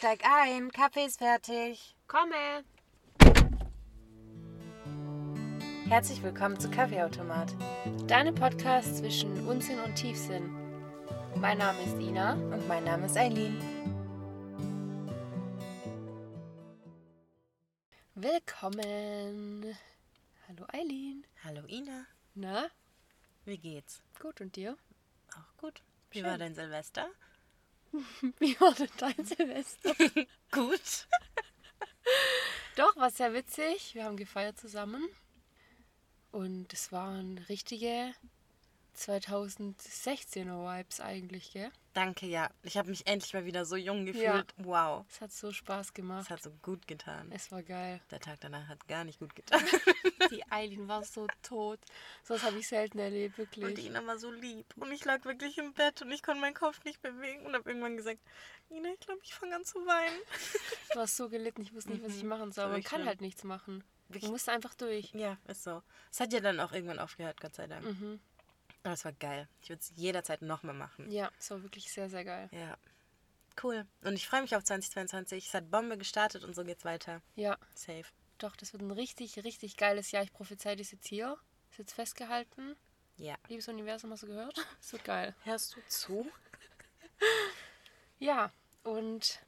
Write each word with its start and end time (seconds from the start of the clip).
Steig 0.00 0.24
ein, 0.24 0.72
Kaffee 0.72 1.04
ist 1.04 1.18
fertig. 1.18 1.94
Komme! 2.06 2.64
Herzlich 5.90 6.22
willkommen 6.22 6.58
zu 6.58 6.70
Kaffeeautomat. 6.70 7.54
Deine 8.06 8.32
Podcast 8.32 8.96
zwischen 8.96 9.46
Unsinn 9.46 9.78
und 9.78 9.94
Tiefsinn. 9.96 10.54
Mein 11.34 11.58
Name 11.58 11.82
ist 11.82 11.98
Ina. 11.98 12.32
Und 12.32 12.66
mein 12.66 12.84
Name 12.84 13.04
ist 13.04 13.16
Eileen. 13.18 13.60
Willkommen! 18.14 19.76
Hallo 20.48 20.64
Eileen. 20.72 21.26
Hallo 21.44 21.60
Ina. 21.68 22.06
Na, 22.34 22.68
Wie 23.44 23.58
geht's? 23.58 24.02
gut 24.18 24.40
und 24.40 24.56
dir? 24.56 24.78
Auch 25.36 25.56
gut. 25.58 25.82
Wie 26.10 26.20
Schön. 26.20 26.26
war 26.26 26.38
dein 26.38 26.54
Silvester? 26.54 27.06
Wie 28.38 28.58
war 28.60 28.72
denn 28.74 28.88
dein 28.98 29.24
Silvester? 29.24 29.94
Gut. 30.50 31.08
Doch, 32.76 32.96
war 32.96 33.10
sehr 33.10 33.34
witzig. 33.34 33.94
Wir 33.94 34.04
haben 34.04 34.16
gefeiert 34.16 34.58
zusammen. 34.58 35.08
Und 36.30 36.72
es 36.72 36.92
waren 36.92 37.38
richtige 37.48 38.14
2016er 38.96 40.78
Vibes 40.78 41.00
eigentlich, 41.00 41.52
gell? 41.52 41.70
Danke, 41.92 42.26
ja. 42.26 42.48
Ich 42.62 42.76
habe 42.76 42.88
mich 42.90 43.06
endlich 43.06 43.34
mal 43.34 43.44
wieder 43.44 43.64
so 43.64 43.74
jung 43.76 44.06
Ja. 44.06 44.12
gefühlt. 44.12 44.54
Wow. 44.58 45.04
Es 45.10 45.20
hat 45.20 45.32
so 45.32 45.50
Spaß 45.52 45.92
gemacht. 45.92 46.22
Das 46.22 46.30
hat 46.30 46.42
so 46.42 46.50
gut 46.62 46.86
getan. 46.86 47.30
Es 47.32 47.50
war 47.50 47.62
geil. 47.62 48.00
Der 48.10 48.20
Tag 48.20 48.38
danach 48.40 48.68
hat 48.68 48.86
gar 48.86 49.02
nicht 49.04 49.18
gut 49.18 49.34
getan. 49.34 49.60
Die 50.30 50.48
Eileen 50.52 50.86
war 50.86 51.02
so 51.04 51.26
tot. 51.42 51.80
So 52.22 52.34
was 52.34 52.42
habe 52.44 52.58
ich 52.58 52.68
selten 52.68 52.98
erlebt, 53.00 53.38
Und 53.38 53.56
wirklich. 53.56 53.86
Ina 53.86 54.06
war 54.06 54.18
so 54.18 54.30
lieb. 54.30 54.66
Und 54.76 54.92
ich 54.92 55.04
lag 55.04 55.24
wirklich 55.24 55.58
im 55.58 55.72
Bett 55.72 56.00
und 56.02 56.12
ich 56.12 56.22
konnte 56.22 56.40
meinen 56.40 56.54
Kopf 56.54 56.82
nicht 56.84 57.02
bewegen 57.02 57.44
und 57.46 57.54
habe 57.54 57.68
irgendwann 57.68 57.96
gesagt, 57.96 58.20
Ina, 58.70 58.90
ich 58.92 59.00
glaube, 59.00 59.20
ich 59.24 59.34
fange 59.34 59.56
an 59.56 59.64
zu 59.64 59.78
weinen. 59.86 60.20
Du 60.92 60.98
warst 60.98 61.16
so 61.16 61.28
gelitten, 61.28 61.62
ich 61.62 61.72
wusste 61.72 61.90
nicht, 61.92 62.02
was 62.04 62.16
ich 62.16 62.22
Mhm. 62.24 62.28
machen 62.30 62.52
soll. 62.52 62.68
man 62.68 62.82
kann 62.82 63.04
halt 63.06 63.20
nichts 63.20 63.44
machen. 63.44 63.84
Du 64.08 64.18
musst 64.28 64.48
einfach 64.48 64.74
durch. 64.74 65.12
Ja, 65.14 65.38
ist 65.46 65.62
so. 65.62 65.82
Es 66.10 66.18
hat 66.18 66.32
ja 66.32 66.40
dann 66.40 66.58
auch 66.58 66.72
irgendwann 66.72 66.98
aufgehört, 66.98 67.40
Gott 67.40 67.54
sei 67.54 67.68
Dank. 67.68 67.84
Mhm. 67.84 68.20
Aber 68.82 68.94
es 68.94 69.04
war 69.04 69.12
geil. 69.12 69.48
Ich 69.62 69.68
würde 69.68 69.80
es 69.80 69.92
jederzeit 69.96 70.42
nochmal 70.42 70.74
machen. 70.74 71.10
Ja, 71.10 71.30
es 71.38 71.50
war 71.50 71.62
wirklich 71.62 71.92
sehr, 71.92 72.08
sehr 72.08 72.24
geil. 72.24 72.48
Ja. 72.52 72.76
Cool. 73.62 73.86
Und 74.02 74.14
ich 74.14 74.26
freue 74.26 74.42
mich 74.42 74.56
auf 74.56 74.64
2022. 74.64 75.46
Es 75.48 75.54
hat 75.54 75.70
Bombe 75.70 75.98
gestartet 75.98 76.44
und 76.44 76.54
so 76.54 76.64
geht's 76.64 76.84
weiter. 76.84 77.20
Ja, 77.36 77.58
Safe. 77.74 78.04
doch, 78.38 78.56
das 78.56 78.72
wird 78.72 78.82
ein 78.82 78.90
richtig, 78.90 79.44
richtig 79.44 79.76
geiles 79.76 80.12
Jahr. 80.12 80.22
Ich 80.22 80.32
prophezei 80.32 80.76
das 80.76 80.92
jetzt 80.92 81.06
hier. 81.06 81.36
Ist 81.70 81.78
jetzt 81.78 81.92
festgehalten. 81.92 82.74
Ja. 83.18 83.34
Liebes 83.48 83.68
Universum, 83.68 84.10
hast 84.12 84.22
du 84.22 84.28
gehört? 84.28 84.56
Es 84.80 84.92
wird 84.92 85.04
geil. 85.04 85.34
Hörst 85.44 85.76
du 85.76 85.80
zu? 85.88 86.26
Ja, 88.18 88.50
und 88.82 89.40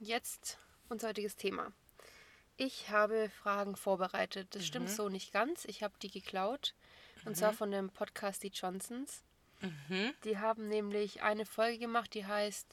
jetzt 0.00 0.58
unser 0.88 1.08
heutiges 1.08 1.36
Thema. 1.36 1.72
Ich 2.56 2.90
habe 2.90 3.30
Fragen 3.30 3.76
vorbereitet. 3.76 4.54
Das 4.54 4.66
stimmt 4.66 4.90
so 4.90 5.08
nicht 5.08 5.32
ganz. 5.32 5.64
Ich 5.64 5.82
habe 5.82 5.94
die 6.02 6.10
geklaut. 6.10 6.74
Und 7.28 7.36
zwar 7.36 7.52
von 7.52 7.70
dem 7.70 7.90
Podcast 7.90 8.42
Die 8.42 8.48
Johnsons. 8.48 9.22
Mhm. 9.60 10.14
Die 10.24 10.38
haben 10.38 10.68
nämlich 10.68 11.22
eine 11.22 11.44
Folge 11.46 11.78
gemacht, 11.78 12.14
die 12.14 12.26
heißt 12.26 12.66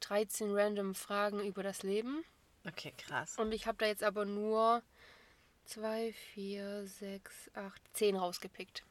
13 0.00 0.52
random 0.52 0.94
Fragen 0.94 1.44
über 1.44 1.62
das 1.62 1.82
Leben. 1.82 2.24
Okay, 2.66 2.92
krass. 2.96 3.38
Und 3.38 3.52
ich 3.52 3.66
habe 3.66 3.78
da 3.78 3.86
jetzt 3.86 4.02
aber 4.02 4.24
nur 4.24 4.82
2, 5.66 6.12
4, 6.34 6.86
6, 6.86 7.50
8, 7.54 7.82
10 7.92 8.16
rausgepickt. 8.16 8.82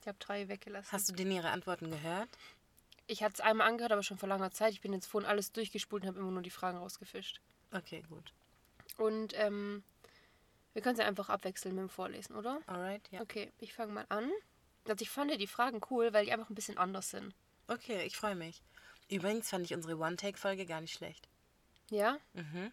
Ich 0.00 0.08
habe 0.08 0.18
drei 0.18 0.48
weggelassen. 0.48 0.90
Hast 0.92 1.08
du 1.10 1.12
denn 1.12 1.30
ihre 1.30 1.50
Antworten 1.50 1.90
gehört? 1.90 2.28
ich 3.10 3.24
hatte 3.24 3.34
es 3.34 3.40
einmal 3.40 3.66
angehört, 3.66 3.92
aber 3.92 4.02
schon 4.02 4.18
vor 4.18 4.28
langer 4.28 4.52
Zeit. 4.52 4.72
Ich 4.72 4.80
bin 4.80 4.92
jetzt 4.92 5.06
vorhin 5.06 5.28
alles 5.28 5.50
durchgespult 5.52 6.04
und 6.04 6.08
habe 6.08 6.20
immer 6.20 6.30
nur 6.30 6.42
die 6.42 6.50
Fragen 6.50 6.78
rausgefischt. 6.78 7.40
Okay, 7.72 8.04
gut. 8.08 8.32
Und 8.98 9.32
ähm, 9.36 9.82
wir 10.72 10.82
können 10.82 10.94
es 10.94 11.00
ja 11.00 11.06
einfach 11.06 11.28
abwechseln 11.28 11.74
mit 11.74 11.82
dem 11.82 11.88
Vorlesen, 11.88 12.36
oder? 12.36 12.60
Alright, 12.66 13.02
ja. 13.10 13.20
Okay, 13.20 13.52
ich 13.58 13.72
fange 13.72 13.92
mal 13.92 14.06
an. 14.08 14.30
Also 14.88 15.02
ich 15.02 15.10
fand 15.10 15.30
die 15.38 15.46
Fragen 15.46 15.80
cool, 15.90 16.12
weil 16.12 16.24
die 16.24 16.32
einfach 16.32 16.48
ein 16.48 16.54
bisschen 16.54 16.78
anders 16.78 17.10
sind. 17.10 17.34
Okay, 17.68 18.04
ich 18.04 18.16
freue 18.16 18.34
mich. 18.34 18.62
Übrigens 19.08 19.50
fand 19.50 19.64
ich 19.64 19.74
unsere 19.74 19.98
One-Take-Folge 19.98 20.66
gar 20.66 20.80
nicht 20.80 20.94
schlecht. 20.94 21.28
Ja? 21.90 22.18
Mhm. 22.32 22.72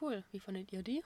Cool. 0.00 0.24
Wie 0.30 0.40
fandet 0.40 0.72
ihr 0.72 0.82
die? 0.82 1.02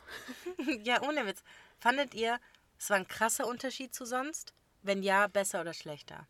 ja, 0.83 1.03
ohne 1.03 1.27
Witz. 1.27 1.43
Fandet 1.79 2.15
ihr, 2.15 2.39
es 2.79 2.91
war 2.91 2.97
ein 2.97 3.09
krasser 3.09 3.47
Unterschied 3.47 3.95
zu 3.95 4.05
sonst? 4.05 4.53
Wenn 4.83 5.03
ja, 5.03 5.29
besser 5.29 5.61
oder 5.61 5.73
schlechter? 5.73 6.27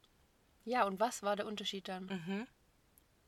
Ja, 0.65 0.84
und 0.84 1.00
was 1.00 1.22
war 1.22 1.37
der 1.37 1.47
Unterschied 1.47 1.88
dann? 1.88 2.06
Mhm. 2.06 2.47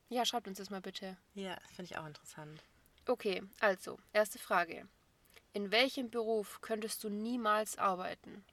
Ja, 0.09 0.25
schreibt 0.25 0.47
uns 0.47 0.59
das 0.59 0.71
mal 0.71 0.81
bitte. 0.81 1.16
Ja, 1.34 1.56
finde 1.75 1.91
ich 1.91 1.99
auch 1.99 2.06
interessant. 2.06 2.62
Okay, 3.06 3.43
also, 3.60 3.99
erste 4.12 4.39
Frage. 4.39 4.87
In 5.56 5.71
welchem 5.71 6.11
Beruf 6.11 6.61
könntest 6.61 7.03
du 7.03 7.09
niemals 7.09 7.78
arbeiten? 7.78 8.44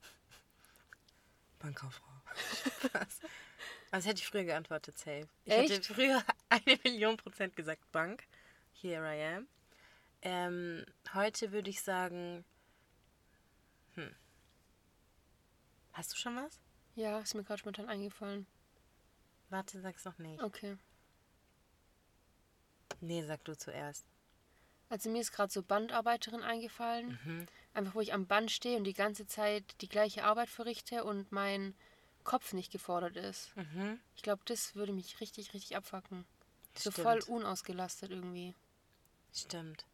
Bankkauffrau. 1.58 2.12
Was? 2.92 3.18
Also 3.90 4.08
hätte 4.08 4.20
ich 4.20 4.28
früher 4.28 4.44
geantwortet, 4.44 4.96
safe. 4.96 5.26
Ich 5.44 5.52
Echt? 5.52 5.72
hätte 5.72 5.94
früher 5.94 6.22
eine 6.48 6.78
Million 6.84 7.16
Prozent 7.16 7.56
gesagt 7.56 7.90
Bank. 7.90 8.22
Here 8.72 9.02
I 9.02 9.34
am. 9.34 9.48
Ähm, 10.22 10.86
heute 11.12 11.50
würde 11.50 11.70
ich 11.70 11.82
sagen, 11.82 12.44
hm. 13.96 14.14
Hast 15.92 16.12
du 16.12 16.16
schon 16.18 16.36
was? 16.36 16.60
Ja, 16.94 17.18
ist 17.18 17.34
mir 17.34 17.42
gerade 17.42 17.58
spontan 17.58 17.88
eingefallen. 17.88 18.46
Warte, 19.50 19.80
sag's 19.80 20.04
noch 20.04 20.18
nicht. 20.18 20.40
Okay. 20.40 20.76
Nee, 23.00 23.24
sag 23.24 23.42
du 23.42 23.58
zuerst. 23.58 24.11
Also 24.92 25.08
mir 25.08 25.22
ist 25.22 25.32
gerade 25.32 25.50
so 25.50 25.62
Bandarbeiterin 25.62 26.42
eingefallen. 26.42 27.18
Mhm. 27.24 27.46
Einfach, 27.72 27.94
wo 27.94 28.02
ich 28.02 28.12
am 28.12 28.26
Band 28.26 28.50
stehe 28.50 28.76
und 28.76 28.84
die 28.84 28.92
ganze 28.92 29.26
Zeit 29.26 29.64
die 29.80 29.88
gleiche 29.88 30.24
Arbeit 30.24 30.50
verrichte 30.50 31.04
und 31.04 31.32
mein 31.32 31.74
Kopf 32.24 32.52
nicht 32.52 32.70
gefordert 32.70 33.16
ist. 33.16 33.56
Mhm. 33.56 33.98
Ich 34.14 34.22
glaube, 34.22 34.42
das 34.44 34.74
würde 34.74 34.92
mich 34.92 35.18
richtig, 35.22 35.54
richtig 35.54 35.76
abfacken. 35.78 36.26
So 36.74 36.90
Stimmt. 36.90 37.06
voll 37.06 37.20
unausgelastet 37.26 38.10
irgendwie. 38.10 38.54
Stimmt. 39.32 39.86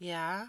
Ja. 0.00 0.48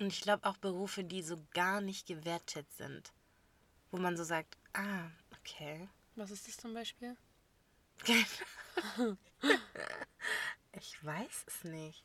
Und 0.00 0.06
ich 0.06 0.22
glaube 0.22 0.48
auch 0.48 0.56
Berufe, 0.56 1.04
die 1.04 1.22
so 1.22 1.36
gar 1.52 1.82
nicht 1.82 2.06
gewertet 2.06 2.66
sind. 2.72 3.12
Wo 3.90 3.98
man 3.98 4.16
so 4.16 4.24
sagt, 4.24 4.56
ah, 4.72 5.10
okay. 5.38 5.86
Was 6.14 6.30
ist 6.30 6.48
das 6.48 6.56
zum 6.56 6.72
Beispiel? 6.72 7.14
Ich 10.78 11.02
weiß 11.02 11.44
es 11.46 11.64
nicht. 11.64 12.04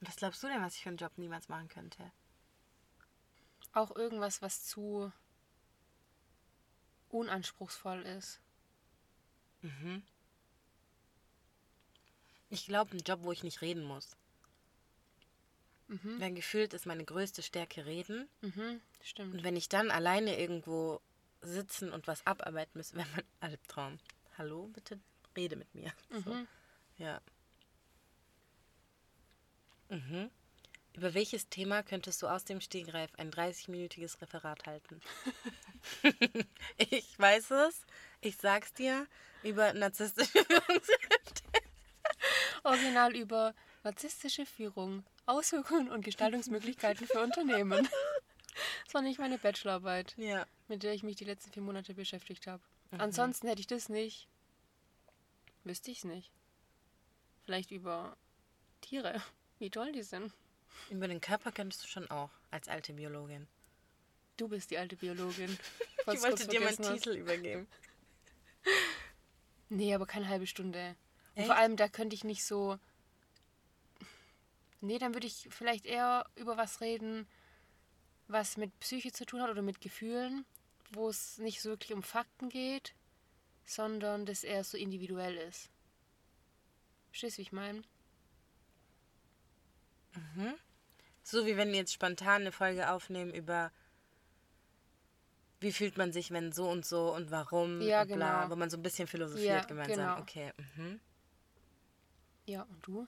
Was 0.00 0.16
glaubst 0.16 0.42
du 0.42 0.46
denn, 0.46 0.62
was 0.62 0.76
ich 0.76 0.82
für 0.82 0.88
einen 0.88 0.98
Job 0.98 1.12
niemals 1.16 1.48
machen 1.48 1.68
könnte? 1.68 2.12
Auch 3.72 3.94
irgendwas, 3.96 4.40
was 4.40 4.64
zu 4.64 5.12
unanspruchsvoll 7.10 8.02
ist. 8.02 8.40
Mhm. 9.62 10.02
Ich 12.50 12.66
glaube, 12.66 12.92
einen 12.92 13.00
Job, 13.00 13.20
wo 13.22 13.32
ich 13.32 13.42
nicht 13.42 13.62
reden 13.62 13.84
muss. 13.84 14.16
Mhm. 15.88 16.20
Weil 16.20 16.34
gefühlt 16.34 16.74
ist 16.74 16.86
meine 16.86 17.04
größte 17.04 17.42
Stärke 17.42 17.86
reden. 17.86 18.28
Mhm, 18.40 18.80
stimmt. 19.02 19.34
Und 19.34 19.42
wenn 19.42 19.56
ich 19.56 19.68
dann 19.68 19.90
alleine 19.90 20.38
irgendwo 20.38 21.00
sitzen 21.40 21.92
und 21.92 22.06
was 22.06 22.26
abarbeiten 22.26 22.78
müsste, 22.78 22.96
wäre 22.96 23.08
mein 23.14 23.24
Albtraum. 23.40 23.98
Hallo, 24.38 24.66
bitte 24.68 24.98
rede 25.36 25.56
mit 25.56 25.74
mir. 25.74 25.92
So. 26.24 26.30
Mhm. 26.30 26.48
Ja. 26.98 27.20
Mhm. 29.88 30.30
Über 30.94 31.14
welches 31.14 31.48
Thema 31.48 31.82
könntest 31.82 32.20
du 32.22 32.26
aus 32.28 32.44
dem 32.44 32.60
Stegreif 32.60 33.10
ein 33.16 33.30
30-minütiges 33.30 34.20
Referat 34.20 34.66
halten? 34.66 35.00
ich 36.76 37.18
weiß 37.18 37.50
es. 37.52 37.80
Ich 38.20 38.36
sag's 38.36 38.74
dir. 38.74 39.06
Über 39.42 39.72
narzisstische 39.72 40.44
Führungskräfte. 40.44 41.42
Original 42.64 43.16
über 43.16 43.54
narzisstische 43.82 44.46
Führung, 44.46 45.04
Auswirkungen 45.26 45.90
und 45.90 46.04
Gestaltungsmöglichkeiten 46.04 47.06
für 47.06 47.20
Unternehmen. 47.20 47.88
Das 48.84 48.92
war 48.92 49.00
nicht 49.00 49.18
meine 49.18 49.38
Bachelorarbeit, 49.38 50.12
Ja. 50.18 50.44
mit 50.68 50.82
der 50.82 50.92
ich 50.92 51.02
mich 51.02 51.16
die 51.16 51.24
letzten 51.24 51.50
vier 51.50 51.62
Monate 51.62 51.94
beschäftigt 51.94 52.46
habe. 52.46 52.62
Ansonsten 53.00 53.48
hätte 53.48 53.60
ich 53.60 53.66
das 53.66 53.88
nicht. 53.88 54.28
Wüsste 55.64 55.90
ich 55.90 55.98
es 55.98 56.04
nicht. 56.04 56.30
Vielleicht 57.44 57.70
über 57.70 58.16
Tiere, 58.80 59.20
wie 59.58 59.70
toll 59.70 59.92
die 59.92 60.02
sind. 60.02 60.32
Über 60.90 61.08
den 61.08 61.20
Körper 61.20 61.52
könntest 61.52 61.84
du 61.84 61.88
schon 61.88 62.10
auch, 62.10 62.30
als 62.50 62.68
alte 62.68 62.92
Biologin. 62.94 63.46
Du 64.36 64.48
bist 64.48 64.70
die 64.70 64.78
alte 64.78 64.96
Biologin. 64.96 65.58
Ich 66.12 66.20
wollte 66.20 66.48
dir 66.48 66.60
meinen. 66.60 66.76
Titel 66.76 67.10
übergeben. 67.10 67.68
Nee, 69.68 69.94
aber 69.94 70.04
keine 70.04 70.28
halbe 70.28 70.48
Stunde. 70.48 70.96
Und 71.36 71.42
Echt? 71.42 71.46
vor 71.46 71.54
allem, 71.54 71.76
da 71.76 71.86
könnte 71.86 72.14
ich 72.14 72.24
nicht 72.24 72.44
so. 72.44 72.76
Nee, 74.80 74.98
dann 74.98 75.14
würde 75.14 75.28
ich 75.28 75.46
vielleicht 75.50 75.86
eher 75.86 76.26
über 76.34 76.56
was 76.56 76.80
reden, 76.80 77.28
was 78.26 78.56
mit 78.56 78.76
Psyche 78.80 79.12
zu 79.12 79.24
tun 79.24 79.42
hat 79.42 79.50
oder 79.50 79.62
mit 79.62 79.80
Gefühlen, 79.80 80.44
wo 80.92 81.08
es 81.08 81.38
nicht 81.38 81.60
so 81.60 81.70
wirklich 81.70 81.92
um 81.92 82.02
Fakten 82.02 82.48
geht, 82.48 82.94
sondern 83.64 84.26
dass 84.26 84.44
er 84.44 84.64
so 84.64 84.76
individuell 84.76 85.36
ist. 85.36 85.70
Verstehst 87.10 87.36
du, 87.36 87.38
wie 87.38 87.42
ich 87.42 87.52
meine? 87.52 87.82
So 91.22 91.46
wie 91.46 91.56
wenn 91.56 91.70
wir 91.70 91.76
jetzt 91.78 91.92
spontan 91.92 92.42
eine 92.42 92.52
Folge 92.52 92.90
aufnehmen 92.90 93.32
über 93.32 93.70
wie 95.60 95.72
fühlt 95.72 95.96
man 95.96 96.12
sich, 96.12 96.32
wenn 96.32 96.50
so 96.50 96.68
und 96.68 96.84
so 96.84 97.14
und 97.14 97.30
warum 97.30 97.80
Ja, 97.80 98.02
und 98.02 98.08
bla, 98.08 98.40
genau. 98.42 98.50
wo 98.50 98.56
man 98.56 98.68
so 98.68 98.76
ein 98.76 98.82
bisschen 98.82 99.06
philosophiert 99.06 99.48
Ja, 99.62 99.64
gemeinsam. 99.64 99.96
genau. 99.96 100.20
Okay. 100.20 100.52
Mhm. 100.76 101.00
Ja, 102.46 102.62
und 102.62 102.84
du? 102.86 103.06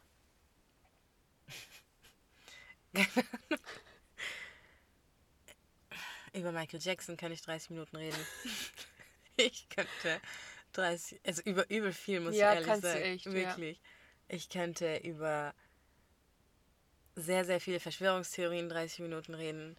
Über 6.35 6.53
Michael 6.53 6.81
Jackson 6.83 7.17
kann 7.17 7.33
ich 7.33 7.43
30 7.43 7.71
Minuten 7.71 7.97
reden. 7.97 8.19
ich 9.37 9.69
könnte 9.69 10.21
30, 10.73 11.21
also 11.25 11.43
über 11.43 11.71
übel 11.71 11.93
viel, 11.93 12.21
muss 12.21 12.35
Ja, 12.35 12.51
ich 12.51 12.55
ehrlich 12.57 12.67
kannst 12.67 12.85
du 12.85 12.89
sagen. 12.89 13.03
echt, 13.03 13.27
ja. 13.27 13.33
Wirklich. 13.33 13.81
Ich 14.29 14.49
könnte 14.49 14.97
über 14.99 15.55
sehr, 17.15 17.45
sehr 17.45 17.61
viele 17.61 17.79
Verschwörungstheorien 17.79 18.69
30 18.69 19.01
Minuten 19.01 19.35
reden. 19.35 19.77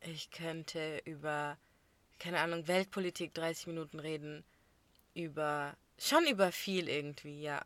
Ich 0.00 0.30
könnte 0.30 1.02
über, 1.04 1.58
keine 2.20 2.40
Ahnung, 2.40 2.68
Weltpolitik 2.68 3.34
30 3.34 3.66
Minuten 3.66 3.98
reden. 3.98 4.44
Über, 5.14 5.76
schon 5.98 6.26
über 6.26 6.52
viel 6.52 6.88
irgendwie, 6.88 7.42
ja. 7.42 7.64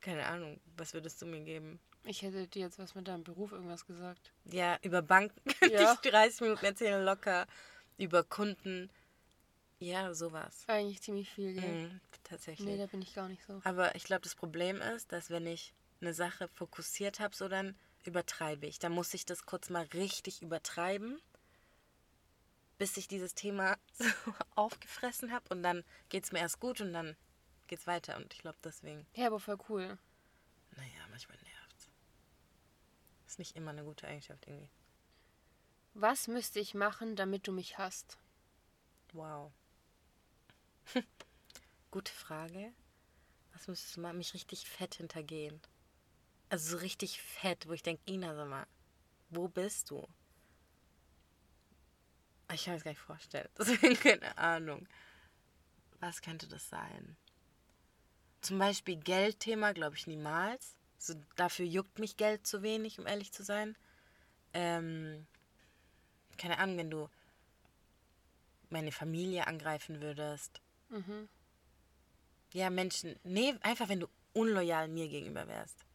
Keine 0.00 0.26
Ahnung, 0.26 0.58
was 0.76 0.94
würdest 0.94 1.22
du 1.22 1.26
mir 1.26 1.42
geben? 1.44 1.78
Ich 2.04 2.22
hätte 2.22 2.46
dir 2.48 2.62
jetzt 2.62 2.78
was 2.78 2.94
mit 2.94 3.08
deinem 3.08 3.24
Beruf 3.24 3.52
irgendwas 3.52 3.86
gesagt. 3.86 4.32
Ja, 4.44 4.78
über 4.82 5.02
Banken 5.02 5.38
könnte 5.60 5.74
Ja. 5.74 5.92
ich 5.92 6.10
30 6.10 6.40
Minuten 6.40 6.64
erzählen, 6.64 7.04
locker. 7.04 7.46
Über 7.98 8.24
Kunden. 8.24 8.90
Ja, 9.78 10.12
sowas. 10.14 10.64
Eigentlich 10.66 11.00
ziemlich 11.02 11.30
viel, 11.30 11.54
gell? 11.54 11.62
Mhm, 11.88 12.00
tatsächlich. 12.24 12.66
Nee, 12.66 12.78
da 12.78 12.86
bin 12.86 13.02
ich 13.02 13.14
gar 13.14 13.28
nicht 13.28 13.42
so. 13.44 13.60
Aber 13.64 13.94
ich 13.94 14.04
glaube, 14.04 14.22
das 14.22 14.34
Problem 14.34 14.80
ist, 14.80 15.12
dass 15.12 15.30
wenn 15.30 15.46
ich 15.46 15.72
eine 16.00 16.14
Sache 16.14 16.48
fokussiert 16.48 17.20
habe, 17.20 17.34
so 17.34 17.48
dann 17.48 17.74
übertreibe 18.04 18.66
ich. 18.66 18.78
Dann 18.78 18.92
muss 18.92 19.12
ich 19.14 19.26
das 19.26 19.44
kurz 19.44 19.68
mal 19.70 19.84
richtig 19.94 20.40
übertreiben, 20.42 21.20
bis 22.78 22.96
ich 22.96 23.08
dieses 23.08 23.34
Thema 23.34 23.76
so 23.92 24.06
aufgefressen 24.54 25.32
habe. 25.32 25.44
Und 25.50 25.62
dann 25.62 25.84
geht 26.08 26.24
es 26.24 26.32
mir 26.32 26.38
erst 26.40 26.60
gut 26.60 26.80
und 26.80 26.92
dann 26.92 27.16
geht 27.66 27.78
es 27.80 27.86
weiter. 27.86 28.16
Und 28.16 28.32
ich 28.32 28.40
glaube, 28.40 28.58
deswegen, 28.64 29.06
Ja, 29.14 29.26
aber 29.26 29.40
voll 29.40 29.58
cool. 29.68 29.98
naja, 30.76 31.06
manchmal 31.10 31.36
nervt 31.38 31.59
Ist 33.30 33.38
nicht 33.38 33.54
immer 33.54 33.70
eine 33.70 33.84
gute 33.84 34.08
Eigenschaft 34.08 34.44
irgendwie. 34.48 34.68
Was 35.94 36.26
müsste 36.26 36.58
ich 36.58 36.74
machen, 36.74 37.14
damit 37.14 37.46
du 37.46 37.52
mich 37.52 37.78
hast? 37.78 38.18
Wow. 39.12 39.52
Gute 41.92 42.12
Frage. 42.12 42.72
Was 43.52 43.68
müsstest 43.68 43.96
du 43.96 44.00
mal 44.00 44.14
mich 44.14 44.34
richtig 44.34 44.68
fett 44.68 44.96
hintergehen? 44.96 45.60
Also 46.48 46.72
so 46.72 46.78
richtig 46.78 47.22
fett, 47.22 47.68
wo 47.68 47.72
ich 47.72 47.84
denke, 47.84 48.02
Ina, 48.10 48.34
sag 48.34 48.48
mal, 48.48 48.66
wo 49.28 49.46
bist 49.46 49.90
du? 49.90 50.08
Ich 52.52 52.64
kann 52.64 52.72
mir 52.72 52.78
das 52.78 52.84
gar 52.84 52.90
nicht 52.90 53.00
vorstellen. 53.00 53.48
Deswegen 53.58 53.94
keine 53.94 54.36
Ahnung. 54.38 54.88
Was 56.00 56.20
könnte 56.20 56.48
das 56.48 56.68
sein? 56.68 57.16
Zum 58.40 58.58
Beispiel 58.58 58.96
Geldthema, 58.96 59.70
glaube 59.70 59.94
ich 59.94 60.08
niemals. 60.08 60.79
So, 61.00 61.14
dafür 61.34 61.64
juckt 61.64 61.98
mich 61.98 62.18
Geld 62.18 62.46
zu 62.46 62.62
wenig, 62.62 62.98
um 62.98 63.06
ehrlich 63.06 63.32
zu 63.32 63.42
sein. 63.42 63.74
Ähm, 64.52 65.26
keine 66.36 66.58
Ahnung, 66.58 66.76
wenn 66.76 66.90
du 66.90 67.08
meine 68.68 68.92
Familie 68.92 69.46
angreifen 69.46 70.02
würdest. 70.02 70.60
Mhm. 70.90 71.28
Ja, 72.52 72.68
Menschen. 72.68 73.18
Nee, 73.24 73.54
einfach 73.62 73.88
wenn 73.88 74.00
du 74.00 74.08
unloyal 74.34 74.88
mir 74.88 75.08
gegenüber 75.08 75.48
wärst. 75.48 75.86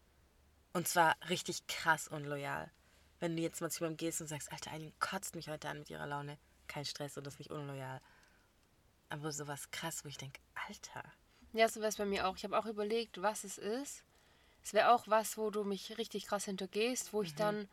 Und 0.73 0.87
zwar 0.87 1.15
richtig 1.29 1.67
krass 1.67 2.07
unloyal. 2.07 2.71
Wenn 3.19 3.35
du 3.35 3.43
jetzt 3.43 3.61
mal 3.61 3.69
zu 3.69 3.81
jemandem 3.81 3.97
gehst 3.97 4.21
und 4.21 4.27
sagst, 4.27 4.51
Alter, 4.51 4.71
Eileen 4.71 4.93
kotzt 4.99 5.35
mich 5.35 5.49
heute 5.49 5.69
an 5.69 5.79
mit 5.79 5.89
ihrer 5.91 6.07
Laune. 6.07 6.39
Kein 6.67 6.83
Stress 6.83 7.15
und 7.15 7.27
das 7.27 7.35
ist 7.35 7.39
nicht 7.39 7.51
unloyal. 7.51 8.01
Aber 9.09 9.31
sowas 9.31 9.69
krass, 9.69 10.03
wo 10.03 10.09
ich 10.09 10.17
denke, 10.17 10.41
Alter. 10.67 11.03
Ja, 11.53 11.69
so 11.69 11.79
wäre 11.79 11.89
es 11.89 11.97
bei 11.97 12.05
mir 12.05 12.27
auch. 12.27 12.35
Ich 12.37 12.43
habe 12.43 12.57
auch 12.57 12.65
überlegt, 12.65 13.21
was 13.21 13.43
es 13.43 13.59
ist. 13.59 14.03
Es 14.65 14.73
wäre 14.73 14.91
auch 14.93 15.07
was, 15.07 15.37
wo 15.37 15.51
du 15.51 15.63
mich 15.63 15.95
richtig 15.99 16.25
krass 16.25 16.45
hintergehst, 16.45 17.13
wo 17.13 17.21
ich 17.21 17.33
Mhm. 17.33 17.37
dann 17.37 17.69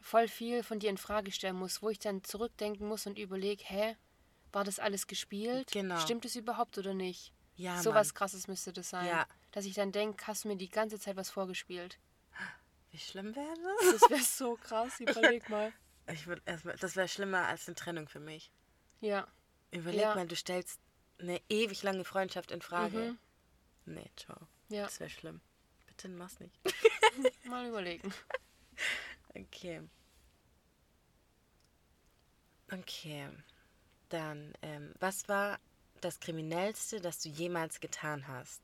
voll 0.00 0.28
viel 0.28 0.62
von 0.62 0.78
dir 0.78 0.90
in 0.90 0.96
Frage 0.96 1.32
stellen 1.32 1.56
muss, 1.56 1.82
wo 1.82 1.90
ich 1.90 1.98
dann 1.98 2.22
zurückdenken 2.22 2.86
muss 2.86 3.06
und 3.06 3.18
überlege, 3.18 3.64
hä, 3.64 3.96
war 4.52 4.62
das 4.64 4.78
alles 4.78 5.06
gespielt? 5.08 5.70
Genau. 5.72 5.98
Stimmt 5.98 6.24
es 6.24 6.36
überhaupt 6.36 6.78
oder 6.78 6.94
nicht? 6.94 7.32
Ja, 7.56 7.82
so 7.82 7.90
Mann. 7.90 7.98
was 8.00 8.14
krasses 8.14 8.46
müsste 8.48 8.72
das 8.72 8.90
sein. 8.90 9.06
Ja. 9.06 9.26
Dass 9.50 9.64
ich 9.64 9.74
dann 9.74 9.90
denke, 9.92 10.24
hast 10.26 10.44
du 10.44 10.48
mir 10.48 10.56
die 10.56 10.70
ganze 10.70 10.98
Zeit 11.00 11.16
was 11.16 11.30
vorgespielt. 11.30 11.98
Wie 12.92 12.98
schlimm 12.98 13.34
wäre 13.34 13.54
das? 13.54 14.00
Das 14.00 14.10
wäre 14.10 14.20
so 14.22 14.56
krass, 14.56 15.00
überleg 15.00 15.48
mal. 15.48 15.72
Ich 16.12 16.26
würd 16.26 16.42
erstmal, 16.46 16.76
das 16.76 16.94
wäre 16.96 17.08
schlimmer 17.08 17.46
als 17.48 17.66
eine 17.66 17.74
Trennung 17.74 18.08
für 18.08 18.20
mich. 18.20 18.52
Ja. 19.00 19.26
Überleg 19.72 20.00
Ja. 20.02 20.14
mal, 20.14 20.26
du 20.28 20.36
stellst 20.36 20.78
eine 21.18 21.40
ewig 21.48 21.82
lange 21.82 22.04
Freundschaft 22.04 22.50
in 22.52 22.60
Frage. 22.62 23.16
Mhm. 23.86 23.94
Nee, 23.94 24.10
ciao. 24.16 24.36
Ja, 24.68 24.84
Das 24.84 25.00
wäre 25.00 25.10
schlimm. 25.10 25.40
Bitte 26.02 26.14
mach's 26.16 26.40
nicht. 26.40 26.58
mal 27.44 27.68
überlegen. 27.68 28.12
Okay. 29.36 29.80
Okay. 32.72 33.28
Dann, 34.08 34.52
ähm, 34.62 34.92
was 34.98 35.28
war 35.28 35.60
das 36.00 36.18
Kriminellste, 36.18 37.00
das 37.00 37.20
du 37.20 37.28
jemals 37.28 37.78
getan 37.78 38.26
hast? 38.26 38.62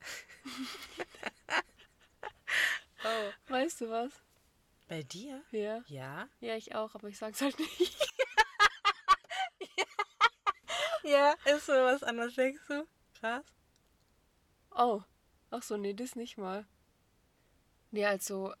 Oh. 3.04 3.32
Weißt 3.52 3.80
du 3.80 3.90
was? 3.90 4.12
Bei 4.86 5.02
dir? 5.02 5.42
Ja. 5.50 5.82
Ja. 5.88 6.28
Ja, 6.38 6.54
ich 6.54 6.76
auch, 6.76 6.94
aber 6.94 7.08
ich 7.08 7.18
sag's 7.18 7.40
halt 7.40 7.58
nicht. 7.58 7.98
Ja, 11.02 11.34
ist 11.46 11.66
so 11.66 11.72
was 11.72 12.04
anderes, 12.04 12.36
denkst 12.36 12.62
du? 12.68 12.86
Krass. 13.18 13.44
Oh. 14.70 15.02
Ach 15.52 15.62
so, 15.62 15.76
nee, 15.76 15.92
das 15.92 16.16
nicht 16.16 16.38
mal. 16.38 16.66
Nee, 17.90 18.06
also, 18.06 18.54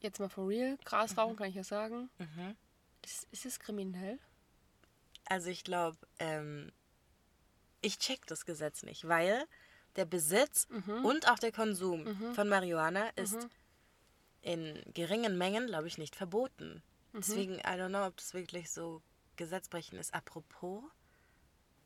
jetzt 0.00 0.18
mal 0.18 0.30
for 0.30 0.48
real. 0.48 0.78
Gras 0.84 1.16
rauchen 1.18 1.36
kann 1.36 1.50
ich 1.50 1.54
ja 1.54 1.64
sagen. 1.64 2.08
Mhm. 2.18 2.56
Das, 3.02 3.26
ist 3.30 3.44
es 3.44 3.60
kriminell? 3.60 4.18
Also 5.26 5.50
ich 5.50 5.64
glaube, 5.64 5.98
ähm, 6.18 6.72
ich 7.82 7.98
check 7.98 8.26
das 8.26 8.46
Gesetz 8.46 8.84
nicht, 8.84 9.06
weil 9.06 9.46
der 9.96 10.06
Besitz 10.06 10.66
und 11.02 11.28
auch 11.28 11.38
der 11.38 11.52
Konsum 11.52 12.34
von 12.34 12.48
Marihuana 12.48 13.08
ist 13.10 13.48
in 14.42 14.82
geringen 14.94 15.36
Mengen, 15.36 15.66
glaube 15.66 15.88
ich, 15.88 15.98
nicht 15.98 16.16
verboten. 16.16 16.82
Deswegen, 17.12 17.54
I 17.54 17.78
don't 17.78 17.88
know, 17.88 18.06
ob 18.06 18.16
das 18.16 18.34
wirklich 18.34 18.70
so 18.70 19.02
gesetzbrechend 19.36 19.98
ist. 20.00 20.14
Apropos, 20.14 20.84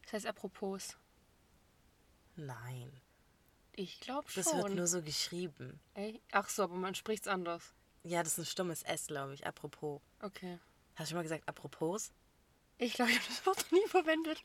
Das 0.04 0.12
heißt 0.14 0.26
apropos. 0.26 0.96
nein. 2.36 2.92
Ich 3.76 4.00
glaube 4.00 4.28
schon. 4.30 4.42
Das 4.42 4.54
wird 4.54 4.74
nur 4.74 4.86
so 4.86 5.02
geschrieben. 5.02 5.80
Ey? 5.94 6.20
Ach 6.32 6.48
so, 6.48 6.64
aber 6.64 6.74
man 6.74 6.94
spricht's 6.94 7.28
anders. 7.28 7.74
Ja, 8.02 8.22
das 8.22 8.32
ist 8.32 8.38
ein 8.38 8.46
stummes 8.46 8.82
S, 8.82 9.06
glaube 9.06 9.34
ich. 9.34 9.46
Apropos. 9.46 10.00
Okay. 10.20 10.58
Hast 10.96 11.08
du 11.08 11.12
schon 11.12 11.18
mal 11.18 11.22
gesagt, 11.22 11.48
apropos? 11.48 12.12
Ich 12.78 12.94
glaube, 12.94 13.10
ich 13.10 13.18
habe 13.18 13.28
das 13.28 13.46
Wort 13.46 13.58
noch 13.58 13.70
nie 13.72 13.86
verwendet. 13.88 14.42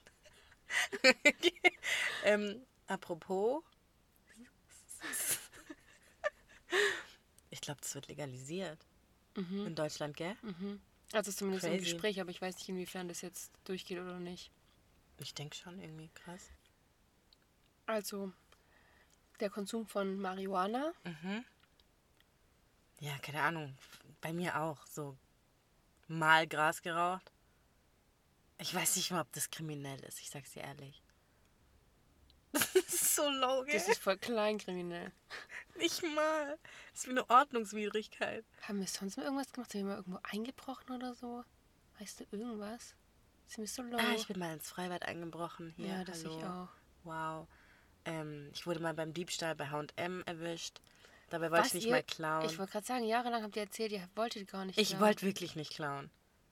ähm, 2.23 2.61
apropos. 2.87 3.63
Ich 7.49 7.61
glaube, 7.61 7.79
das 7.81 7.95
wird 7.95 8.07
legalisiert. 8.07 8.85
In 9.35 9.75
Deutschland, 9.75 10.15
gell? 10.15 10.35
Also 11.11 11.31
zumindest 11.31 11.65
im 11.65 11.73
Crazy. 11.73 11.91
Gespräch, 11.91 12.21
aber 12.21 12.29
ich 12.29 12.41
weiß 12.41 12.55
nicht, 12.55 12.69
inwiefern 12.69 13.07
das 13.07 13.21
jetzt 13.21 13.51
durchgeht 13.65 13.99
oder 13.99 14.19
nicht. 14.19 14.51
Ich 15.19 15.33
denke 15.33 15.55
schon, 15.55 15.79
irgendwie 15.79 16.09
krass. 16.13 16.51
Also, 17.85 18.33
der 19.37 19.49
Konsum 19.49 19.85
von 19.87 20.17
Marihuana. 20.17 20.93
Ja, 22.99 23.17
keine 23.19 23.41
Ahnung. 23.41 23.77
Bei 24.21 24.33
mir 24.33 24.59
auch. 24.61 24.85
So 24.87 25.17
mal 26.07 26.47
Gras 26.47 26.81
geraucht. 26.81 27.31
Ich 28.59 28.73
weiß 28.73 28.95
nicht 28.95 29.11
mal, 29.11 29.21
ob 29.21 29.31
das 29.33 29.49
kriminell 29.49 29.99
ist. 30.05 30.19
Ich 30.21 30.29
sag's 30.29 30.51
dir 30.51 30.63
ehrlich. 30.63 31.01
Das 32.73 33.01
ist 33.01 33.15
so 33.15 33.29
low, 33.29 33.63
gell? 33.63 33.73
Das 33.73 33.87
ist 33.87 34.01
voll 34.01 34.17
kleinkriminell. 34.17 35.11
nicht 35.77 36.03
mal. 36.03 36.57
Das 36.91 37.01
ist 37.01 37.07
wie 37.07 37.11
eine 37.11 37.29
Ordnungswidrigkeit. 37.29 38.45
Haben 38.61 38.79
wir 38.79 38.87
sonst 38.87 39.17
mal 39.17 39.23
irgendwas 39.23 39.51
gemacht? 39.51 39.71
Sind 39.71 39.81
wir 39.81 39.89
mal 39.89 39.97
irgendwo 39.97 40.19
eingebrochen 40.23 40.95
oder 40.95 41.13
so? 41.13 41.43
Weißt 41.99 42.19
du 42.19 42.25
irgendwas? 42.31 42.95
Sind 43.47 43.59
wir 43.59 43.67
so 43.67 43.81
low? 43.83 43.97
Ah, 43.97 44.13
ich 44.15 44.27
bin 44.27 44.39
mal 44.39 44.53
ins 44.53 44.69
Freibad 44.69 45.03
eingebrochen. 45.03 45.73
Hier, 45.75 45.87
ja, 45.87 46.03
das 46.03 46.23
hallo. 46.23 46.37
ich 46.37 46.45
auch. 46.45 46.69
Wow. 47.03 47.47
Ähm, 48.05 48.49
ich 48.53 48.65
wurde 48.67 48.79
mal 48.79 48.93
beim 48.93 49.13
Diebstahl 49.13 49.55
bei 49.55 49.67
H&M 49.69 50.23
erwischt. 50.25 50.79
Dabei 51.29 51.49
wollte 51.51 51.61
Was, 51.63 51.67
ich 51.69 51.73
nicht 51.75 51.85
ihr- 51.85 51.91
mal 51.91 52.03
klauen. 52.03 52.45
Ich 52.45 52.57
wollte 52.59 52.71
gerade 52.73 52.85
sagen, 52.85 53.03
jahrelang 53.03 53.43
habt 53.43 53.55
ihr 53.55 53.63
erzählt, 53.63 53.91
ihr 53.91 54.07
wolltet 54.15 54.47
gar 54.47 54.65
nicht. 54.65 54.77
Ich 54.79 54.99
wollte 54.99 55.25
wirklich 55.25 55.55
nicht 55.55 55.71
klauen. 55.73 56.09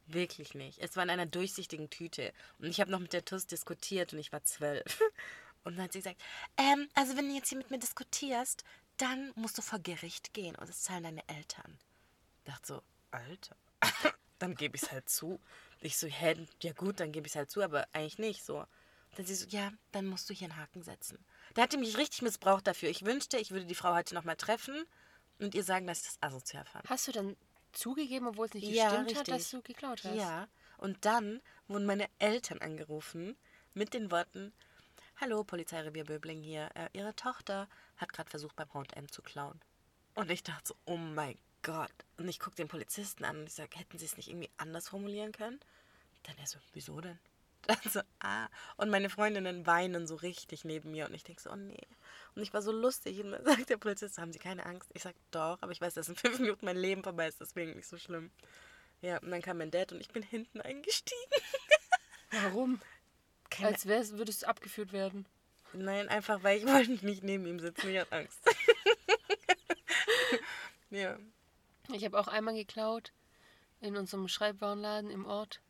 Wirklich 0.07 0.53
nicht. 0.55 0.79
Es 0.79 0.95
war 0.98 1.03
in 1.03 1.10
einer 1.10 1.25
durchsichtigen 1.27 1.89
Tüte. 1.89 2.33
Und 2.60 2.67
ich 2.67 2.81
habe 2.81 2.91
noch 2.91 3.00
mit 3.00 3.13
der 3.13 3.24
TUS 3.24 3.48
diskutiert 3.48 4.12
und 4.13 4.19
ich 4.19 4.31
war 4.33 4.43
zwölf. 4.43 5.01
Und 5.65 5.77
dann 5.77 5.86
hat 5.86 5.93
sie 5.93 6.00
gesagt, 6.00 6.22
ähm, 6.57 6.89
also 6.93 7.15
wenn 7.15 7.29
du 7.29 7.36
jetzt 7.36 7.48
hier 7.48 7.57
mit 7.57 7.72
mir 7.72 7.79
diskutierst, 7.79 8.65
dann 8.98 9.31
musst 9.36 9.57
du 9.57 9.62
vor 9.62 9.79
Gericht 9.79 10.33
gehen 10.33 10.55
und 10.55 10.67
das 10.67 10.81
zahlen 10.83 11.03
deine 11.03 11.24
Eltern. 11.29 11.77
Ich 12.39 12.51
dachte 12.51 12.67
so, 12.67 12.81
Alter, 13.12 13.55
dann 14.39 14.55
gebe 14.55 14.75
ich 14.75 14.83
es 14.83 14.91
halt 14.91 15.07
zu. 15.07 15.39
Ich 15.79 15.95
so, 15.98 16.07
hä, 16.07 16.36
ja 16.62 16.74
gut, 16.74 17.00
dann 17.00 17.13
gebe 17.13 17.27
ich 17.27 17.31
es 17.31 17.38
halt 17.38 17.50
zu, 17.50 17.62
aber 17.62 17.88
eigentlich 17.93 18.17
nicht 18.19 18.43
so. 18.43 18.65
Dann 19.15 19.25
sie 19.25 19.36
so, 19.36 19.46
ja, 19.48 19.72
dann 19.91 20.08
musst 20.08 20.29
du 20.29 20.34
hier 20.34 20.50
einen 20.50 20.58
Haken 20.58 20.84
setzen. 20.84 21.24
Da 21.53 21.63
hat 21.63 21.74
die 21.74 21.77
mich 21.77 21.98
richtig 21.98 22.22
missbraucht 22.24 22.65
dafür. 22.65 22.89
Ich 22.89 23.05
wünschte, 23.05 23.38
ich 23.38 23.51
würde 23.51 23.65
die 23.65 23.75
Frau 23.75 23.93
heute 23.93 24.15
nochmal 24.15 24.36
treffen 24.36 24.86
und 25.39 25.53
ihr 25.53 25.63
sagen, 25.63 25.86
dass 25.86 26.00
ich 26.00 26.05
das 26.05 26.17
asozial 26.22 26.65
fand. 26.65 26.89
Hast 26.89 27.08
du 27.08 27.12
dann 27.12 27.36
zugegeben, 27.74 28.27
obwohl 28.27 28.48
es 28.48 28.53
nicht 28.53 28.74
gestimmt 28.74 29.15
hat, 29.15 29.27
dass 29.27 29.50
du 29.51 29.62
geklaut 29.62 30.03
hast? 30.03 30.15
Ja, 30.15 30.48
und 30.77 31.05
dann 31.05 31.41
wurden 31.67 31.86
meine 31.86 32.08
Eltern 32.20 32.60
angerufen 32.60 33.36
mit 33.74 33.93
den 33.93 34.12
Worten, 34.12 34.53
Hallo, 35.22 35.43
Polizeirevier 35.43 36.05
Böbling 36.05 36.41
hier. 36.41 36.70
Äh, 36.74 36.89
ihre 36.93 37.15
Tochter 37.15 37.70
hat 37.98 38.12
gerade 38.12 38.29
versucht, 38.29 38.55
beim 38.55 38.74
H&M 38.74 39.12
zu 39.12 39.22
klauen. 39.22 39.62
Und 40.15 40.29
ich 40.32 40.43
dachte 40.43 40.70
so, 40.70 40.75
oh 40.86 40.98
mein 40.98 41.38
Gott. 41.62 41.93
Und 42.17 42.27
ich 42.27 42.39
gucke 42.39 42.55
den 42.55 42.67
Polizisten 42.67 43.24
an 43.24 43.39
und 43.39 43.48
ich 43.48 43.53
sage, 43.53 43.77
hätten 43.77 43.98
sie 43.98 44.05
es 44.05 44.17
nicht 44.17 44.29
irgendwie 44.29 44.50
anders 44.58 44.89
formulieren 44.89 45.32
können? 45.32 45.60
Dann 46.24 46.38
er 46.38 46.48
so, 46.48 46.58
wieso 46.74 47.00
denn? 47.00 47.20
Dann 47.67 47.77
so, 47.89 48.01
ah. 48.20 48.48
Und 48.75 48.89
meine 48.89 49.10
Freundinnen 49.10 49.65
weinen 49.65 50.05
so 50.05 50.15
richtig 50.15 50.65
neben 50.65 50.91
mir 50.91 51.08
und 51.08 51.13
ich 51.13 51.24
denke 51.24 51.41
so, 51.41 51.50
oh 51.50 51.55
nee. 51.55 51.88
Und 52.36 52.41
ich 52.41 52.53
war 52.53 52.62
so 52.62 52.74
lustig 52.74 53.24
und 53.24 53.32
dann 53.32 53.46
sagt 53.46 53.70
der 53.70 53.77
Polizist, 53.77 54.17
haben 54.17 54.34
Sie 54.34 54.39
keine 54.39 54.65
Angst? 54.65 54.89
Ich 54.93 55.03
sage, 55.03 55.15
doch, 55.32 55.62
aber 55.62 55.72
ich 55.72 55.79
weiß, 55.79 55.93
dass 55.93 56.10
in 56.10 56.15
fünf 56.15 56.39
Minuten 56.39 56.65
mein 56.65 56.77
Leben 56.77 57.03
vorbei 57.03 57.27
ist, 57.27 57.39
deswegen 57.39 57.75
nicht 57.75 57.88
so 57.88 57.98
schlimm. 57.98 58.32
Ja, 59.01 59.17
und 59.20 59.32
dann 59.32 59.41
kam 59.41 59.58
mein 59.58 59.72
Dad 59.72 59.91
und 59.91 60.01
ich 60.01 60.10
bin 60.10 60.24
hinten 60.24 60.62
eingestiegen. 60.62 61.22
Warum? 62.32 62.82
Keine 63.50 63.70
Als 63.70 63.86
wär's, 63.86 64.13
würdest 64.13 64.43
du 64.43 64.48
abgeführt 64.48 64.91
werden. 64.91 65.25
Nein, 65.74 66.10
einfach 66.10 66.43
weil 66.43 66.58
ich 66.58 66.65
wollte 66.65 67.05
nicht 67.05 67.24
neben 67.24 67.46
ihm 67.46 67.60
sitzen. 67.60 67.89
Ich 67.89 68.00
hatte 68.00 68.12
Angst. 68.12 68.39
ja. 70.89 71.17
Ich 71.91 72.05
habe 72.05 72.20
auch 72.20 72.27
einmal 72.27 72.55
geklaut 72.55 73.12
in 73.82 73.98
unserem 73.98 74.27
Schreibwarenladen 74.27 75.10
im 75.10 75.25
Ort. 75.25 75.62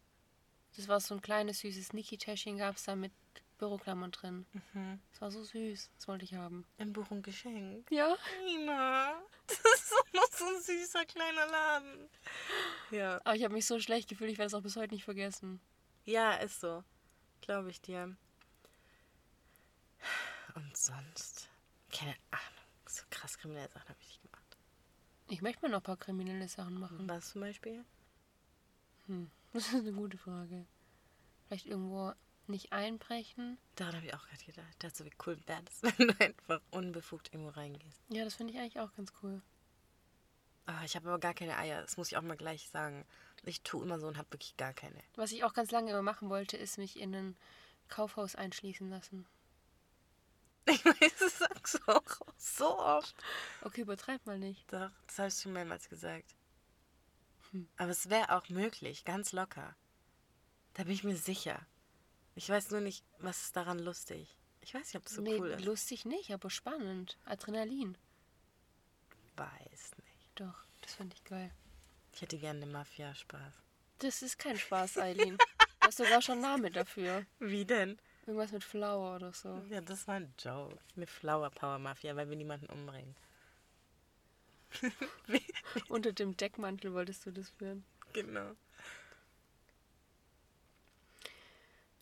Das 0.76 0.88
war 0.88 1.00
so 1.00 1.16
ein 1.16 1.22
kleines, 1.22 1.60
süßes 1.60 1.94
Niki-Täschchen, 1.94 2.58
gab 2.58 2.76
es 2.78 2.84
da 2.84 2.96
mit 2.96 3.12
Büroklammern 3.58 4.12
drin. 4.12 4.46
Mhm. 4.74 5.00
Das 5.12 5.22
war 5.22 5.32
so 5.32 5.44
süß. 5.44 5.92
Das 5.96 6.08
wollte 6.08 6.26
ich 6.26 6.34
haben. 6.34 6.66
Ein 6.78 6.94
Buch 6.94 7.10
und 7.12 7.22
Geschenk. 7.22 7.90
Ja. 7.92 8.18
Nina, 8.46 9.22
das 9.48 9.58
ist 9.58 9.92
doch 9.92 10.14
noch 10.14 10.32
so 10.32 10.46
ein 10.46 10.62
süßer 10.62 11.06
kleiner 11.06 11.46
Laden. 11.48 12.10
Ja. 12.92 13.22
Aber 13.24 13.36
ich 13.36 13.44
habe 13.44 13.54
mich 13.54 13.66
so 13.66 13.80
schlecht 13.80 14.10
gefühlt, 14.10 14.32
ich 14.32 14.38
werde 14.38 14.48
es 14.48 14.54
auch 14.54 14.64
bis 14.64 14.76
heute 14.76 14.94
nicht 14.94 15.06
vergessen. 15.06 15.62
Ja, 16.06 16.34
ist 16.34 16.60
so. 16.60 16.84
Glaube 17.42 17.70
ich 17.70 17.82
dir. 17.82 18.16
Und 20.56 20.78
sonst? 20.78 21.50
Keine 21.92 22.16
Ahnung. 22.32 22.66
So 22.88 23.04
krass 23.10 23.38
kriminelle 23.38 23.70
Sachen 23.70 23.90
habe 23.90 24.00
ich 24.02 24.08
nicht 24.08 24.22
gemacht. 24.24 24.58
Ich 25.30 25.42
möchte 25.42 25.62
mal 25.62 25.70
noch 25.70 25.80
ein 25.80 25.84
paar 25.84 25.98
kriminelle 25.98 26.48
Sachen 26.48 26.80
machen. 26.80 27.08
Was 27.08 27.30
zum 27.30 27.42
Beispiel? 27.42 27.86
Hm, 29.08 29.32
das 29.54 29.68
ist 29.68 29.76
eine 29.76 29.94
gute 29.94 30.18
Frage. 30.18 30.66
Vielleicht 31.48 31.66
irgendwo 31.66 32.14
nicht 32.48 32.74
einbrechen. 32.74 33.58
Daran 33.76 33.96
habe 33.96 34.08
ich 34.08 34.14
auch 34.14 34.28
gerade 34.28 34.44
gedacht. 34.44 34.76
Das 34.80 34.98
so 34.98 35.06
wie 35.06 35.12
cool 35.26 35.38
wäre 35.46 35.64
das, 35.64 35.82
wenn 35.98 36.08
du 36.08 36.20
einfach 36.20 36.62
unbefugt 36.72 37.34
irgendwo 37.34 37.52
reingehst. 37.52 38.02
Ja, 38.10 38.24
das 38.24 38.36
finde 38.36 38.54
ich 38.54 38.60
eigentlich 38.60 38.80
auch 38.80 38.94
ganz 38.96 39.14
cool. 39.22 39.42
Oh, 40.68 40.84
ich 40.86 40.96
habe 40.96 41.10
aber 41.10 41.20
gar 41.20 41.34
keine 41.34 41.58
Eier. 41.58 41.82
Das 41.82 41.98
muss 41.98 42.08
ich 42.08 42.18
auch 42.18 42.22
mal 42.22 42.38
gleich 42.38 42.70
sagen. 42.70 43.06
Ich 43.46 43.62
tue 43.62 43.84
immer 43.84 44.00
so 44.00 44.08
und 44.08 44.18
habe 44.18 44.32
wirklich 44.32 44.56
gar 44.56 44.74
keine. 44.74 44.98
Was 45.16 45.34
ich 45.34 45.44
auch 45.44 45.54
ganz 45.54 45.72
lange 45.72 45.92
immer 45.92 46.02
machen 46.02 46.30
wollte, 46.30 46.56
ist 46.56 46.78
mich 46.78 46.98
in 47.00 47.14
ein 47.14 47.38
Kaufhaus 47.90 48.36
einschließen 48.36 48.90
lassen. 48.90 49.26
Ich 50.66 50.86
weiß, 50.86 51.18
das 51.20 51.40
sagst 51.40 51.76
du 51.76 51.92
auch 51.92 52.22
so 52.38 52.80
oft. 52.80 53.14
Okay, 53.64 53.82
übertreib 53.82 54.26
mal 54.26 54.40
nicht. 54.40 54.72
Doch, 54.72 54.92
das 55.14 55.36
ich 55.36 55.44
schon 55.44 55.52
mehrmals 55.52 55.90
gesagt. 55.90 56.36
Aber 57.78 57.92
es 57.92 58.10
wäre 58.10 58.36
auch 58.36 58.50
möglich, 58.50 59.06
ganz 59.06 59.32
locker. 59.32 59.76
Da 60.74 60.84
bin 60.84 60.94
ich 60.94 61.04
mir 61.04 61.16
sicher. 61.16 61.60
Ich 62.36 62.50
weiß 62.50 62.72
nur 62.72 62.82
nicht, 62.82 63.04
was 63.20 63.44
ist 63.44 63.56
daran 63.56 63.80
lustig. 63.80 64.36
Ich 64.62 64.74
weiß 64.74 64.88
nicht, 64.88 64.96
ob 64.96 65.04
das 65.04 65.14
so 65.14 65.22
nee, 65.22 65.40
cool 65.40 65.50
ist. 65.50 65.66
lustig 65.66 66.06
nicht, 66.06 66.32
aber 66.32 66.50
spannend. 66.50 67.18
Adrenalin. 67.26 67.98
Weiß 69.36 69.92
nicht. 69.98 70.32
Doch, 70.36 70.66
das 70.82 70.96
fand 70.96 71.14
ich 71.14 71.24
geil. 71.26 71.52
Ich 72.14 72.22
hätte 72.22 72.38
gerne 72.38 72.62
eine 72.64 72.72
Mafia-Spaß. 72.72 73.54
Das 74.00 74.22
ist 74.22 74.40
kein 74.40 74.58
Spaß, 74.66 74.98
Eileen. 74.98 75.38
du 75.38 75.88
hast 75.88 75.98
sogar 75.98 76.22
schon 76.22 76.42
Name 76.42 76.72
dafür. 76.72 77.26
Wie 77.40 77.66
denn? 77.66 78.00
Irgendwas 78.26 78.52
mit 78.52 78.64
Flower 78.64 79.16
oder 79.18 79.34
so. 79.34 79.62
Ja, 79.70 79.82
das 79.82 80.08
war 80.08 80.16
ein 80.16 80.34
Joke. 80.40 80.78
Eine 80.96 81.08
Flower 81.08 81.50
Power 81.50 81.78
Mafia, 81.78 82.16
weil 82.16 82.30
wir 82.30 82.38
niemanden 82.38 82.68
umbringen. 82.68 83.16
Unter 85.90 86.14
dem 86.14 86.36
Deckmantel 86.38 86.94
wolltest 86.94 87.26
du 87.26 87.32
das 87.32 87.50
führen. 87.50 87.84
Genau. 88.14 88.56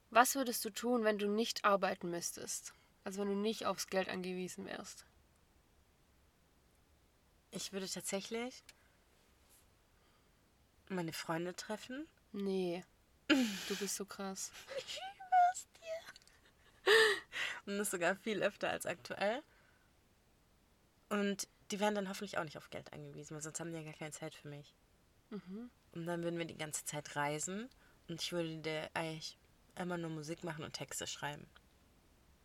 Was 0.09 0.35
würdest 0.35 0.63
du 0.65 0.69
tun, 0.69 1.03
wenn 1.03 1.17
du 1.17 1.27
nicht 1.27 1.63
arbeiten 1.63 2.09
müsstest? 2.09 2.73
Also 3.03 3.21
wenn 3.21 3.29
du 3.29 3.35
nicht 3.35 3.65
aufs 3.65 3.87
Geld 3.87 4.09
angewiesen 4.09 4.65
wärst? 4.65 5.05
Ich 7.51 7.71
würde 7.73 7.87
tatsächlich 7.89 8.63
meine 10.89 11.13
Freunde 11.13 11.55
treffen? 11.55 12.07
Nee. 12.31 12.83
Du 13.69 13.75
bist 13.77 13.95
so 13.95 14.03
krass. 14.03 14.51
ich 14.77 14.95
schwör's 14.95 15.67
dir. 15.79 16.93
Und 17.65 17.77
das 17.77 17.91
sogar 17.91 18.17
viel 18.17 18.43
öfter 18.43 18.69
als 18.69 18.85
aktuell. 18.85 19.41
Und 21.07 21.47
die 21.71 21.79
wären 21.79 21.95
dann 21.95 22.09
hoffentlich 22.09 22.37
auch 22.37 22.43
nicht 22.43 22.57
auf 22.57 22.69
Geld 22.69 22.91
angewiesen, 22.93 23.35
weil 23.35 23.41
sonst 23.41 23.59
haben 23.59 23.71
die 23.71 23.77
ja 23.77 23.83
gar 23.83 23.93
keine 23.93 24.11
Zeit 24.11 24.35
für 24.35 24.47
mich. 24.47 24.75
Mhm. 25.29 25.69
Und 25.93 26.05
dann 26.05 26.23
würden 26.23 26.37
wir 26.37 26.45
die 26.45 26.57
ganze 26.57 26.85
Zeit 26.85 27.15
reisen 27.15 27.69
und 28.07 28.21
ich 28.21 28.31
würde 28.31 28.57
dir 28.57 28.89
eigentlich 28.93 29.37
immer 29.75 29.97
nur 29.97 30.09
Musik 30.09 30.43
machen 30.43 30.63
und 30.63 30.73
Texte 30.73 31.07
schreiben. 31.07 31.47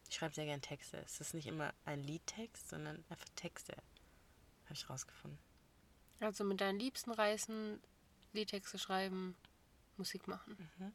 Ich 0.09 0.17
schreibe 0.17 0.35
sehr 0.35 0.45
gerne 0.45 0.61
Texte. 0.61 0.99
Es 0.99 1.21
ist 1.21 1.35
nicht 1.35 1.47
immer 1.47 1.75
ein 1.85 2.03
Liedtext, 2.03 2.69
sondern 2.69 3.05
einfach 3.09 3.29
Texte. 3.35 3.73
Habe 4.65 4.75
ich 4.75 4.89
rausgefunden. 4.89 5.39
Also 6.21 6.45
mit 6.45 6.61
deinen 6.61 6.79
Liebsten 6.79 7.11
reisen, 7.11 7.81
Liedtexte 8.33 8.79
schreiben, 8.79 9.37
Musik 9.97 10.29
machen. 10.29 10.57
Mhm. 10.79 10.93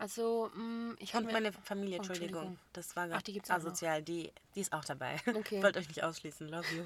Also, 0.00 0.50
mh, 0.54 0.62
mm, 0.62 0.96
ich 0.98 1.14
habe. 1.14 1.26
Und 1.26 1.32
meine 1.34 1.52
Familie, 1.52 1.96
oh, 1.96 1.98
Entschuldigung. 1.98 2.28
Entschuldigung. 2.28 2.58
Das 2.72 2.96
war 2.96 3.10
Ach, 3.12 3.20
die 3.20 3.34
gibt's 3.34 3.50
asozial. 3.50 4.02
Die, 4.02 4.32
die 4.54 4.60
ist 4.60 4.72
auch 4.72 4.84
dabei. 4.84 5.20
Okay. 5.26 5.58
Ich 5.58 5.62
wollte 5.62 5.78
euch 5.78 5.88
nicht 5.88 6.02
ausschließen. 6.02 6.48
Love 6.48 6.66
you. 6.74 6.84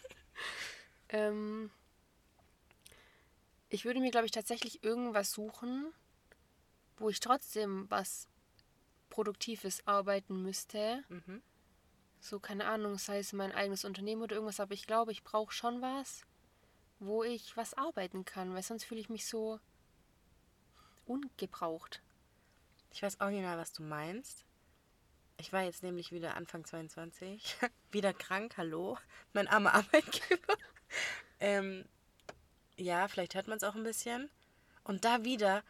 ähm, 1.10 1.70
ich 3.68 3.84
würde 3.84 4.00
mir, 4.00 4.10
glaube 4.10 4.24
ich, 4.24 4.32
tatsächlich 4.32 4.82
irgendwas 4.82 5.30
suchen, 5.32 5.92
wo 6.96 7.10
ich 7.10 7.20
trotzdem 7.20 7.84
was 7.90 8.28
Produktives 9.10 9.86
arbeiten 9.86 10.40
müsste. 10.42 11.04
Mhm. 11.10 11.42
So, 12.20 12.40
keine 12.40 12.64
Ahnung, 12.64 12.96
sei 12.96 13.18
es 13.18 13.34
mein 13.34 13.52
eigenes 13.52 13.84
Unternehmen 13.84 14.22
oder 14.22 14.36
irgendwas, 14.36 14.58
aber 14.58 14.72
ich 14.72 14.86
glaube, 14.86 15.12
ich 15.12 15.22
brauche 15.22 15.52
schon 15.52 15.82
was, 15.82 16.22
wo 16.98 17.22
ich 17.22 17.58
was 17.58 17.74
arbeiten 17.74 18.24
kann, 18.24 18.54
weil 18.54 18.62
sonst 18.62 18.84
fühle 18.84 19.02
ich 19.02 19.10
mich 19.10 19.26
so 19.26 19.60
ungebraucht. 21.04 22.00
Ich 22.96 23.02
weiß 23.02 23.20
original, 23.20 23.58
was 23.58 23.74
du 23.74 23.82
meinst. 23.82 24.46
Ich 25.36 25.52
war 25.52 25.62
jetzt 25.62 25.82
nämlich 25.82 26.12
wieder 26.12 26.34
Anfang 26.34 26.64
22, 26.64 27.56
wieder 27.90 28.14
krank, 28.14 28.56
hallo, 28.56 28.96
mein 29.34 29.48
armer 29.48 29.74
Arbeitgeber. 29.74 30.56
ähm, 31.40 31.84
ja, 32.78 33.06
vielleicht 33.08 33.34
hört 33.34 33.48
man 33.48 33.58
es 33.58 33.64
auch 33.64 33.74
ein 33.74 33.82
bisschen. 33.82 34.30
Und 34.82 35.04
da 35.04 35.24
wieder, 35.24 35.62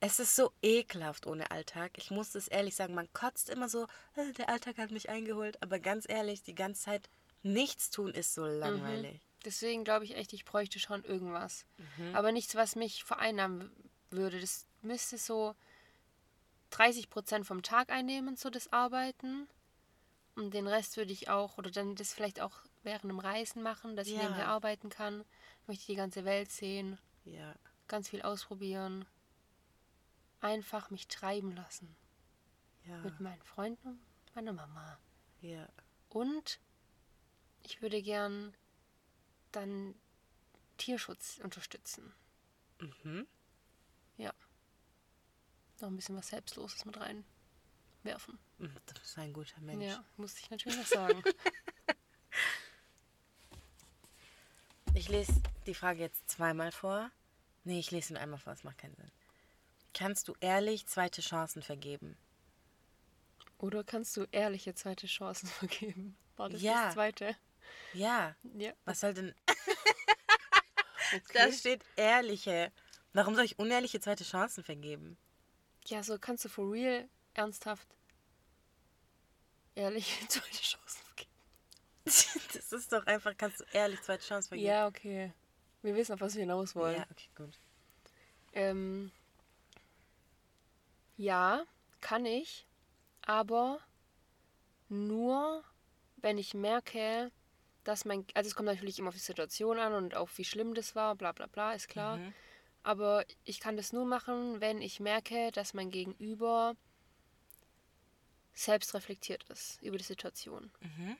es 0.00 0.18
ist 0.18 0.36
so 0.36 0.52
ekelhaft 0.62 1.26
ohne 1.26 1.50
Alltag. 1.50 1.98
Ich 1.98 2.10
muss 2.10 2.34
es 2.34 2.48
ehrlich 2.48 2.76
sagen, 2.76 2.94
man 2.94 3.12
kotzt 3.12 3.50
immer 3.50 3.68
so, 3.68 3.86
äh, 4.16 4.32
der 4.32 4.48
Alltag 4.48 4.78
hat 4.78 4.90
mich 4.90 5.10
eingeholt. 5.10 5.62
Aber 5.62 5.78
ganz 5.78 6.08
ehrlich, 6.08 6.44
die 6.44 6.54
ganze 6.54 6.84
Zeit 6.84 7.10
nichts 7.42 7.90
tun 7.90 8.10
ist 8.14 8.32
so 8.32 8.46
langweilig. 8.46 9.12
Mhm. 9.12 9.20
Deswegen 9.44 9.84
glaube 9.84 10.06
ich 10.06 10.16
echt, 10.16 10.32
ich 10.32 10.46
bräuchte 10.46 10.78
schon 10.78 11.04
irgendwas. 11.04 11.66
Mhm. 11.98 12.16
Aber 12.16 12.32
nichts, 12.32 12.54
was 12.54 12.74
mich 12.74 13.04
vereinnahmen 13.04 13.70
würde. 14.08 14.40
Das 14.40 14.64
müsste 14.80 15.18
so 15.18 15.54
30 16.74 17.08
Prozent 17.08 17.46
vom 17.46 17.62
Tag 17.62 17.90
einnehmen, 17.90 18.36
so 18.36 18.50
das 18.50 18.72
Arbeiten. 18.72 19.48
Und 20.34 20.52
den 20.52 20.66
Rest 20.66 20.96
würde 20.96 21.12
ich 21.12 21.28
auch, 21.28 21.56
oder 21.56 21.70
dann 21.70 21.94
das 21.94 22.12
vielleicht 22.12 22.40
auch 22.40 22.58
während 22.82 23.04
dem 23.04 23.20
Reisen 23.20 23.62
machen, 23.62 23.94
dass 23.94 24.08
ich 24.08 24.16
nebenher 24.16 24.48
arbeiten 24.48 24.88
kann. 24.88 25.24
Möchte 25.68 25.86
die 25.86 25.94
ganze 25.94 26.24
Welt 26.24 26.50
sehen. 26.50 26.98
Ja. 27.24 27.54
Ganz 27.86 28.08
viel 28.08 28.22
ausprobieren. 28.22 29.04
Einfach 30.40 30.90
mich 30.90 31.06
treiben 31.06 31.54
lassen. 31.54 31.94
Ja. 32.86 32.98
Mit 32.98 33.20
meinen 33.20 33.42
Freunden 33.42 33.88
und 33.88 34.34
meiner 34.34 34.52
Mama. 34.52 34.98
Ja. 35.40 35.68
Und 36.08 36.58
ich 37.62 37.80
würde 37.82 38.02
gern 38.02 38.52
dann 39.52 39.94
Tierschutz 40.76 41.38
unterstützen. 41.42 42.12
Mhm. 42.80 43.28
Noch 45.80 45.88
ein 45.88 45.96
bisschen 45.96 46.16
was 46.16 46.28
Selbstloses 46.28 46.84
mit 46.84 46.96
reinwerfen. 46.98 48.38
Hm, 48.58 48.72
Du 48.86 48.94
bist 48.94 49.18
ein 49.18 49.32
guter 49.32 49.60
Mensch. 49.60 49.84
Ja, 49.84 50.04
muss 50.16 50.38
ich 50.38 50.50
natürlich 50.50 50.78
noch 50.78 50.86
sagen. 50.86 51.22
Ich 54.96 55.08
lese 55.08 55.32
die 55.66 55.74
Frage 55.74 56.00
jetzt 56.00 56.28
zweimal 56.30 56.70
vor. 56.70 57.10
Nee, 57.64 57.80
ich 57.80 57.90
lese 57.90 58.12
ihn 58.12 58.16
einmal 58.16 58.38
vor, 58.38 58.52
das 58.52 58.62
macht 58.64 58.78
keinen 58.78 58.94
Sinn. 58.94 59.10
Kannst 59.92 60.28
du 60.28 60.34
ehrlich 60.40 60.86
zweite 60.86 61.20
Chancen 61.20 61.62
vergeben? 61.62 62.16
Oder 63.58 63.82
kannst 63.82 64.16
du 64.16 64.24
ehrliche 64.30 64.74
zweite 64.74 65.06
Chancen 65.06 65.48
vergeben? 65.60 66.16
War 66.36 66.48
das 66.48 66.62
Ja. 66.62 66.84
das 66.86 66.94
zweite? 66.94 67.36
Ja. 67.92 68.36
Ja. 68.54 68.72
Was 68.84 69.00
soll 69.00 69.14
denn. 69.14 69.34
Okay. 71.12 71.32
Da 71.34 71.52
steht 71.52 71.84
ehrliche. 71.96 72.72
Warum 73.12 73.34
soll 73.36 73.44
ich 73.44 73.58
unehrliche 73.58 74.00
zweite 74.00 74.24
Chancen 74.24 74.64
vergeben? 74.64 75.16
Ja, 75.86 76.02
so 76.02 76.18
kannst 76.18 76.44
du 76.44 76.48
for 76.48 76.70
real 76.70 77.08
ernsthaft 77.34 77.86
ehrliche 79.74 80.26
zweite 80.28 80.62
Chancen 80.62 81.02
vergeben. 81.04 81.30
Das 82.54 82.72
ist 82.72 82.92
doch 82.92 83.06
einfach, 83.06 83.36
kannst 83.36 83.60
du 83.60 83.64
ehrlich 83.72 84.00
zweite 84.02 84.24
Chancen 84.24 84.48
vergeben? 84.48 84.68
Ja, 84.68 84.86
okay. 84.86 85.32
Wir 85.82 85.94
wissen, 85.94 86.12
auf 86.12 86.20
was 86.20 86.34
wir 86.34 86.40
hinaus 86.40 86.74
wollen. 86.74 86.96
Ja, 86.96 87.06
okay, 87.10 87.28
gut. 87.36 87.58
Ähm, 88.52 89.10
ja, 91.16 91.64
kann 92.00 92.24
ich, 92.24 92.66
aber 93.22 93.80
nur, 94.88 95.62
wenn 96.16 96.38
ich 96.38 96.54
merke, 96.54 97.30
dass 97.84 98.04
mein, 98.04 98.24
also 98.34 98.48
es 98.48 98.54
kommt 98.54 98.66
natürlich 98.66 98.98
immer 98.98 99.08
auf 99.08 99.14
die 99.14 99.20
Situation 99.20 99.78
an 99.78 99.92
und 99.92 100.14
auch 100.14 100.30
wie 100.36 100.44
schlimm 100.44 100.74
das 100.74 100.94
war, 100.94 101.14
bla 101.16 101.32
bla 101.32 101.46
bla, 101.46 101.74
ist 101.74 101.88
klar. 101.88 102.16
Mhm. 102.16 102.34
Aber 102.84 103.24
ich 103.44 103.60
kann 103.60 103.76
das 103.76 103.92
nur 103.92 104.04
machen, 104.04 104.60
wenn 104.60 104.80
ich 104.82 105.00
merke, 105.00 105.50
dass 105.52 105.74
mein 105.74 105.90
Gegenüber 105.90 106.76
selbst 108.52 108.94
reflektiert 108.94 109.42
ist 109.50 109.82
über 109.82 109.96
die 109.98 110.04
Situation. 110.04 110.70
Mhm. 110.80 111.16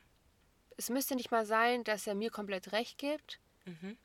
Es 0.76 0.90
müsste 0.90 1.16
nicht 1.16 1.30
mal 1.30 1.46
sein, 1.46 1.82
dass 1.82 2.06
er 2.06 2.14
mir 2.14 2.30
komplett 2.30 2.72
recht 2.72 2.98
gibt. 2.98 3.40
Mhm. 3.64 3.96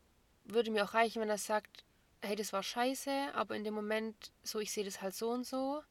Würde 0.46 0.72
mir 0.72 0.86
auch 0.86 0.94
reichen, 0.94 1.22
wenn 1.22 1.30
er 1.30 1.38
sagt, 1.38 1.84
hey, 2.22 2.36
das 2.36 2.54
war 2.54 2.64
scheiße, 2.64 3.34
aber 3.34 3.56
in 3.56 3.64
dem 3.64 3.74
Moment, 3.74 4.32
so, 4.42 4.60
ich 4.60 4.72
sehe 4.72 4.86
das 4.86 5.02
halt 5.02 5.14
so 5.14 5.30
und 5.30 5.46
so. 5.46 5.84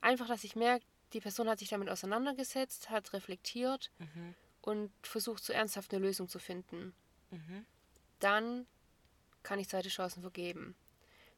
Einfach, 0.00 0.26
dass 0.26 0.44
ich 0.44 0.56
merke, 0.56 0.84
die 1.12 1.20
Person 1.20 1.48
hat 1.48 1.60
sich 1.60 1.68
damit 1.68 1.88
auseinandergesetzt, 1.88 2.90
hat 2.90 3.12
reflektiert 3.12 3.90
Mhm. 3.98 4.34
und 4.62 4.92
versucht, 5.02 5.44
so 5.44 5.52
ernsthaft 5.52 5.92
eine 5.94 6.04
Lösung 6.04 6.28
zu 6.28 6.38
finden. 6.38 6.94
Mhm. 7.30 7.64
Dann 8.18 8.66
kann 9.42 9.58
ich 9.58 9.68
zweite 9.68 9.88
Chancen 9.88 10.22
vergeben. 10.22 10.74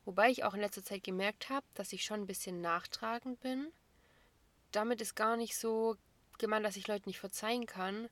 Wobei 0.04 0.30
ich 0.30 0.44
auch 0.44 0.54
in 0.54 0.60
letzter 0.60 0.84
Zeit 0.84 1.04
gemerkt 1.04 1.48
habe, 1.48 1.66
dass 1.74 1.92
ich 1.92 2.04
schon 2.04 2.20
ein 2.22 2.26
bisschen 2.26 2.60
nachtragend 2.60 3.40
bin. 3.40 3.72
Damit 4.72 5.00
ist 5.00 5.14
gar 5.14 5.36
nicht 5.36 5.56
so 5.56 5.96
gemeint, 6.38 6.66
dass 6.66 6.76
ich 6.76 6.88
Leuten 6.88 7.08
nicht 7.08 7.20
verzeihen 7.20 7.66
kann, 7.66 8.08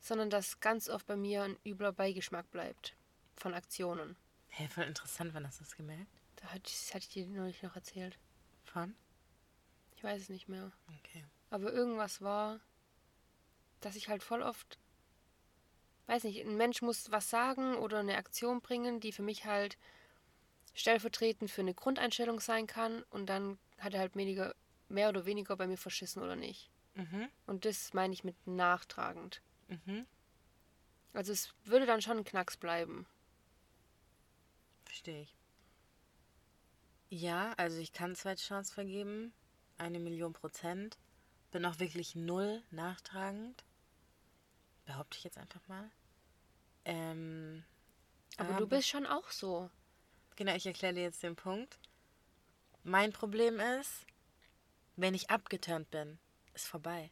sondern 0.00 0.30
dass 0.30 0.60
ganz 0.60 0.88
oft 0.88 1.06
bei 1.06 1.16
mir 1.16 1.42
ein 1.42 1.58
übler 1.64 1.92
Beigeschmack 1.92 2.50
bleibt 2.50 2.96
von 3.36 3.54
Aktionen. 3.54 4.16
Hey, 4.48 4.68
voll 4.68 4.84
interessant, 4.84 5.34
wann 5.34 5.46
hast 5.46 5.60
du 5.60 5.64
das 5.64 5.76
gemerkt? 5.76 6.10
Da 6.36 6.46
hatte 6.48 6.62
ich, 6.66 6.94
hatte 6.94 7.04
ich 7.04 7.08
dir 7.10 7.26
neulich 7.26 7.62
noch 7.62 7.76
erzählt. 7.76 8.18
Von? 8.64 8.94
Ich 9.96 10.02
weiß 10.02 10.22
es 10.22 10.28
nicht 10.30 10.48
mehr. 10.48 10.72
Okay. 11.00 11.24
Aber 11.50 11.72
irgendwas 11.72 12.22
war, 12.22 12.60
dass 13.80 13.96
ich 13.96 14.08
halt 14.08 14.22
voll 14.22 14.42
oft, 14.42 14.78
weiß 16.10 16.24
nicht, 16.24 16.44
ein 16.44 16.56
Mensch 16.56 16.82
muss 16.82 17.10
was 17.12 17.30
sagen 17.30 17.76
oder 17.76 18.00
eine 18.00 18.16
Aktion 18.16 18.60
bringen, 18.60 18.98
die 18.98 19.12
für 19.12 19.22
mich 19.22 19.44
halt 19.44 19.78
stellvertretend 20.74 21.50
für 21.50 21.60
eine 21.60 21.74
Grundeinstellung 21.74 22.40
sein 22.40 22.66
kann 22.66 23.04
und 23.10 23.26
dann 23.26 23.58
hat 23.78 23.94
er 23.94 24.00
halt 24.00 24.16
weniger, 24.16 24.54
mehr 24.88 25.08
oder 25.08 25.24
weniger 25.24 25.56
bei 25.56 25.66
mir 25.66 25.78
verschissen 25.78 26.22
oder 26.22 26.36
nicht. 26.36 26.68
Mhm. 26.94 27.28
Und 27.46 27.64
das 27.64 27.92
meine 27.94 28.12
ich 28.12 28.24
mit 28.24 28.34
nachtragend. 28.46 29.40
Mhm. 29.68 30.04
Also 31.12 31.32
es 31.32 31.54
würde 31.64 31.86
dann 31.86 32.02
schon 32.02 32.18
ein 32.18 32.24
Knacks 32.24 32.56
bleiben. 32.56 33.06
Verstehe 34.84 35.22
ich. 35.22 35.36
Ja, 37.08 37.52
also 37.56 37.78
ich 37.78 37.92
kann 37.92 38.14
zweite 38.16 38.42
Chance 38.42 38.74
vergeben. 38.74 39.32
Eine 39.78 40.00
Million 40.00 40.32
Prozent. 40.32 40.98
Bin 41.52 41.64
auch 41.64 41.78
wirklich 41.78 42.14
null 42.14 42.62
nachtragend. 42.70 43.64
Behaupte 44.84 45.18
ich 45.18 45.24
jetzt 45.24 45.38
einfach 45.38 45.66
mal. 45.68 45.90
Ähm, 46.84 47.64
Aber 48.36 48.54
du 48.54 48.66
bist 48.66 48.88
schon 48.88 49.06
auch 49.06 49.30
so. 49.30 49.70
Genau, 50.36 50.54
ich 50.54 50.66
erkläre 50.66 50.94
dir 50.94 51.02
jetzt 51.02 51.22
den 51.22 51.36
Punkt. 51.36 51.78
Mein 52.82 53.12
Problem 53.12 53.60
ist, 53.60 54.06
wenn 54.96 55.14
ich 55.14 55.30
abgeturnt 55.30 55.90
bin, 55.90 56.18
ist 56.54 56.66
vorbei. 56.66 57.10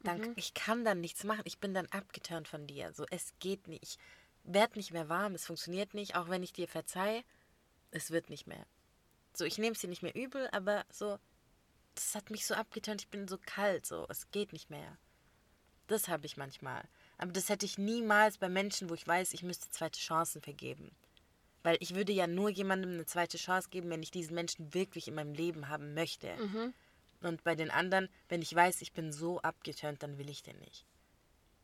Dann, 0.00 0.20
Mhm. 0.20 0.32
Ich 0.36 0.54
kann 0.54 0.84
dann 0.84 1.00
nichts 1.00 1.24
machen. 1.24 1.42
Ich 1.44 1.58
bin 1.58 1.74
dann 1.74 1.86
abgeturnt 1.86 2.48
von 2.48 2.66
dir. 2.66 2.92
So, 2.92 3.06
es 3.10 3.32
geht 3.40 3.66
nicht. 3.66 3.82
Ich 3.82 3.98
werde 4.44 4.78
nicht 4.78 4.92
mehr 4.92 5.08
warm. 5.08 5.34
Es 5.34 5.46
funktioniert 5.46 5.94
nicht. 5.94 6.14
Auch 6.16 6.28
wenn 6.28 6.42
ich 6.42 6.52
dir 6.52 6.68
verzeih, 6.68 7.24
es 7.90 8.10
wird 8.10 8.30
nicht 8.30 8.46
mehr. 8.46 8.66
So, 9.34 9.44
ich 9.44 9.58
nehme 9.58 9.72
es 9.74 9.80
dir 9.80 9.88
nicht 9.88 10.02
mehr 10.02 10.14
übel, 10.14 10.48
aber 10.52 10.84
so, 10.90 11.18
das 11.94 12.14
hat 12.14 12.30
mich 12.30 12.46
so 12.46 12.54
abgeturnt. 12.54 13.02
Ich 13.02 13.08
bin 13.08 13.26
so 13.26 13.38
kalt. 13.38 13.86
So, 13.86 14.06
es 14.08 14.30
geht 14.30 14.52
nicht 14.52 14.70
mehr. 14.70 14.98
Das 15.86 16.08
habe 16.08 16.26
ich 16.26 16.36
manchmal. 16.36 16.86
Aber 17.18 17.32
das 17.32 17.48
hätte 17.48 17.66
ich 17.66 17.78
niemals 17.78 18.38
bei 18.38 18.48
Menschen, 18.48 18.88
wo 18.88 18.94
ich 18.94 19.06
weiß, 19.06 19.34
ich 19.34 19.42
müsste 19.42 19.70
zweite 19.70 19.98
Chancen 19.98 20.40
vergeben. 20.40 20.90
Weil 21.64 21.76
ich 21.80 21.94
würde 21.94 22.12
ja 22.12 22.26
nur 22.26 22.48
jemandem 22.48 22.92
eine 22.92 23.06
zweite 23.06 23.36
Chance 23.36 23.68
geben, 23.70 23.90
wenn 23.90 24.02
ich 24.02 24.12
diesen 24.12 24.34
Menschen 24.34 24.72
wirklich 24.72 25.08
in 25.08 25.14
meinem 25.14 25.34
Leben 25.34 25.68
haben 25.68 25.94
möchte. 25.94 26.34
Mhm. 26.36 26.72
Und 27.20 27.42
bei 27.42 27.56
den 27.56 27.72
anderen, 27.72 28.08
wenn 28.28 28.42
ich 28.42 28.54
weiß, 28.54 28.80
ich 28.80 28.92
bin 28.92 29.12
so 29.12 29.40
abgeturnt, 29.40 30.02
dann 30.02 30.18
will 30.18 30.30
ich 30.30 30.44
den 30.44 30.58
nicht. 30.60 30.86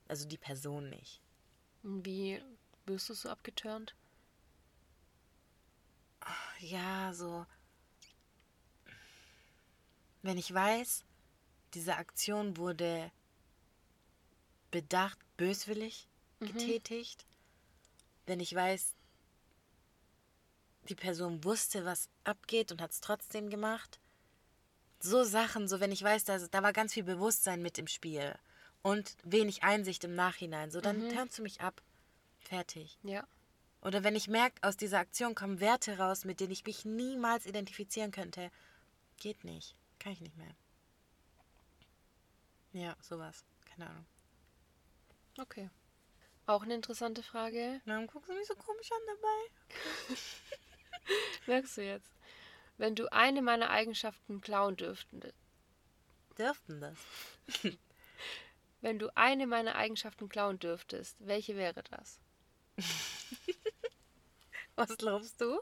Also 0.08 0.26
die 0.26 0.36
Person 0.36 0.90
nicht. 0.90 1.20
Wie 1.82 2.42
wirst 2.86 3.08
du 3.08 3.14
so 3.14 3.28
abgeturnt? 3.28 3.94
Ja, 6.58 7.12
so. 7.14 7.46
Wenn 10.22 10.38
ich 10.38 10.52
weiß, 10.52 11.04
diese 11.74 11.96
Aktion 11.96 12.56
wurde 12.56 13.12
bedacht, 14.74 15.18
böswillig 15.37 16.08
getätigt. 16.40 17.24
Wenn 18.26 18.40
ich 18.40 18.52
weiß, 18.52 18.92
die 20.88 20.96
Person 20.96 21.44
wusste, 21.44 21.84
was 21.84 22.08
abgeht 22.24 22.72
und 22.72 22.82
hat 22.82 22.90
es 22.90 23.00
trotzdem 23.00 23.50
gemacht. 23.50 24.00
So 24.98 25.22
Sachen, 25.22 25.68
so 25.68 25.78
wenn 25.78 25.92
ich 25.92 26.02
weiß, 26.02 26.24
dass, 26.24 26.50
da 26.50 26.64
war 26.64 26.72
ganz 26.72 26.92
viel 26.92 27.04
Bewusstsein 27.04 27.62
mit 27.62 27.78
im 27.78 27.87
Spiel 27.87 28.34
und 28.82 29.16
wenig 29.22 29.62
Einsicht 29.62 30.02
im 30.02 30.16
Nachhinein, 30.16 30.72
so 30.72 30.80
dann 30.80 31.08
turnst 31.08 31.38
du 31.38 31.42
mich 31.42 31.60
ab. 31.60 31.80
Fertig. 32.40 32.98
Ja. 33.04 33.24
Oder 33.80 34.02
wenn 34.02 34.16
ich 34.16 34.26
merke, 34.26 34.60
aus 34.66 34.76
dieser 34.76 34.98
Aktion 34.98 35.37
kommen 35.37 35.60
Werte 35.60 35.98
raus, 35.98 36.24
mit 36.24 36.40
denen 36.40 36.52
ich 36.52 36.64
mich 36.64 36.84
niemals 36.84 37.46
identifizieren 37.46 38.10
könnte. 38.10 38.50
Geht 39.18 39.44
nicht. 39.44 39.76
Kann 40.00 40.12
ich 40.12 40.20
nicht 40.20 40.37
mehr. 40.37 40.56
Ja, 42.72 42.96
sowas. 43.00 43.44
Keine 43.66 43.88
Ahnung. 43.88 44.06
Okay. 45.38 45.70
Auch 46.46 46.62
eine 46.62 46.74
interessante 46.74 47.22
Frage. 47.22 47.80
Warum 47.86 48.06
guckst 48.06 48.28
du 48.28 48.34
mich 48.34 48.46
so 48.46 48.54
komisch 48.54 48.90
an 48.92 48.98
dabei? 49.06 50.16
Merkst 51.46 51.76
du 51.78 51.84
jetzt? 51.84 52.12
Wenn 52.76 52.94
du 52.94 53.10
eine 53.12 53.40
meiner 53.40 53.70
Eigenschaften 53.70 54.40
klauen 54.40 54.76
dürften, 54.76 55.22
Dürften 56.38 56.80
das? 56.80 56.98
wenn 58.80 58.98
du 58.98 59.16
eine 59.16 59.46
meiner 59.46 59.76
Eigenschaften 59.76 60.28
klauen 60.28 60.58
dürftest, 60.58 61.16
welche 61.20 61.56
wäre 61.56 61.82
das? 61.84 62.18
Was 64.76 64.96
glaubst 64.96 65.40
du? 65.40 65.60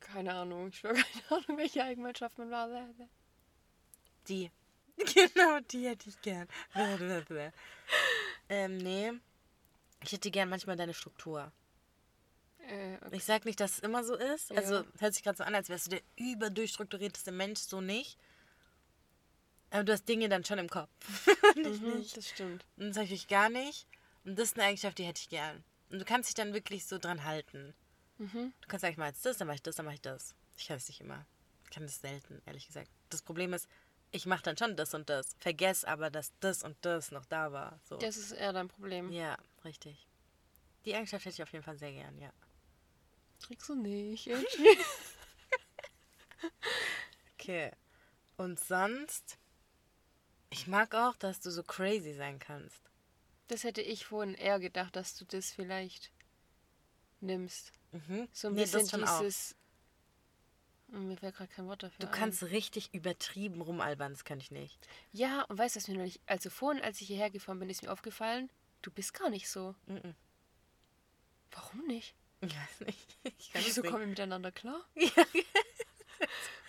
Keine 0.00 0.34
Ahnung, 0.34 0.68
ich 0.68 0.78
schwöre 0.78 0.94
keine 0.94 1.42
Ahnung, 1.42 1.58
welche 1.58 1.82
Eigenschaft 1.82 2.36
man 2.36 2.50
war. 2.50 2.68
Die. 4.28 4.50
Genau, 5.14 5.60
die 5.70 5.88
hätte 5.88 6.08
ich 6.08 6.20
gern. 6.22 6.48
ähm, 8.48 8.78
nee. 8.78 9.12
Ich 10.02 10.12
hätte 10.12 10.30
gern 10.30 10.48
manchmal 10.48 10.76
deine 10.76 10.94
Struktur. 10.94 11.52
Äh, 12.68 12.96
okay. 12.96 13.16
Ich 13.16 13.24
sag 13.24 13.44
nicht, 13.44 13.60
dass 13.60 13.72
es 13.72 13.78
immer 13.80 14.04
so 14.04 14.14
ist. 14.14 14.50
Ja. 14.50 14.56
Also 14.56 14.84
hört 14.98 15.14
sich 15.14 15.22
gerade 15.22 15.38
so 15.38 15.44
an, 15.44 15.54
als 15.54 15.68
wärst 15.68 15.86
du 15.86 15.90
der 15.90 16.02
überdurchstrukturierteste 16.16 17.32
Mensch, 17.32 17.60
so 17.60 17.80
nicht. 17.80 18.18
Aber 19.70 19.84
du 19.84 19.92
hast 19.92 20.08
Dinge 20.08 20.28
dann 20.28 20.44
schon 20.44 20.58
im 20.58 20.68
Kopf. 20.68 20.90
Mhm, 21.56 21.98
nicht. 21.98 22.16
das 22.16 22.28
stimmt. 22.28 22.64
Und 22.76 22.90
das 22.90 22.96
habe 22.96 23.06
ich 23.06 23.26
gar 23.26 23.50
nicht. 23.50 23.88
Und 24.24 24.38
das 24.38 24.50
ist 24.50 24.56
eine 24.56 24.66
Eigenschaft, 24.68 24.98
die 24.98 25.04
hätte 25.04 25.20
ich 25.20 25.28
gern. 25.28 25.64
Und 25.90 25.98
du 25.98 26.04
kannst 26.04 26.28
dich 26.28 26.34
dann 26.34 26.54
wirklich 26.54 26.86
so 26.86 26.98
dran 26.98 27.24
halten. 27.24 27.74
Mhm. 28.18 28.52
Du 28.60 28.68
kannst 28.68 28.82
sagen, 28.82 28.92
ich 28.92 28.98
mache 28.98 29.08
jetzt 29.08 29.26
das, 29.26 29.38
dann 29.38 29.48
mache 29.48 29.56
ich 29.56 29.62
das, 29.62 29.74
dann 29.74 29.84
mache 29.84 29.96
ich 29.96 30.00
das. 30.00 30.36
Ich 30.56 30.68
kann 30.68 30.76
es 30.76 30.86
nicht 30.86 31.00
immer. 31.00 31.26
Ich 31.64 31.70
kann 31.70 31.82
das 31.82 32.00
selten, 32.00 32.40
ehrlich 32.46 32.68
gesagt. 32.68 32.88
Das 33.08 33.22
Problem 33.22 33.52
ist, 33.52 33.68
ich 34.12 34.26
mache 34.26 34.42
dann 34.42 34.56
schon 34.56 34.76
das 34.76 34.94
und 34.94 35.08
das. 35.08 35.36
Vergess 35.38 35.84
aber, 35.84 36.10
dass 36.10 36.32
das 36.40 36.62
und 36.62 36.76
das 36.82 37.10
noch 37.10 37.24
da 37.26 37.52
war. 37.52 37.80
So. 37.88 37.96
Das 37.96 38.16
ist 38.16 38.32
eher 38.32 38.52
dein 38.52 38.68
Problem. 38.68 39.10
Ja, 39.12 39.38
richtig. 39.64 40.06
Die 40.84 40.94
Eigenschaft 40.94 41.24
hätte 41.24 41.34
ich 41.34 41.42
auf 41.42 41.52
jeden 41.52 41.64
Fall 41.64 41.76
sehr 41.76 41.92
gern, 41.92 42.18
ja. 42.18 42.32
Kriegst 43.42 43.68
du 43.68 43.74
nicht. 43.74 44.28
Okay. 47.34 47.70
Und 48.36 48.60
sonst, 48.60 49.38
ich 50.50 50.66
mag 50.66 50.94
auch, 50.94 51.16
dass 51.16 51.40
du 51.40 51.50
so 51.50 51.62
crazy 51.62 52.12
sein 52.14 52.38
kannst. 52.38 52.80
Das 53.48 53.64
hätte 53.64 53.80
ich 53.80 54.04
vorhin 54.06 54.34
eher 54.34 54.60
gedacht, 54.60 54.94
dass 54.94 55.16
du 55.16 55.24
das 55.24 55.50
vielleicht 55.50 56.12
nimmst. 57.20 57.72
Mhm. 57.92 58.28
So 58.32 58.48
ein 58.48 58.54
Nee, 58.54 58.62
bisschen 58.62 59.00
dieses. 59.00 59.56
Mir 60.92 61.16
fällt 61.16 61.36
gerade 61.36 61.52
kein 61.52 61.66
Wort 61.66 61.82
dafür. 61.82 61.98
Du 62.00 62.06
ein. 62.06 62.12
kannst 62.12 62.42
richtig 62.44 62.92
übertrieben 62.92 63.60
rumalbern, 63.60 64.12
das 64.12 64.24
kann 64.24 64.40
ich 64.40 64.50
nicht. 64.50 64.78
Ja, 65.12 65.42
und 65.42 65.58
weißt 65.58 65.76
du, 65.76 65.80
was 65.80 65.88
mir 65.88 65.96
neulich. 65.96 66.20
Also 66.26 66.50
vorhin, 66.50 66.82
als 66.82 67.00
ich 67.00 67.06
hierher 67.06 67.30
gefahren 67.30 67.58
bin, 67.58 67.70
ist 67.70 67.82
mir 67.82 67.92
aufgefallen, 67.92 68.50
du 68.82 68.90
bist 68.90 69.14
gar 69.14 69.30
nicht 69.30 69.48
so. 69.48 69.74
Mhm. 69.86 70.14
Warum 71.52 71.86
nicht? 71.86 72.14
Ich 72.40 72.54
weiß 72.56 72.80
nicht. 72.86 73.16
Ich 73.38 73.52
kann, 73.52 73.60
es 73.60 73.68
Wieso 73.68 73.82
nicht. 73.82 73.90
kommen 73.90 74.02
wir 74.02 74.08
miteinander 74.08 74.52
klar? 74.52 74.80
Ja. 74.94 75.24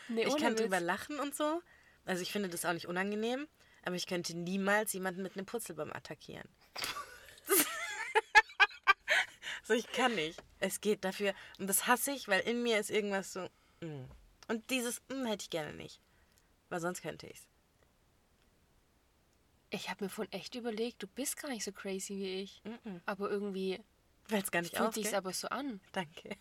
Nee, 0.08 0.24
ich 0.26 0.38
kann 0.38 0.54
Witz. 0.54 0.62
drüber 0.62 0.80
lachen 0.80 1.20
und 1.20 1.36
so. 1.36 1.62
Also 2.06 2.22
ich 2.22 2.32
finde 2.32 2.50
das 2.50 2.66
auch 2.66 2.74
nicht 2.74 2.88
unangenehm, 2.88 3.48
aber 3.84 3.96
ich 3.96 4.08
könnte 4.08 4.36
niemals 4.38 4.94
jemanden 4.94 5.24
mit 5.24 5.36
einem 5.36 5.46
Purzelbaum 5.46 5.92
attackieren. 5.94 6.48
so, 9.64 9.74
ich 9.74 9.88
kann 9.92 10.16
nicht. 10.16 10.42
Es 10.60 10.82
geht 10.82 11.04
dafür. 11.06 11.34
Und 11.60 11.68
das 11.68 11.88
hasse 11.88 12.12
ich, 12.12 12.28
weil 12.28 12.42
in 12.42 12.64
mir 12.64 12.80
ist 12.80 12.90
irgendwas 12.90 13.34
so. 13.34 13.48
Mm. 13.82 14.06
Und 14.48 14.70
dieses 14.70 15.02
mm, 15.10 15.26
hätte 15.26 15.44
ich 15.44 15.50
gerne 15.50 15.74
nicht. 15.74 16.02
Weil 16.70 16.80
sonst 16.80 17.02
könnte 17.02 17.28
ich's. 17.28 17.48
Ich 19.70 19.90
habe 19.90 20.04
mir 20.04 20.10
vorhin 20.10 20.32
echt 20.34 20.56
überlegt, 20.56 21.02
du 21.02 21.08
bist 21.08 21.38
gar 21.38 21.50
nicht 21.50 21.64
so 21.64 21.72
crazy 21.72 22.18
wie 22.18 22.42
ich. 22.42 22.62
Mhm. 22.66 23.02
Aber 23.06 23.30
irgendwie 23.30 23.80
Weil 24.28 24.42
es 24.42 24.52
gar 24.52 24.62
nicht 24.62 24.76
fühlt 24.76 24.94
sich's 24.94 25.14
aber 25.14 25.32
so 25.34 25.48
an. 25.48 25.80
Danke. 25.94 26.38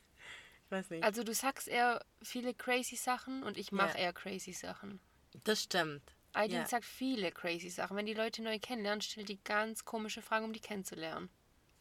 Ich 0.64 0.70
weiß 0.70 0.90
nicht. 0.90 1.04
Also 1.04 1.22
du 1.22 1.32
sagst 1.34 1.68
eher 1.68 2.04
viele 2.22 2.54
crazy 2.54 2.96
Sachen 2.96 3.42
und 3.44 3.56
ich 3.56 3.70
mache 3.72 3.98
Ja. 3.98 4.04
eher 4.04 4.12
crazy 4.12 4.52
Sachen. 4.52 5.00
das 5.44 5.62
stimmt. 5.62 6.02
Aydin 6.32 6.58
Ja. 6.58 6.66
sagt 6.66 6.84
viele 6.84 7.32
crazy 7.32 7.70
Sachen. 7.70 7.96
Wenn 7.96 8.06
die 8.06 8.14
Leute 8.14 8.42
neu 8.42 8.58
kennenlernen, 8.58 9.00
stellt 9.00 9.28
die 9.28 9.42
ganz 9.42 9.84
komische 9.84 10.22
Fragen, 10.22 10.44
um 10.44 10.52
die 10.52 10.60
kennenzulernen. 10.60 11.28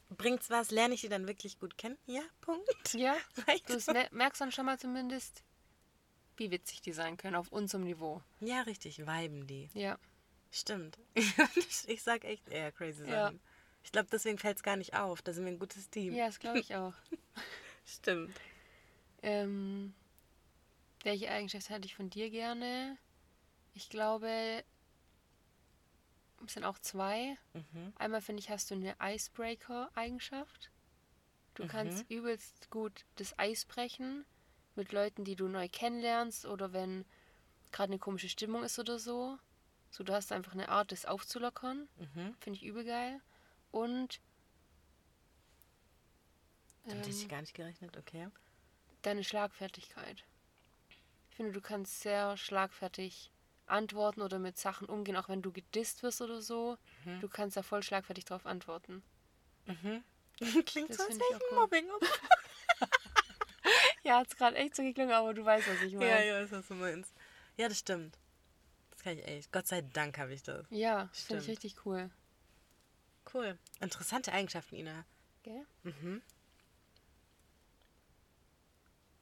Bringt's 0.10 0.50
was? 0.50 0.72
Lerne 0.72 0.96
ich 0.96 1.02
die 1.02 1.10
dann 1.10 1.28
wirklich 1.28 1.60
gut 1.60 1.78
kennen? 1.78 1.98
Ja, 2.08 2.22
Punkt. 2.42 2.94
Ja, 2.94 3.16
du 3.68 4.08
merkst 4.12 4.42
dann 4.42 4.52
schon 4.52 4.66
mal 4.66 4.80
zumindest, 4.80 5.44
wie 6.40 6.52
witzig 6.52 6.82
die 6.82 6.94
sein 6.94 7.18
können 7.18 7.36
auf 7.36 7.52
unserem 7.52 7.84
Niveau. 7.84 8.22
Ja, 8.40 8.62
richtig. 8.62 9.06
Weiben 9.06 9.46
die. 9.48 9.70
Ja. 9.74 9.98
Stimmt. 10.52 10.98
ich 11.88 12.02
sag 12.02 12.24
echt 12.24 12.48
eher 12.50 12.72
crazy 12.72 13.04
Sachen. 13.04 13.12
Ja. 13.12 13.32
Ich 13.84 13.92
glaube, 13.92 14.10
deswegen 14.12 14.38
fällt 14.38 14.58
es 14.58 14.64
gar 14.64 14.76
nicht 14.76 14.96
auf. 14.96 15.22
Da 15.22 15.32
sind 15.34 15.46
wir 15.46 15.52
ein 15.52 15.60
gutes 15.60 15.90
Team. 15.90 16.14
Ja, 16.14 16.26
das 16.26 16.40
glaube 16.40 16.60
ich 16.60 16.76
auch. 16.76 16.94
Stimmt. 17.86 18.36
Ähm, 19.22 19.94
welche 21.04 21.30
Eigenschaft 21.30 21.70
hätte 21.70 21.86
ich 21.86 21.96
von 21.96 22.10
dir 22.10 22.30
gerne? 22.30 22.98
Ich 23.74 23.90
glaube, 23.90 24.64
es 26.46 26.54
sind 26.54 26.64
auch 26.64 26.80
zwei. 26.80 27.38
Mhm. 27.54 27.94
Einmal 27.96 28.22
finde 28.22 28.42
ich, 28.42 28.50
hast 28.50 28.72
du 28.72 28.76
eine 28.76 28.96
Icebreaker-Eigenschaft. 29.02 30.72
Du 31.54 31.64
Mhm. 31.64 31.68
kannst 31.68 32.10
übelst 32.10 32.70
gut 32.70 33.06
das 33.16 33.38
Eis 33.38 33.66
brechen 33.66 34.26
mit 34.80 34.92
Leuten, 34.92 35.24
die 35.24 35.36
du 35.36 35.48
neu 35.48 35.70
kennenlernst 35.70 36.46
oder 36.46 36.74
wenn 36.74 37.06
gerade 37.72 37.92
eine 37.92 38.00
komische 38.00 38.30
Stimmung 38.30 38.64
ist 38.64 38.80
oder 38.80 38.98
so. 38.98 39.38
So, 39.92 40.04
du 40.04 40.14
hast 40.14 40.32
einfach 40.32 40.54
eine 40.54 40.70
Art, 40.70 40.92
das 40.92 41.06
aufzulockern. 41.06 41.88
Mhm. 41.98 42.36
Finde 42.40 42.58
ich 42.58 42.66
übel 42.66 42.84
geil. 42.84 43.22
Und 43.72 44.20
Damit 46.86 47.00
hätte 47.06 47.10
ich 47.10 47.24
ähm, 47.24 47.30
gar 47.30 47.42
nicht 47.42 47.54
gerechnet, 47.54 47.98
okay. 47.98 48.28
deine 49.04 49.24
Schlagfertigkeit. 49.24 50.24
Ich 51.30 51.36
finde, 51.36 51.52
du 51.52 51.62
kannst 51.62 52.02
sehr 52.02 52.36
schlagfertig 52.38 53.32
antworten 53.68 54.22
oder 54.22 54.40
mit 54.40 54.58
Sachen 54.58 54.88
umgehen, 54.88 55.16
auch 55.16 55.30
wenn 55.30 55.42
du 55.42 55.52
gedisst 55.52 56.02
wirst 56.04 56.22
oder 56.22 56.42
so. 56.42 56.78
Mhm. 57.06 57.20
Du 57.22 57.30
kannst 57.30 57.56
da 57.58 57.64
voll 57.64 57.84
schlagfertig 57.84 58.26
drauf 58.26 58.46
antworten. 58.46 59.04
Mhm. 59.66 60.04
Klingt 60.66 60.90
Das 60.90 60.98
so, 60.98 61.04
als 61.04 61.20
wäre 61.20 61.30
ich 61.30 61.52
ein. 61.52 61.56
Mobbing. 61.56 61.90
Ja, 64.04 64.18
hat's 64.20 64.36
gerade 64.36 64.56
echt 64.56 64.76
so 64.76 64.84
geklungen, 64.84 65.14
aber 65.14 65.34
du 65.34 65.44
weißt, 65.44 65.68
was 65.68 65.82
ich 65.82 65.94
meine. 65.94 66.10
ja, 66.10 66.20
ja, 66.22 66.42
weiß, 66.42 66.52
was 66.52 66.68
du 66.68 66.76
meinst. 66.76 67.14
Ja, 67.58 67.68
das 67.68 67.80
stimmt. 67.80 68.18
Das 68.92 69.04
kann 69.04 69.18
ich 69.18 69.26
echt. 69.28 69.52
Gott 69.52 69.68
sei 69.68 69.82
Dank 69.82 70.18
habe 70.18 70.34
ich 70.34 70.44
das. 70.44 70.66
Ja, 70.70 71.10
finde 71.14 71.44
ich 71.44 71.50
richtig 71.50 71.86
cool. 71.86 72.10
Cool. 73.34 73.58
Interessante 73.80 74.32
Eigenschaften, 74.34 74.76
Ina. 74.76 75.06
Gell? 75.44 75.66
Mhm. 75.84 76.22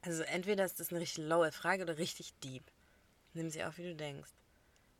Also 0.02 0.22
entweder 0.22 0.64
ist 0.64 0.80
das 0.80 0.90
eine 0.90 1.00
richtig 1.00 1.24
lowe 1.24 1.52
Frage 1.52 1.82
oder 1.82 1.98
richtig 1.98 2.32
deep. 2.44 2.64
Nimm 3.34 3.50
sie 3.50 3.64
auf, 3.64 3.78
wie 3.78 3.84
du 3.84 3.94
denkst. 3.94 4.30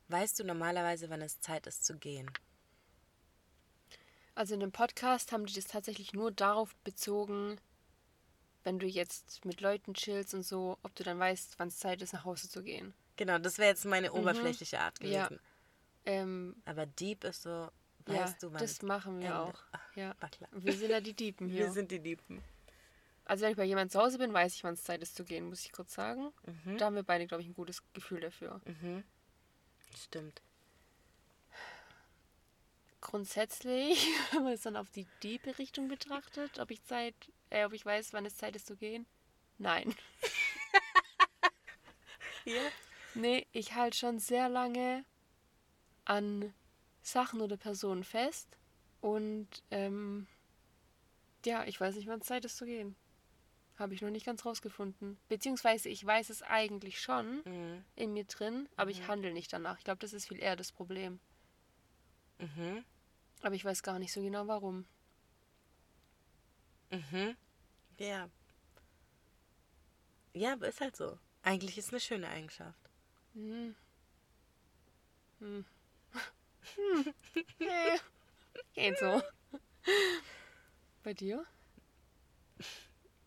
Weißt 0.09 0.39
du 0.39 0.43
normalerweise, 0.43 1.09
wann 1.09 1.21
es 1.21 1.39
Zeit 1.39 1.67
ist 1.67 1.85
zu 1.85 1.97
gehen? 1.97 2.29
Also 4.35 4.53
in 4.53 4.59
dem 4.59 4.71
Podcast 4.71 5.31
haben 5.31 5.45
die 5.45 5.53
das 5.53 5.65
tatsächlich 5.65 6.13
nur 6.13 6.31
darauf 6.31 6.75
bezogen, 6.83 7.59
wenn 8.63 8.79
du 8.79 8.85
jetzt 8.87 9.45
mit 9.45 9.61
Leuten 9.61 9.93
chillst 9.93 10.33
und 10.33 10.43
so, 10.43 10.77
ob 10.83 10.93
du 10.95 11.03
dann 11.03 11.19
weißt, 11.19 11.57
wann 11.59 11.69
es 11.69 11.77
Zeit 11.79 12.01
ist, 12.01 12.13
nach 12.13 12.25
Hause 12.25 12.49
zu 12.49 12.63
gehen. 12.63 12.93
Genau, 13.15 13.37
das 13.37 13.57
wäre 13.57 13.69
jetzt 13.69 13.85
meine 13.85 14.11
oberflächliche 14.13 14.79
Art 14.79 15.01
Ja. 15.03 15.27
gewesen. 15.27 15.41
Ähm, 16.05 16.55
Aber 16.65 16.85
deep 16.85 17.23
ist 17.25 17.43
so, 17.43 17.49
ja, 17.49 17.71
weißt 18.07 18.41
du, 18.43 18.51
wann 18.51 18.59
das 18.61 18.81
machen 18.81 19.19
wir 19.19 19.27
Ende- 19.27 19.39
auch. 19.39 19.63
Ja. 19.95 20.15
War 20.19 20.29
klar. 20.29 20.49
Wir 20.53 20.73
sind 20.73 20.89
ja 20.91 21.01
die 21.01 21.13
Diepen 21.13 21.47
hier. 21.49 21.65
Wir 21.65 21.71
sind 21.71 21.91
die 21.91 21.99
Diepen. 21.99 22.41
Also 23.25 23.43
wenn 23.43 23.51
ich 23.51 23.57
bei 23.57 23.65
jemand 23.65 23.91
zu 23.91 23.99
Hause 23.99 24.17
bin, 24.17 24.33
weiß 24.33 24.55
ich, 24.55 24.63
wann 24.63 24.73
es 24.73 24.83
Zeit 24.83 25.01
ist 25.03 25.15
zu 25.15 25.23
gehen, 25.23 25.47
muss 25.49 25.63
ich 25.63 25.71
kurz 25.71 25.93
sagen. 25.93 26.31
Mhm. 26.65 26.77
Da 26.77 26.85
haben 26.85 26.95
wir 26.95 27.03
beide, 27.03 27.27
glaube 27.27 27.43
ich, 27.43 27.47
ein 27.49 27.53
gutes 27.53 27.83
Gefühl 27.93 28.21
dafür. 28.21 28.59
Mhm. 28.65 29.03
Stimmt. 29.95 30.41
Grundsätzlich, 33.01 34.07
wenn 34.33 34.43
man 34.43 34.53
es 34.53 34.61
dann 34.61 34.75
auf 34.75 34.89
die 34.91 35.07
diepe 35.23 35.57
Richtung 35.57 35.87
betrachtet, 35.87 36.59
ob 36.59 36.71
ich 36.71 36.83
Zeit, 36.83 37.15
äh, 37.49 37.65
ob 37.65 37.73
ich 37.73 37.85
weiß, 37.85 38.13
wann 38.13 38.25
es 38.25 38.37
Zeit 38.37 38.55
ist 38.55 38.67
zu 38.67 38.75
gehen, 38.75 39.05
nein. 39.57 39.95
Ja. 42.45 42.71
Nee, 43.13 43.45
ich 43.51 43.75
halte 43.75 43.97
schon 43.97 44.17
sehr 44.19 44.49
lange 44.49 45.05
an 46.05 46.53
Sachen 47.03 47.41
oder 47.41 47.57
Personen 47.57 48.03
fest 48.03 48.47
und 49.01 49.47
ähm, 49.69 50.27
ja, 51.45 51.63
ich 51.65 51.79
weiß 51.79 51.95
nicht, 51.95 52.07
wann 52.07 52.21
es 52.21 52.27
Zeit 52.27 52.45
ist 52.45 52.57
zu 52.57 52.65
gehen. 52.65 52.95
Habe 53.77 53.93
ich 53.93 54.01
noch 54.01 54.09
nicht 54.09 54.25
ganz 54.25 54.45
rausgefunden. 54.45 55.17
Beziehungsweise 55.27 55.89
ich 55.89 56.03
weiß 56.05 56.29
es 56.29 56.41
eigentlich 56.41 56.99
schon 56.99 57.41
Mhm. 57.45 57.83
in 57.95 58.13
mir 58.13 58.25
drin, 58.25 58.67
aber 58.77 58.89
ich 58.91 59.07
handle 59.07 59.31
nicht 59.31 59.53
danach. 59.53 59.77
Ich 59.77 59.83
glaube, 59.83 59.99
das 59.99 60.13
ist 60.13 60.27
viel 60.27 60.39
eher 60.39 60.55
das 60.55 60.71
Problem. 60.71 61.19
Mhm. 62.39 62.83
Aber 63.41 63.55
ich 63.55 63.63
weiß 63.63 63.83
gar 63.83 63.99
nicht 63.99 64.11
so 64.11 64.21
genau 64.21 64.47
warum. 64.47 64.85
Mhm. 66.91 67.35
Ja. 67.97 68.29
Ja, 70.33 70.53
aber 70.53 70.67
ist 70.67 70.81
halt 70.81 70.95
so. 70.95 71.17
Eigentlich 71.43 71.77
ist 71.77 71.89
eine 71.91 71.99
schöne 71.99 72.27
Eigenschaft. 72.27 72.79
Hm. 73.33 73.75
Hm. 75.39 75.65
hm. 76.75 77.13
Nee. 77.59 77.99
Geht 78.73 78.97
so. 78.99 79.21
Bei 81.03 81.13
dir? 81.13 81.45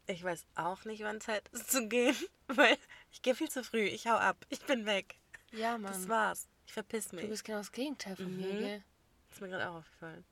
Ich 0.06 0.22
weiß 0.22 0.44
auch 0.56 0.84
nicht, 0.84 1.02
wann 1.02 1.20
Zeit 1.20 1.48
ist 1.50 1.70
zu 1.70 1.88
gehen, 1.88 2.16
weil 2.48 2.76
ich 3.12 3.22
gehe 3.22 3.34
viel 3.34 3.50
zu 3.50 3.64
früh. 3.64 3.82
Ich 3.84 4.06
hau 4.06 4.16
ab. 4.16 4.44
Ich 4.50 4.60
bin 4.66 4.84
weg. 4.86 5.16
Ja, 5.52 5.78
Das 5.78 6.00
Mann. 6.00 6.08
war's. 6.08 6.48
Ich 6.66 6.72
verpiss 6.72 7.08
Du 7.08 7.16
mich. 7.16 7.28
bist 7.28 7.44
genau 7.44 7.58
das 7.58 7.72
Gegenteil 7.72 8.16
von 8.16 8.36
mir, 8.36 8.46
Mhm. 8.52 8.58
gell? 8.58 8.84
ist 9.30 9.40
mir 9.40 9.48
gerade 9.48 9.70
auch 9.70 9.76
aufgefallen. 9.76 10.24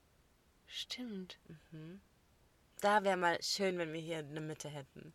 Stimmt. 0.66 1.38
Da 2.80 3.04
wäre 3.04 3.16
mal 3.16 3.42
schön, 3.42 3.78
wenn 3.78 3.92
wir 3.92 4.00
hier 4.00 4.18
eine 4.18 4.40
Mitte 4.40 4.68
hätten. 4.68 5.12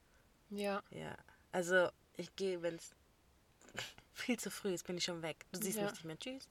Ja. 0.50 0.84
Ja. 0.92 1.16
Also, 1.52 1.90
ich 2.18 2.36
gehe, 2.36 2.62
wenn 2.62 2.76
es 2.76 2.96
viel 4.14 4.38
zu 4.40 4.52
früh 4.52 4.74
ist, 4.74 4.86
bin 4.86 4.98
ich 4.98 5.04
schon 5.04 5.22
weg. 5.22 5.46
Du 5.52 5.60
siehst 5.62 5.78
Ja. 5.78 5.84
mich 5.84 5.94
nicht 5.94 6.06
mehr. 6.06 6.20
Tschüss. 6.20 6.50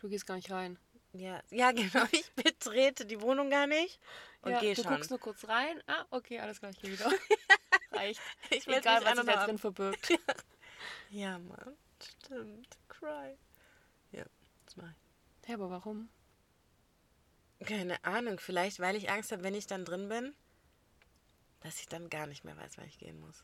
Du 0.00 0.08
gehst 0.08 0.26
gar 0.26 0.36
nicht 0.36 0.50
rein. 0.50 0.78
Ja, 1.12 1.40
ja, 1.50 1.70
genau. 1.72 2.04
Ich 2.12 2.30
betrete 2.32 3.06
die 3.06 3.20
Wohnung 3.20 3.50
gar 3.50 3.66
nicht 3.66 3.98
und 4.42 4.52
ja, 4.52 4.60
gehe 4.60 4.74
du 4.74 4.82
schon. 4.82 4.92
guckst 4.94 5.10
nur 5.10 5.20
kurz 5.20 5.46
rein. 5.48 5.82
Ah, 5.86 6.04
okay, 6.10 6.40
alles 6.40 6.58
klar, 6.58 6.72
ich 6.72 6.80
gehe 6.80 6.92
wieder. 6.92 7.10
Reicht. 7.92 8.20
Ich 8.50 8.66
Egal, 8.66 9.04
was 9.04 9.16
sich 9.16 9.26
da 9.26 9.44
drin 9.46 9.58
verbirgt. 9.58 10.08
Ja, 11.10 11.38
Mann. 11.38 11.76
Stimmt. 12.02 12.76
Cry. 12.88 13.38
Ja, 14.10 14.24
das 14.66 14.76
mache 14.76 14.94
ich. 15.42 15.48
Ja, 15.48 15.54
aber 15.54 15.70
warum? 15.70 16.08
Keine 17.64 18.02
Ahnung. 18.04 18.38
Vielleicht, 18.40 18.80
weil 18.80 18.96
ich 18.96 19.10
Angst 19.10 19.30
habe, 19.30 19.44
wenn 19.44 19.54
ich 19.54 19.66
dann 19.68 19.84
drin 19.84 20.08
bin, 20.08 20.34
dass 21.64 21.80
ich 21.80 21.88
dann 21.88 22.10
gar 22.10 22.26
nicht 22.26 22.44
mehr 22.44 22.56
weiß, 22.56 22.76
wann 22.76 22.86
ich 22.86 22.98
gehen 22.98 23.18
muss. 23.20 23.42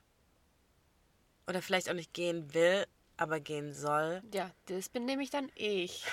Oder 1.47 1.63
vielleicht 1.63 1.89
auch 1.89 1.95
nicht 1.95 2.13
gehen 2.13 2.53
will, 2.53 2.87
aber 3.17 3.41
gehen 3.41 3.73
soll. 3.73 4.23
Ja, 4.33 4.51
das 4.67 4.91
bin 4.91 5.07
nämlich 5.07 5.31
dann 5.31 5.51
ich. 5.55 6.05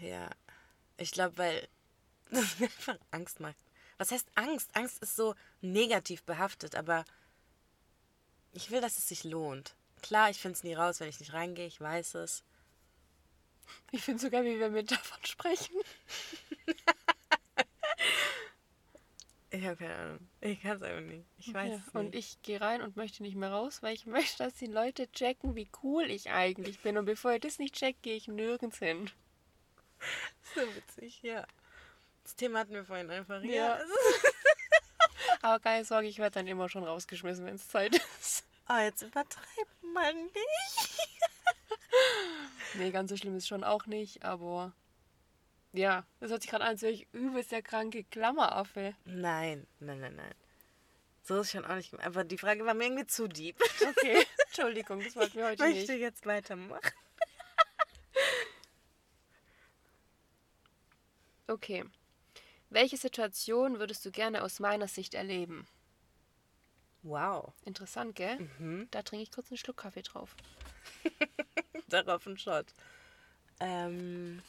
Ja. 0.00 0.30
Ich 0.98 1.12
glaube, 1.12 1.38
weil 1.38 1.68
das 2.30 2.58
mir 2.58 2.66
einfach 2.66 2.98
Angst 3.10 3.40
macht. 3.40 3.56
Was 3.96 4.12
heißt 4.12 4.28
Angst? 4.34 4.76
Angst 4.76 5.02
ist 5.02 5.16
so 5.16 5.34
negativ 5.62 6.22
behaftet, 6.24 6.74
aber 6.74 7.06
ich 8.52 8.70
will, 8.70 8.82
dass 8.82 8.98
es 8.98 9.08
sich 9.08 9.24
lohnt. 9.24 9.74
klar, 10.02 10.28
ich 10.28 10.38
finde 10.38 10.56
es 10.56 10.62
nie 10.62 10.74
raus, 10.74 11.00
wenn 11.00 11.08
ich 11.08 11.20
nicht 11.20 11.32
reingehe, 11.32 11.66
ich 11.66 11.80
weiß 11.80 12.16
es. 12.16 12.44
Ich 13.92 14.02
finde 14.02 14.20
sogar, 14.20 14.44
wie 14.44 14.60
wir 14.60 14.68
mit 14.68 14.90
davon 14.90 15.24
sprechen. 15.24 15.74
Ich 19.56 19.64
habe 19.64 19.76
keine 19.76 19.94
Ahnung. 19.96 20.28
Ich 20.42 20.60
kann 20.60 20.76
es 20.76 20.82
einfach 20.82 21.00
nicht. 21.10 21.24
Ich 21.38 21.54
weiß 21.54 21.70
Ja, 21.70 21.82
es 21.86 21.94
und 21.94 22.14
nicht. 22.14 22.18
ich 22.36 22.42
gehe 22.42 22.60
rein 22.60 22.82
und 22.82 22.96
möchte 22.96 23.22
nicht 23.22 23.36
mehr 23.36 23.50
raus, 23.50 23.82
weil 23.82 23.94
ich 23.94 24.04
möchte, 24.06 24.44
dass 24.44 24.54
die 24.54 24.66
Leute 24.66 25.10
checken, 25.12 25.54
wie 25.54 25.70
cool 25.82 26.10
ich 26.10 26.30
eigentlich 26.30 26.80
bin. 26.80 26.98
Und 26.98 27.06
bevor 27.06 27.32
ihr 27.32 27.40
das 27.40 27.58
nicht 27.58 27.74
checkt, 27.74 28.02
gehe 28.02 28.16
ich 28.16 28.28
nirgends 28.28 28.78
hin. 28.78 29.10
So 30.54 30.60
witzig, 30.74 31.22
ja. 31.22 31.46
Das 32.22 32.36
Thema 32.36 32.58
hatten 32.60 32.74
wir 32.74 32.84
vorhin 32.84 33.10
einfach. 33.10 33.42
Ja. 33.42 33.78
Ja. 33.78 33.80
Aber 35.42 35.58
keine 35.58 35.84
Sorge, 35.86 36.06
ich 36.06 36.18
werde 36.18 36.34
dann 36.34 36.46
immer 36.46 36.68
schon 36.68 36.84
rausgeschmissen, 36.84 37.46
wenn 37.46 37.54
es 37.54 37.66
Zeit 37.68 37.94
ist. 38.20 38.44
Oh, 38.68 38.76
jetzt 38.76 39.00
übertreib 39.02 39.66
mal 39.94 40.12
nicht. 40.12 40.98
Nee, 42.74 42.90
ganz 42.90 43.10
so 43.10 43.16
schlimm 43.16 43.36
ist 43.36 43.48
schon 43.48 43.64
auch 43.64 43.86
nicht, 43.86 44.22
aber 44.24 44.72
ja, 45.76 46.04
das 46.20 46.30
hört 46.30 46.42
sich 46.42 46.50
gerade 46.50 46.64
an, 46.64 46.70
als 46.70 46.82
wäre 46.82 46.92
ich 46.92 47.06
übelst 47.12 47.52
der 47.52 47.62
kranke 47.62 48.04
Klammeraffe. 48.04 48.94
Nein, 49.04 49.66
nein, 49.80 50.00
nein, 50.00 50.16
nein. 50.16 50.34
So 51.22 51.40
ist 51.40 51.50
schon 51.50 51.64
auch 51.64 51.74
nicht. 51.74 51.92
Aber 52.00 52.24
die 52.24 52.38
Frage 52.38 52.64
war 52.64 52.74
mir 52.74 52.84
irgendwie 52.84 53.06
zu 53.06 53.26
deep. 53.28 53.60
Okay, 53.80 54.24
Entschuldigung, 54.46 55.02
das 55.02 55.16
wollten 55.16 55.34
wir 55.36 55.44
Ich 55.52 55.60
heute 55.60 55.62
möchte 55.74 55.92
nicht. 55.92 56.00
jetzt 56.00 56.24
weitermachen. 56.26 56.80
Okay. 61.48 61.84
Welche 62.70 62.96
Situation 62.96 63.78
würdest 63.78 64.04
du 64.04 64.10
gerne 64.10 64.42
aus 64.42 64.58
meiner 64.58 64.88
Sicht 64.88 65.14
erleben? 65.14 65.66
Wow. 67.02 67.52
Interessant, 67.64 68.16
gell? 68.16 68.48
Mhm. 68.58 68.88
Da 68.90 69.02
trinke 69.02 69.22
ich 69.22 69.30
kurz 69.30 69.50
einen 69.50 69.58
Schluck 69.58 69.76
Kaffee 69.76 70.02
drauf. 70.02 70.34
Darauf 71.88 72.26
ein 72.26 72.36
Shot. 72.36 72.66
Ähm. 73.60 74.42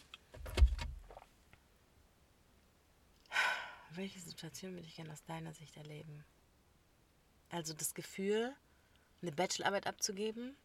Welche 3.97 4.19
Situation 4.19 4.75
würde 4.75 4.87
ich 4.87 4.95
gerne 4.95 5.11
aus 5.11 5.23
deiner 5.25 5.53
Sicht 5.53 5.75
erleben? 5.75 6.23
Also 7.49 7.73
das 7.73 7.95
Gefühl, 7.95 8.53
eine 9.23 9.31
Bachelorarbeit 9.31 9.87
abzugeben. 9.87 10.55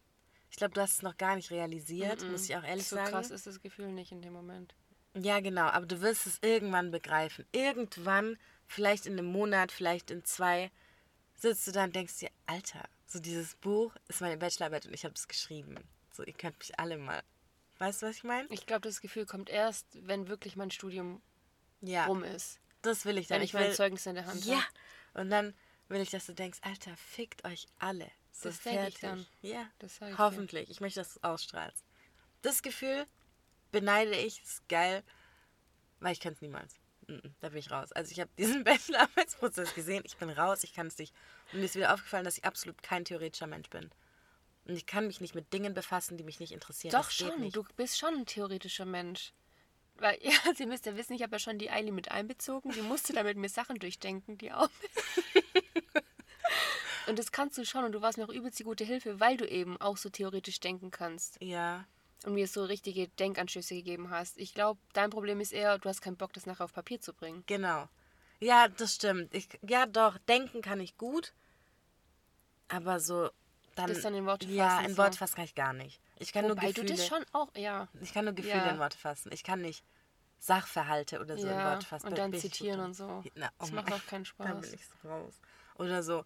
Ich 0.51 0.57
glaube, 0.57 0.75
du 0.75 0.81
hast 0.81 0.93
es 0.93 1.01
noch 1.01 1.17
gar 1.17 1.35
nicht 1.35 1.49
realisiert, 1.49 2.23
muss 2.29 2.47
ich 2.47 2.55
auch 2.55 2.63
ehrlich 2.63 2.87
so 2.87 2.95
sagen. 2.95 3.09
krass 3.09 3.31
ist 3.31 3.47
das 3.47 3.59
Gefühl 3.59 3.91
nicht 3.91 4.11
in 4.11 4.21
dem 4.21 4.33
Moment. 4.33 4.75
Ja, 5.15 5.39
genau, 5.39 5.63
aber 5.63 5.87
du 5.87 6.01
wirst 6.01 6.27
es 6.27 6.37
irgendwann 6.43 6.91
begreifen. 6.91 7.43
Irgendwann, 7.51 8.37
vielleicht 8.67 9.07
in 9.07 9.13
einem 9.13 9.31
Monat, 9.31 9.71
vielleicht 9.71 10.11
in 10.11 10.23
zwei, 10.23 10.69
sitzt 11.33 11.65
du 11.65 11.71
da 11.71 11.85
und 11.85 11.95
denkst 11.95 12.19
dir, 12.19 12.29
Alter, 12.45 12.87
so 13.07 13.19
dieses 13.19 13.55
Buch 13.55 13.95
ist 14.09 14.21
meine 14.21 14.37
Bachelorarbeit 14.37 14.85
und 14.85 14.93
ich 14.93 15.05
habe 15.05 15.15
es 15.15 15.27
geschrieben. 15.27 15.75
So, 16.11 16.23
ihr 16.23 16.33
könnt 16.33 16.59
mich 16.59 16.79
alle 16.79 16.99
mal. 16.99 17.23
Weißt 17.79 18.03
du, 18.03 18.05
was 18.05 18.17
ich 18.17 18.23
meine? 18.23 18.47
Ich 18.51 18.67
glaube, 18.67 18.87
das 18.87 19.01
Gefühl 19.01 19.25
kommt 19.25 19.49
erst, 19.49 19.87
wenn 20.07 20.27
wirklich 20.27 20.55
mein 20.55 20.69
Studium 20.69 21.19
Ja, 21.81 22.05
rum 22.05 22.23
ist. 22.23 22.59
Das 22.83 23.05
will 23.05 23.17
ich 23.17 23.27
dann. 23.27 23.37
Wenn 23.39 23.45
ich 23.45 23.53
will, 23.53 23.61
mein 23.61 23.73
Zeugnis 23.73 24.05
in 24.05 24.15
der 24.15 24.25
Hand 24.25 24.45
Ja, 24.45 24.55
habe. 24.57 25.21
und 25.21 25.29
dann 25.29 25.53
will 25.89 26.01
ich, 26.01 26.11
dass 26.11 26.25
du 26.25 26.33
denkst, 26.33 26.59
Alter, 26.61 26.95
fickt 26.95 27.43
euch 27.45 27.67
alle. 27.79 28.09
So 28.31 28.49
Das 28.49 28.61
denk 28.61 28.75
ich 28.87 28.97
fertig. 28.97 28.99
dann. 29.01 29.25
Ja, 29.41 29.69
Das 29.79 29.99
ich 30.01 30.17
hoffentlich. 30.17 30.69
Ich 30.69 30.81
möchte, 30.81 30.99
dass 30.99 31.13
du 31.13 31.19
es 31.19 31.23
ausstrahlst. 31.23 31.83
Das 32.41 32.61
Gefühl 32.61 33.05
beneide 33.71 34.15
ich, 34.15 34.41
ist 34.41 34.67
geil, 34.69 35.03
weil 35.99 36.13
ich 36.13 36.19
könnte 36.19 36.35
es 36.35 36.41
niemals. 36.41 36.75
Da 37.41 37.49
bin 37.49 37.57
ich 37.57 37.69
raus. 37.69 37.91
Also 37.91 38.11
ich 38.11 38.19
habe 38.21 38.29
diesen 38.37 38.63
Bachelorarbeitsprozess 38.63 39.73
gesehen, 39.75 40.03
ich 40.05 40.15
bin 40.17 40.29
raus, 40.29 40.63
ich 40.63 40.73
kann 40.73 40.87
es 40.87 40.97
nicht. 40.97 41.13
Und 41.51 41.59
mir 41.59 41.65
ist 41.65 41.75
wieder 41.75 41.93
aufgefallen, 41.93 42.23
dass 42.23 42.37
ich 42.37 42.45
absolut 42.45 42.81
kein 42.81 43.03
theoretischer 43.05 43.47
Mensch 43.47 43.69
bin. 43.69 43.89
Und 44.65 44.75
ich 44.77 44.85
kann 44.85 45.07
mich 45.07 45.19
nicht 45.19 45.35
mit 45.35 45.51
Dingen 45.51 45.73
befassen, 45.73 46.17
die 46.17 46.23
mich 46.23 46.39
nicht 46.39 46.53
interessieren. 46.53 46.93
Doch 46.93 47.11
schon, 47.11 47.51
du 47.51 47.63
bist 47.75 47.99
schon 47.99 48.13
ein 48.15 48.25
theoretischer 48.25 48.85
Mensch. 48.85 49.33
Weil, 50.03 50.17
ja, 50.21 50.53
Sie 50.55 50.65
müsst 50.65 50.85
ja 50.85 50.97
wissen, 50.97 51.13
ich 51.13 51.23
habe 51.23 51.33
ja 51.35 51.39
schon 51.39 51.57
die 51.57 51.69
Eili 51.71 51.91
mit 51.91 52.11
einbezogen. 52.11 52.71
Die 52.73 52.81
musste 52.81 53.13
da 53.13 53.23
mit 53.23 53.37
mir 53.37 53.47
Sachen 53.47 53.77
durchdenken, 53.79 54.37
die 54.37 54.51
Arme. 54.51 54.69
Und 57.07 57.19
das 57.19 57.31
kannst 57.31 57.57
du 57.57 57.65
schon 57.65 57.83
und 57.83 57.91
du 57.93 58.01
warst 58.01 58.17
mir 58.17 58.23
auch 58.25 58.29
übelst 58.33 58.59
die 58.59 58.63
gute 58.63 58.83
Hilfe, 58.85 59.19
weil 59.19 59.35
du 59.37 59.45
eben 59.47 59.79
auch 59.81 59.97
so 59.97 60.09
theoretisch 60.09 60.59
denken 60.61 60.89
kannst 60.91 61.37
Ja, 61.41 61.85
und 62.25 62.33
mir 62.33 62.47
so 62.47 62.63
richtige 62.63 63.09
Denkanstöße 63.09 63.75
gegeben 63.75 64.09
hast. 64.09 64.37
Ich 64.37 64.53
glaube, 64.53 64.79
dein 64.93 65.09
Problem 65.09 65.41
ist 65.41 65.51
eher, 65.51 65.77
du 65.79 65.89
hast 65.89 66.01
keinen 66.01 66.15
Bock, 66.15 66.31
das 66.33 66.45
nachher 66.45 66.63
auf 66.65 66.73
Papier 66.73 67.01
zu 67.01 67.13
bringen. 67.13 67.43
genau. 67.47 67.87
Ja, 68.39 68.67
das 68.67 68.95
stimmt. 68.95 69.33
Ich, 69.33 69.47
ja, 69.61 69.85
doch, 69.85 70.17
denken 70.27 70.61
kann 70.61 70.81
ich 70.81 70.97
gut. 70.97 71.31
Aber 72.67 72.99
so 72.99 73.29
dann. 73.75 73.87
Das 73.87 74.01
dann 74.01 74.15
in 74.15 74.25
Worte 74.25 74.47
Ja, 74.47 74.69
fassen, 74.69 74.85
in 74.85 74.91
so. 74.91 74.97
Worte 74.97 75.17
fassen 75.17 75.35
kann 75.35 75.45
ich 75.45 75.55
gar 75.55 75.71
nicht. 75.71 76.01
Ich 76.19 76.33
kann 76.33 76.41
nur 76.47 76.51
Wobei 76.57 76.67
Gefühle. 76.73 76.87
du 76.87 76.93
das 76.95 77.07
schon 77.07 77.23
auch, 77.31 77.49
ja. 77.55 77.87
Ich 78.01 78.13
kann 78.13 78.25
nur 78.25 78.33
Gefühle 78.33 78.55
Ja. 78.65 78.71
in 78.71 78.79
Worte 78.79 78.97
fassen. 78.97 79.31
Ich 79.33 79.43
kann 79.45 79.61
nicht 79.61 79.83
Sachverhalte 80.43 81.21
oder 81.21 81.37
so 81.37 81.47
in 81.47 81.53
Ja, 81.53 81.71
Worte 81.71 81.85
fassen. 81.85 82.07
und 82.07 82.17
Da 82.17 82.23
dann 82.23 82.31
bin 82.31 82.39
zitieren 82.41 82.79
und 82.81 82.93
so. 82.93 83.23
Na, 83.35 83.49
Das 83.59 83.71
oh 83.71 83.75
macht 83.75 83.89
Mann, 83.89 83.99
auch 83.99 84.05
keinen 84.07 84.25
Da 84.37 84.43
bin 84.53 84.63
Spaß. 84.63 84.73
ich 84.73 84.81
so 85.01 85.07
raus. 85.07 85.39
Oder 85.75 86.03
so 86.03 86.25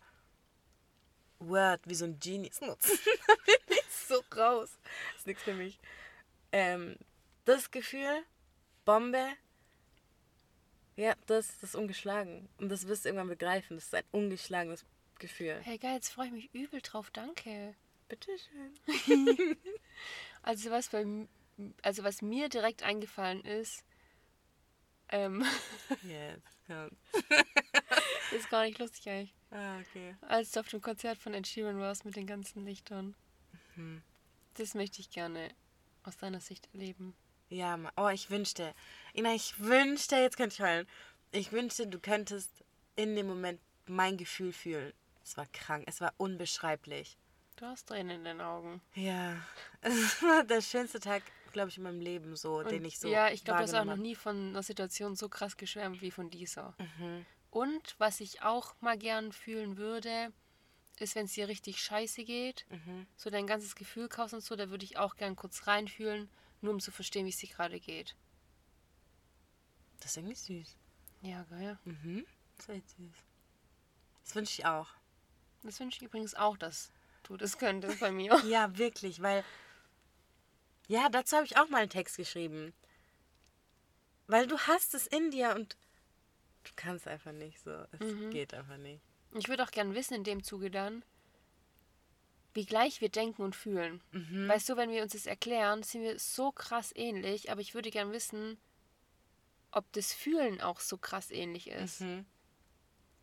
Word 1.40 1.82
wie 1.86 1.94
so 1.94 2.06
ein 2.06 2.20
Genius 2.20 2.60
nutzen. 2.62 2.98
da 3.28 3.34
bin 3.46 3.78
ich 3.78 3.94
so 3.94 4.24
raus. 4.36 4.76
Das 5.12 5.20
ist 5.20 5.28
nichts 5.28 5.44
für 5.44 5.54
mich. 5.54 5.80
Ähm, 6.52 6.98
das 7.46 7.70
Gefühl, 7.70 8.24
Bombe, 8.86 9.24
ja, 10.96 11.14
das, 11.28 11.48
das 11.60 11.70
ist 11.72 11.76
ungeschlagen. 11.76 12.50
Und 12.58 12.70
das 12.70 12.88
wirst 12.88 13.06
du 13.06 13.10
irgendwann 13.10 13.28
begreifen. 13.30 13.78
Das 13.78 13.86
ist 13.86 13.94
ein 13.94 14.04
ungeschlagenes 14.12 14.84
Gefühl. 15.20 15.60
Hey, 15.62 15.78
geil, 15.78 15.94
jetzt 15.94 16.10
freue 16.10 16.26
ich 16.28 16.32
mich 16.32 16.54
übel 16.56 16.82
drauf, 16.82 17.12
danke. 17.12 17.76
Bitteschön. 18.10 18.74
Also 20.44 20.72
was, 20.72 20.88
bei, 20.90 21.06
also 21.82 22.04
was 22.04 22.22
mir 22.22 22.48
direkt 22.48 22.82
eingefallen 22.84 23.44
ist, 23.44 23.84
ähm, 25.10 25.46
Jetzt 26.04 26.68
kommt. 26.68 26.98
ist 28.32 28.50
gar 28.50 28.64
nicht 28.64 28.80
lustig 28.80 29.10
eigentlich. 29.10 29.34
Ah, 29.52 29.80
okay. 29.80 30.16
Als 30.22 30.52
du 30.52 30.60
auf 30.60 30.68
dem 30.68 30.82
Konzert 30.82 31.18
von 31.18 31.34
Ed 31.34 31.48
Sheeran 31.48 31.80
warst 31.80 32.06
mit 32.06 32.16
den 32.16 32.28
ganzen 32.28 32.66
Lichtern. 32.66 33.16
Mhm. 33.76 34.02
Das 34.56 34.74
möchte 34.74 35.02
ich 35.02 35.10
gerne 35.10 35.50
aus 36.04 36.18
deiner 36.18 36.40
Sicht 36.40 36.68
erleben. 36.74 37.16
Ja, 37.50 37.80
oh, 37.96 38.10
ich 38.10 38.30
wünschte. 38.30 38.74
Ina, 39.14 39.34
ich 39.34 39.60
wünschte, 39.60 40.18
jetzt 40.18 40.36
könnte 40.36 40.56
ich 40.56 40.62
heulen. 40.62 40.88
Ich 41.32 41.52
wünschte, 41.52 41.88
du 41.88 42.00
könntest 42.00 42.64
in 42.96 43.16
dem 43.16 43.28
Moment 43.28 43.62
mein 43.86 44.18
Gefühl 44.18 44.52
fühlen. 44.52 44.94
Es 45.24 45.38
war 45.38 45.46
krank, 45.48 45.86
es 45.88 46.02
war 46.02 46.14
unbeschreiblich. 46.18 47.18
Du 47.58 47.66
hast 47.66 47.88
Tränen 47.88 48.18
in 48.18 48.24
den 48.24 48.42
Augen. 48.42 48.82
Ja, 48.94 49.36
es 49.82 50.22
war 50.22 50.44
der 50.44 50.62
schönste 50.62 51.00
Tag, 51.00 51.24
glaube 51.58 51.70
ich, 51.70 51.78
in 51.78 51.84
meinem 51.84 52.00
Leben 52.02 52.36
so, 52.36 52.62
den 52.64 52.80
Und 52.80 52.86
ich 52.86 53.00
so. 53.00 53.08
ja, 53.08 53.30
ich 53.32 53.44
glaube, 53.44 53.58
du 53.60 53.64
hast 53.64 53.74
auch 53.74 53.84
noch 53.86 53.98
nie 53.98 54.16
von 54.16 54.50
einer 54.50 54.62
Situation 54.64 55.16
so 55.16 55.28
krass 55.28 55.58
geschwärmt 55.58 56.02
wie 56.02 56.12
von 56.12 56.30
dieser. 56.30 56.76
Mhm. 56.78 57.26
Und 57.50 57.96
was 57.98 58.20
ich 58.20 58.44
auch 58.44 58.76
mal 58.82 58.98
gern 58.98 59.32
fühlen 59.32 59.78
würde, 59.78 60.32
ist, 61.00 61.16
wenn 61.16 61.26
es 61.26 61.34
dir 61.34 61.48
richtig 61.48 61.82
scheiße 61.82 62.24
geht, 62.24 62.66
Mhm. 62.70 63.08
so 63.16 63.30
dein 63.30 63.48
ganzes 63.48 63.76
Gefühl 63.76 64.08
kaufst 64.08 64.34
und 64.36 64.42
so, 64.42 64.56
da 64.56 64.70
würde 64.70 64.86
ich 64.86 64.98
auch 64.98 65.16
gern 65.16 65.36
kurz 65.36 65.66
reinfühlen, 65.68 66.30
nur 66.62 66.74
um 66.74 66.80
zu 66.80 66.92
verstehen, 66.92 67.26
wie 67.26 67.30
es 67.32 67.38
dir 67.38 67.50
gerade 67.50 67.80
geht. 67.80 68.16
Das 70.00 70.12
ist 70.12 70.18
irgendwie 70.18 70.36
süß. 70.36 70.76
Ja, 71.22 71.44
geil. 71.50 71.78
Mhm. 71.86 72.26
Das 72.58 72.70
ist 72.70 72.90
süß. 72.98 73.16
Das 74.26 74.36
wünsche 74.36 74.60
ich 74.62 74.66
auch. 74.66 74.90
Das 75.64 75.80
wünsche 75.80 75.98
ich 75.98 76.04
übrigens 76.04 76.36
auch, 76.36 76.58
dass 76.58 76.92
du 77.24 77.36
das 77.38 77.58
könntest 77.58 78.00
bei 78.00 78.12
mir. 78.12 78.40
Ja, 78.46 78.78
wirklich, 78.78 79.22
weil. 79.22 79.44
Ja, 80.88 81.10
dazu 81.10 81.36
habe 81.36 81.46
ich 81.46 81.58
auch 81.58 81.70
mal 81.70 81.80
einen 81.82 81.90
Text 81.90 82.18
geschrieben. 82.18 82.74
Weil 84.28 84.48
du 84.48 84.58
hast 84.60 84.94
es 84.94 85.08
in 85.08 85.32
dir 85.32 85.56
und 85.56 85.78
du 86.64 86.72
kannst 86.76 87.08
einfach 87.08 87.32
nicht 87.32 87.60
so. 87.62 87.72
Es 87.92 88.00
Mhm. 88.02 88.30
geht 88.32 88.54
einfach 88.54 88.78
nicht. 88.78 89.02
Ich 89.34 89.48
würde 89.48 89.64
auch 89.64 89.72
gern 89.72 89.94
wissen 89.96 90.16
in 90.16 90.24
dem 90.24 90.44
Zuge 90.44 90.72
dann, 90.72 91.04
wie 92.54 92.66
gleich 92.66 93.02
wir 93.02 93.10
denken 93.10 93.42
und 93.42 93.56
fühlen. 93.56 94.02
Mhm. 94.12 94.48
Weißt 94.48 94.68
du, 94.70 94.76
wenn 94.78 94.90
wir 94.90 95.04
uns 95.04 95.14
das 95.14 95.26
erklären, 95.28 95.84
sind 95.84 96.02
wir 96.02 96.18
so 96.20 96.52
krass 96.52 96.92
ähnlich, 96.96 97.52
aber 97.52 97.62
ich 97.62 97.74
würde 97.74 97.92
gern 97.92 98.12
wissen, 98.12 98.58
ob 99.72 99.92
das 99.94 100.14
Fühlen 100.14 100.62
auch 100.62 100.80
so 100.80 100.98
krass 100.98 101.30
ähnlich 101.32 101.68
ist. 101.70 102.02
Mhm. 102.02 102.26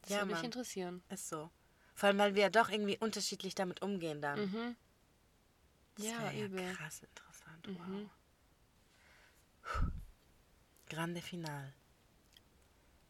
Das 0.03 0.11
Ja, 0.11 0.17
würde 0.19 0.27
mich 0.27 0.37
Mann. 0.37 0.45
interessieren. 0.47 1.03
Ist 1.09 1.29
so. 1.29 1.51
Vor 1.95 2.09
allem, 2.09 2.19
weil 2.19 2.35
wir 2.35 2.43
ja 2.43 2.51
doch 2.51 2.69
irgendwie 2.71 2.99
unterschiedlich 2.99 3.55
damit 3.55 3.83
umgehen 3.83 4.21
dann. 4.21 4.41
Mhm. 4.51 4.77
Das 5.97 6.07
Ja, 6.07 6.21
wär 6.23 6.45
übel. 6.45 6.75
krass 6.75 7.03
interessant. 7.03 7.34
Mhm. 7.67 7.79
Wow. 7.79 8.11
Grande 10.89 11.23
Final. 11.23 11.73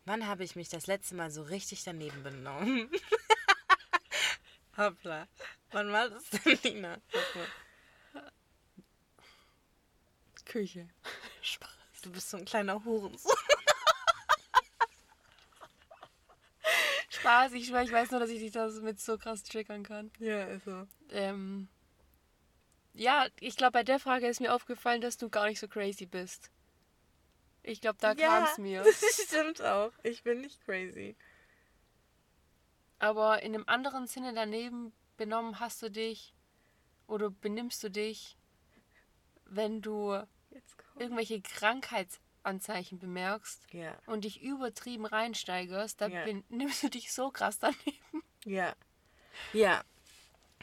Wann 0.07 0.27
habe 0.27 0.45
ich 0.45 0.55
mich 0.55 0.69
das 0.69 0.87
letzte 0.87 1.15
Mal 1.15 1.31
so 1.31 1.43
richtig 1.43 1.83
daneben 1.85 2.23
benommen? 2.23 2.91
Hoppla. 4.77 5.27
Wann 5.71 5.93
war 5.93 6.11
das 6.11 6.29
denn, 6.31 6.59
Nina? 6.63 6.99
Küche. 10.45 10.89
Spaß. 11.43 11.71
Du 12.03 12.13
bist 12.13 12.31
so 12.31 12.37
ein 12.37 12.45
kleiner 12.45 12.85
Hurensohn. 12.85 13.33
Spaß, 17.09 17.53
ich 17.55 17.73
ich 17.73 17.93
weiß 17.93 18.11
nur, 18.11 18.21
dass 18.21 18.29
ich 18.31 18.41
dich 18.41 18.53
das 18.53 18.81
mit 18.81 19.01
so 19.01 19.17
krass 19.17 19.43
triggern 19.43 19.83
kann. 19.83 20.11
Ja, 20.19 20.45
ist 20.45 20.65
so. 20.65 20.87
Ähm, 21.11 21.69
Ja, 22.95 23.27
ich 23.41 23.57
glaube, 23.57 23.73
bei 23.73 23.83
der 23.83 23.99
Frage 23.99 24.29
ist 24.29 24.41
mir 24.41 24.55
aufgefallen, 24.55 25.01
dass 25.01 25.17
du 25.17 25.29
gar 25.29 25.47
nicht 25.47 25.59
so 25.61 25.67
crazy 25.69 26.07
bist. 26.07 26.51
Ich 27.63 27.81
glaube, 27.81 27.99
da 28.01 28.15
kam 28.15 28.45
es 28.45 28.59
mir. 28.59 28.83
Das 28.85 29.27
stimmt 29.27 29.63
auch. 29.63 29.93
Ich 30.03 30.23
bin 30.23 30.41
nicht 30.41 30.61
crazy. 30.65 31.17
Aber 32.99 33.43
in 33.43 33.55
einem 33.55 33.65
anderen 33.67 34.07
Sinne 34.07 34.33
daneben 34.33 34.93
benommen 35.17 35.59
hast 35.61 35.83
du 35.83 35.91
dich 35.91 36.35
oder 37.07 37.31
benimmst 37.31 37.83
du 37.83 37.91
dich, 37.91 38.37
wenn 39.47 39.83
du 39.83 40.23
irgendwelche 40.99 41.41
Krankheitsanzeichen 41.43 42.99
bemerkst 42.99 43.67
Ja. 43.73 43.99
und 44.07 44.25
dich 44.25 44.41
übertrieben 44.41 45.05
reinsteigerst, 45.07 46.01
da 46.01 46.07
Ja. 46.07 46.25
benimmst 46.25 46.83
du 46.85 46.91
dich 46.91 47.13
so 47.13 47.31
krass 47.31 47.59
daneben. 47.59 48.23
Ja. 48.45 48.75
Ja, 49.53 49.83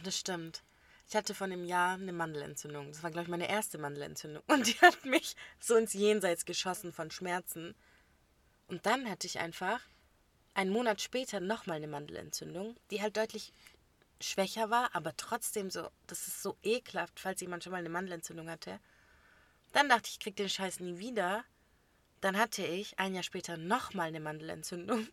das 0.04 0.17
stimmt. 0.17 0.63
Ich 1.12 1.17
hatte 1.17 1.36
vor 1.36 1.43
einem 1.43 1.65
Jahr 1.65 1.95
eine 1.95 2.13
Mandelentzündung. 2.13 2.88
Das 2.88 3.04
war, 3.04 3.12
glaube 3.12 3.24
ich, 3.24 3.30
meine 3.30 3.50
erste 3.50 3.78
Mandelentzündung. 3.78 4.43
Und 4.47 4.65
die 4.65 4.80
hat 4.80 5.04
mich 5.04 5.36
so 5.60 5.76
ins 5.76 5.91
Jenseits 5.91 6.45
geschossen 6.45 6.93
von 6.93 7.12
Schmerzen. 7.12 7.76
Und 8.69 8.86
dann 8.86 9.10
hatte 9.10 9.28
ich 9.28 9.39
einfach 9.39 9.82
einen 10.54 10.71
Monat 10.71 11.02
später 11.02 11.41
nochmal 11.41 11.76
eine 11.76 11.89
Mandelentzündung, 11.89 12.78
die 12.91 13.02
halt 13.02 13.17
deutlich 13.17 13.52
schwächer 14.21 14.69
war, 14.69 14.95
aber 14.95 15.13
trotzdem 15.17 15.69
so, 15.69 15.89
das 16.08 16.30
ist 16.30 16.41
so 16.41 16.56
ekelhaft, 16.63 17.19
falls 17.19 17.41
jemand 17.41 17.65
schon 17.65 17.71
mal 17.71 17.80
eine 17.80 17.89
Mandelentzündung 17.89 18.50
hatte. 18.50 18.80
Dann 19.74 19.89
dachte 19.89 20.04
ich, 20.06 20.13
ich 20.13 20.19
krieg 20.21 20.38
den 20.38 20.47
Scheiß 20.47 20.80
nie 20.80 20.97
wieder. 20.97 21.43
Dann 22.21 22.38
hatte 22.38 22.63
ich 22.63 22.97
ein 23.00 23.13
Jahr 23.13 23.24
später 23.24 23.58
nochmal 23.58 24.08
eine 24.08 24.21
Mandelentzündung. 24.21 25.10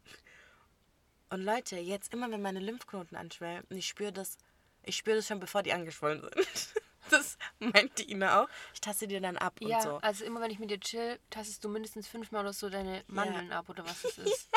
Und 1.30 1.42
Leute, 1.42 1.76
jetzt 1.76 2.14
immer, 2.14 2.30
wenn 2.30 2.40
meine 2.40 2.60
Lymphknoten 2.60 3.16
anschwellen, 3.16 3.64
und 3.68 3.76
ich 3.76 3.88
spüre 3.88 4.12
das, 4.12 4.38
ich 4.88 4.96
spüre 4.96 5.16
das 5.16 5.26
schon, 5.26 5.40
bevor 5.40 5.62
die 5.62 5.72
angeschwollen 5.72 6.22
sind. 6.22 6.36
Das 7.10 7.38
meint 7.58 7.96
die 7.98 8.10
Ina 8.12 8.42
auch. 8.42 8.48
Ich 8.74 8.82
taste 8.82 9.08
dir 9.08 9.22
dann 9.22 9.38
ab 9.38 9.54
Ja, 9.60 9.78
und 9.78 9.82
so. 9.82 9.96
also 10.02 10.26
immer 10.26 10.42
wenn 10.42 10.50
ich 10.50 10.58
mit 10.58 10.70
dir 10.70 10.78
chill, 10.78 11.18
tastest 11.30 11.64
du 11.64 11.70
mindestens 11.70 12.06
fünfmal 12.06 12.42
oder 12.42 12.52
so 12.52 12.68
deine 12.68 13.02
Mandeln 13.06 13.50
ab 13.50 13.70
oder 13.70 13.82
was 13.86 14.04
es 14.04 14.18
ist. 14.18 14.50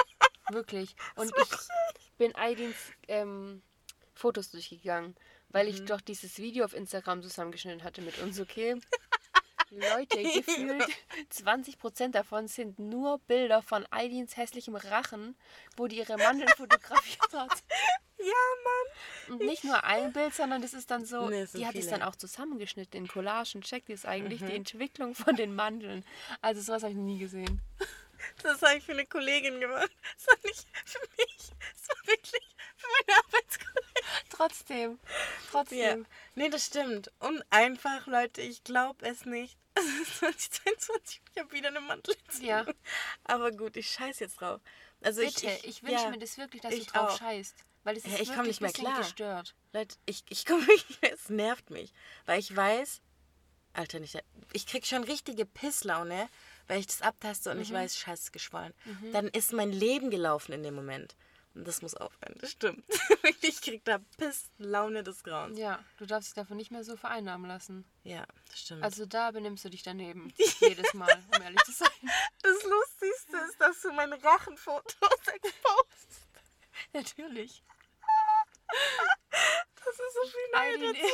Wirklich. 0.50 0.94
Und 1.16 1.32
ich 1.38 2.18
bin 2.18 2.36
Aidins 2.36 2.76
ähm, 3.08 3.62
Fotos 4.16 4.50
durchgegangen, 4.52 5.16
weil 5.48 5.68
Mhm. 5.68 5.74
ich 5.74 5.86
doch 5.86 6.02
dieses 6.02 6.40
Video 6.40 6.66
auf 6.66 6.74
Instagram 6.74 7.22
zusammengeschnitten 7.24 7.86
hatte 7.86 8.02
mit 8.02 8.18
uns, 8.20 8.38
okay? 8.38 8.76
Leute, 9.70 10.22
gefühlt 10.22 10.84
20% 11.32 12.10
davon 12.12 12.50
sind 12.50 12.80
nur 12.80 13.20
Bilder 13.20 13.62
von 13.62 13.88
Aidins 13.92 14.36
hässlichem 14.36 14.76
Rachen, 14.76 15.38
wo 15.78 15.88
die 15.88 16.00
ihre 16.00 16.18
Mandeln 16.18 16.50
fotografiert 16.58 17.32
hat. 17.32 17.64
Ja, 18.24 18.34
Mann. 18.64 19.40
Und 19.40 19.46
nicht 19.46 19.64
nur 19.64 19.84
ein 19.84 20.12
Bild, 20.14 20.34
sondern 20.34 20.62
das 20.62 20.74
ist 20.74 20.92
dann 20.92 21.06
so, 21.06 21.30
Nee, 21.30 21.48
die 21.54 21.66
hat 21.66 21.76
es 21.76 21.88
dann 21.88 22.02
auch 22.04 22.16
zusammengeschnitten 22.16 22.98
in 23.00 23.08
Collagen. 23.08 23.62
Checkt 23.62 23.90
ihr 23.90 23.96
es 23.96 24.06
eigentlich, 24.06 24.42
Mhm. 24.42 24.48
die 24.48 24.56
Entwicklung 24.56 25.16
von 25.16 25.36
den 25.36 25.56
Mandeln. 25.56 26.06
Also 26.42 26.62
sowas 26.62 26.84
habe 26.84 26.92
ich 26.92 26.98
noch 26.98 27.06
nie 27.06 27.20
gesehen. 27.20 27.62
Das 28.44 28.62
habe 28.62 28.78
ich 28.78 28.84
für 28.84 28.92
eine 28.92 29.06
Kollegin 29.08 29.60
gemacht. 29.60 29.90
Das 30.18 30.28
war 30.28 30.38
nicht 30.44 30.68
für 30.86 31.00
mich. 31.18 31.38
Das 31.74 31.88
war 31.98 32.08
wirklich 32.08 32.56
für 32.78 32.88
meine 33.08 33.20
Arbeitskollegin. 33.26 33.82
Trotzdem, 34.30 35.00
trotzdem. 35.52 35.80
Ja. 36.02 36.08
Nee, 36.36 36.50
das 36.50 36.66
stimmt. 36.68 37.12
Und 37.20 37.44
einfach, 37.50 38.06
Leute, 38.08 38.42
ich 38.42 38.64
glaube 38.64 39.06
es 39.08 39.26
nicht. 39.26 39.58
Es 39.74 39.86
ist 39.86 40.20
2022, 40.20 41.22
ich 41.34 41.40
habe 41.42 41.52
wieder 41.54 41.70
eine 41.70 41.80
Mandelentzündung. 41.80 42.46
Ja. 42.46 42.66
Aber 43.24 43.52
gut, 43.52 43.78
ich 43.78 43.90
scheiß 43.90 44.20
jetzt 44.20 44.42
drauf. 44.42 44.60
Also 45.02 45.22
Bitte, 45.22 45.48
ich, 45.48 45.66
ich, 45.68 45.84
wünsche 45.84 46.04
ja, 46.04 46.10
mir 46.10 46.20
das 46.20 46.38
wirklich, 46.38 46.62
dass 46.62 46.74
ich 46.74 46.88
du 46.88 46.92
drauf 46.92 47.12
auch. 47.12 47.18
scheißt. 47.18 47.56
Weil 47.84 47.98
es 47.98 48.06
ist 48.06 48.12
Ja, 48.12 48.20
ich 48.20 48.28
wirklich 48.30 48.36
komm 48.38 48.48
nicht 48.48 48.62
mehr 48.62 48.72
klar. 48.72 48.98
gestört. 49.00 49.56
Leute, 49.74 49.96
ich, 50.06 50.24
ich 50.30 50.46
komme 50.46 50.64
nicht 50.68 51.02
mehr, 51.02 51.14
es 51.14 51.30
nervt 51.30 51.70
mich. 51.70 51.94
Weil 52.26 52.40
ich 52.40 52.56
weiß, 52.56 53.02
Alter, 53.74 54.00
nicht, 54.00 54.18
ich 54.54 54.68
krieg 54.68 54.86
schon 54.86 55.04
richtige 55.04 55.46
Pisslaune, 55.46 56.30
weil 56.68 56.80
ich 56.80 56.88
das 56.88 57.02
abtaste 57.02 57.50
und 57.52 57.58
Mhm. 57.58 57.64
ich 57.64 57.72
weiß, 57.74 57.98
scheiße, 57.98 58.32
geschwollen. 58.32 58.74
Dann 59.14 59.28
ist 59.30 59.54
mein 59.54 59.72
Leben 59.72 60.10
gelaufen 60.12 60.52
in 60.54 60.64
dem 60.64 60.76
Moment. 60.76 61.16
Und 61.54 61.68
das 61.68 61.82
muss 61.82 61.96
aufhören, 61.96 62.34
das 62.40 62.52
stimmt. 62.52 62.86
ich 63.42 63.60
krieg 63.60 63.84
da 63.84 64.00
Pisslaune 64.18 65.04
des 65.04 65.22
Grauens. 65.22 65.60
Ja, 65.60 65.84
du 65.98 66.06
darfst 66.06 66.30
dich 66.30 66.36
davon 66.36 66.56
nicht 66.56 66.72
mehr 66.72 66.86
so 66.86 66.96
vereinnahmen 66.96 67.46
lassen. 67.46 67.84
Ja, 68.06 68.26
das 68.48 68.60
stimmt. 68.62 68.82
Also 68.84 69.06
da 69.06 69.32
benimmst 69.32 69.66
du 69.66 69.70
dich 69.70 69.84
daneben. 69.84 70.34
Jedes 70.62 70.94
Mal, 70.94 71.12
um 71.36 71.42
ehrlich 71.42 71.62
zu 71.66 71.74
sein. 71.74 71.90
das 72.42 72.64
Lustigste 72.64 73.38
ist, 73.50 73.60
dass 73.60 73.82
du 73.82 73.92
meine 73.92 74.22
Rachenfotos 74.24 74.94
exposed. 75.28 76.21
Natürlich. 76.94 77.64
Das 79.76 79.94
ist 79.94 80.14
so 80.14 80.28
viel 80.30 80.94
dazu. 80.94 81.06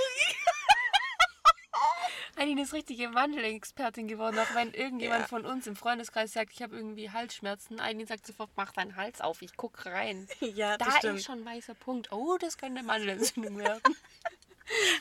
Eileen 2.35 2.57
ist 2.59 2.73
richtige 2.73 3.09
Mandelexpertin 3.09 4.07
geworden, 4.07 4.37
auch 4.37 4.53
wenn 4.53 4.71
irgendjemand 4.73 5.21
Ja. 5.21 5.27
von 5.27 5.43
uns 5.45 5.65
im 5.65 5.75
Freundeskreis 5.75 6.33
sagt, 6.33 6.51
ich 6.53 6.61
habe 6.61 6.75
irgendwie 6.75 7.09
Halsschmerzen. 7.09 7.79
Eileen 7.79 8.05
sagt 8.05 8.27
sofort, 8.27 8.51
mach 8.55 8.71
deinen 8.73 8.95
Hals 8.95 9.21
auf, 9.21 9.41
ich 9.41 9.55
guck 9.57 9.85
rein. 9.87 10.27
Ja, 10.41 10.77
das 10.77 10.87
Da 10.87 10.97
stimmt. 10.99 11.19
ist 11.19 11.25
schon 11.25 11.39
ein 11.39 11.45
weißer 11.45 11.73
Punkt. 11.73 12.11
Oh, 12.11 12.37
das 12.37 12.57
könnte 12.57 12.83
Mandelentzündung 12.83 13.57
werden. 13.57 13.81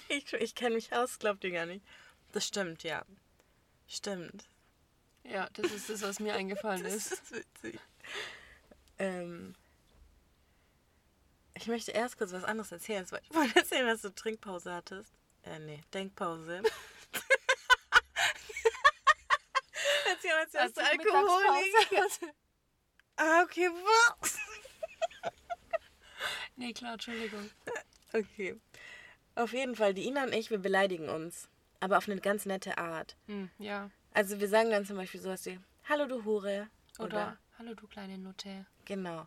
Ich, 0.08 0.32
ich 0.32 0.54
kenne 0.54 0.76
mich 0.76 0.92
aus, 0.94 1.18
glaubt 1.18 1.44
ihr 1.44 1.50
gar 1.50 1.66
nicht. 1.66 1.84
Das 2.32 2.46
stimmt, 2.46 2.84
ja. 2.84 3.04
Stimmt. 3.88 4.44
Ja, 5.24 5.48
das 5.54 5.72
ist 5.72 5.90
das, 5.90 6.02
was 6.02 6.20
mir 6.20 6.34
eingefallen 6.34 6.84
Das 6.84 6.94
ist. 6.94 7.12
ist 7.12 7.32
witzig. 7.32 7.80
Ähm, 8.98 9.54
ich 11.56 11.66
möchte 11.66 11.90
erst 11.90 12.18
kurz 12.18 12.32
was 12.32 12.44
anderes 12.44 12.70
erzählen. 12.70 13.04
Ich 13.04 13.34
wollte 13.34 13.56
erzählen, 13.56 13.86
dass 13.86 14.02
du 14.02 14.14
Trinkpause 14.14 14.72
hattest. 14.72 15.12
Äh, 15.42 15.58
nee, 15.60 15.82
Denkpause. 15.94 16.62
Erzähl 20.10 20.32
Alkoholiker. 20.32 21.52
Mittagspause 21.52 22.02
hatte. 22.02 22.34
Ah, 23.16 23.42
okay, 23.42 23.70
was? 23.70 24.38
Nee, 26.58 26.72
klar, 26.72 26.94
Entschuldigung. 26.94 27.50
Okay. 28.14 28.58
Auf 29.34 29.52
jeden 29.52 29.76
Fall, 29.76 29.92
die 29.92 30.06
Ina 30.06 30.24
und 30.24 30.32
ich, 30.32 30.50
wir 30.50 30.58
beleidigen 30.58 31.10
uns. 31.10 31.50
Aber 31.80 31.98
auf 31.98 32.08
eine 32.08 32.18
ganz 32.18 32.46
nette 32.46 32.78
Art. 32.78 33.14
Hm, 33.26 33.50
ja. 33.58 33.90
Also 34.14 34.40
wir 34.40 34.48
sagen 34.48 34.70
dann 34.70 34.86
zum 34.86 34.96
Beispiel 34.96 35.20
sowas 35.20 35.44
wie, 35.44 35.60
Hallo 35.86 36.06
du 36.06 36.24
Hure. 36.24 36.68
Oder, 36.98 37.36
hallo 37.58 37.74
du 37.74 37.86
kleine 37.86 38.16
Nutte. 38.16 38.64
Genau. 38.86 39.26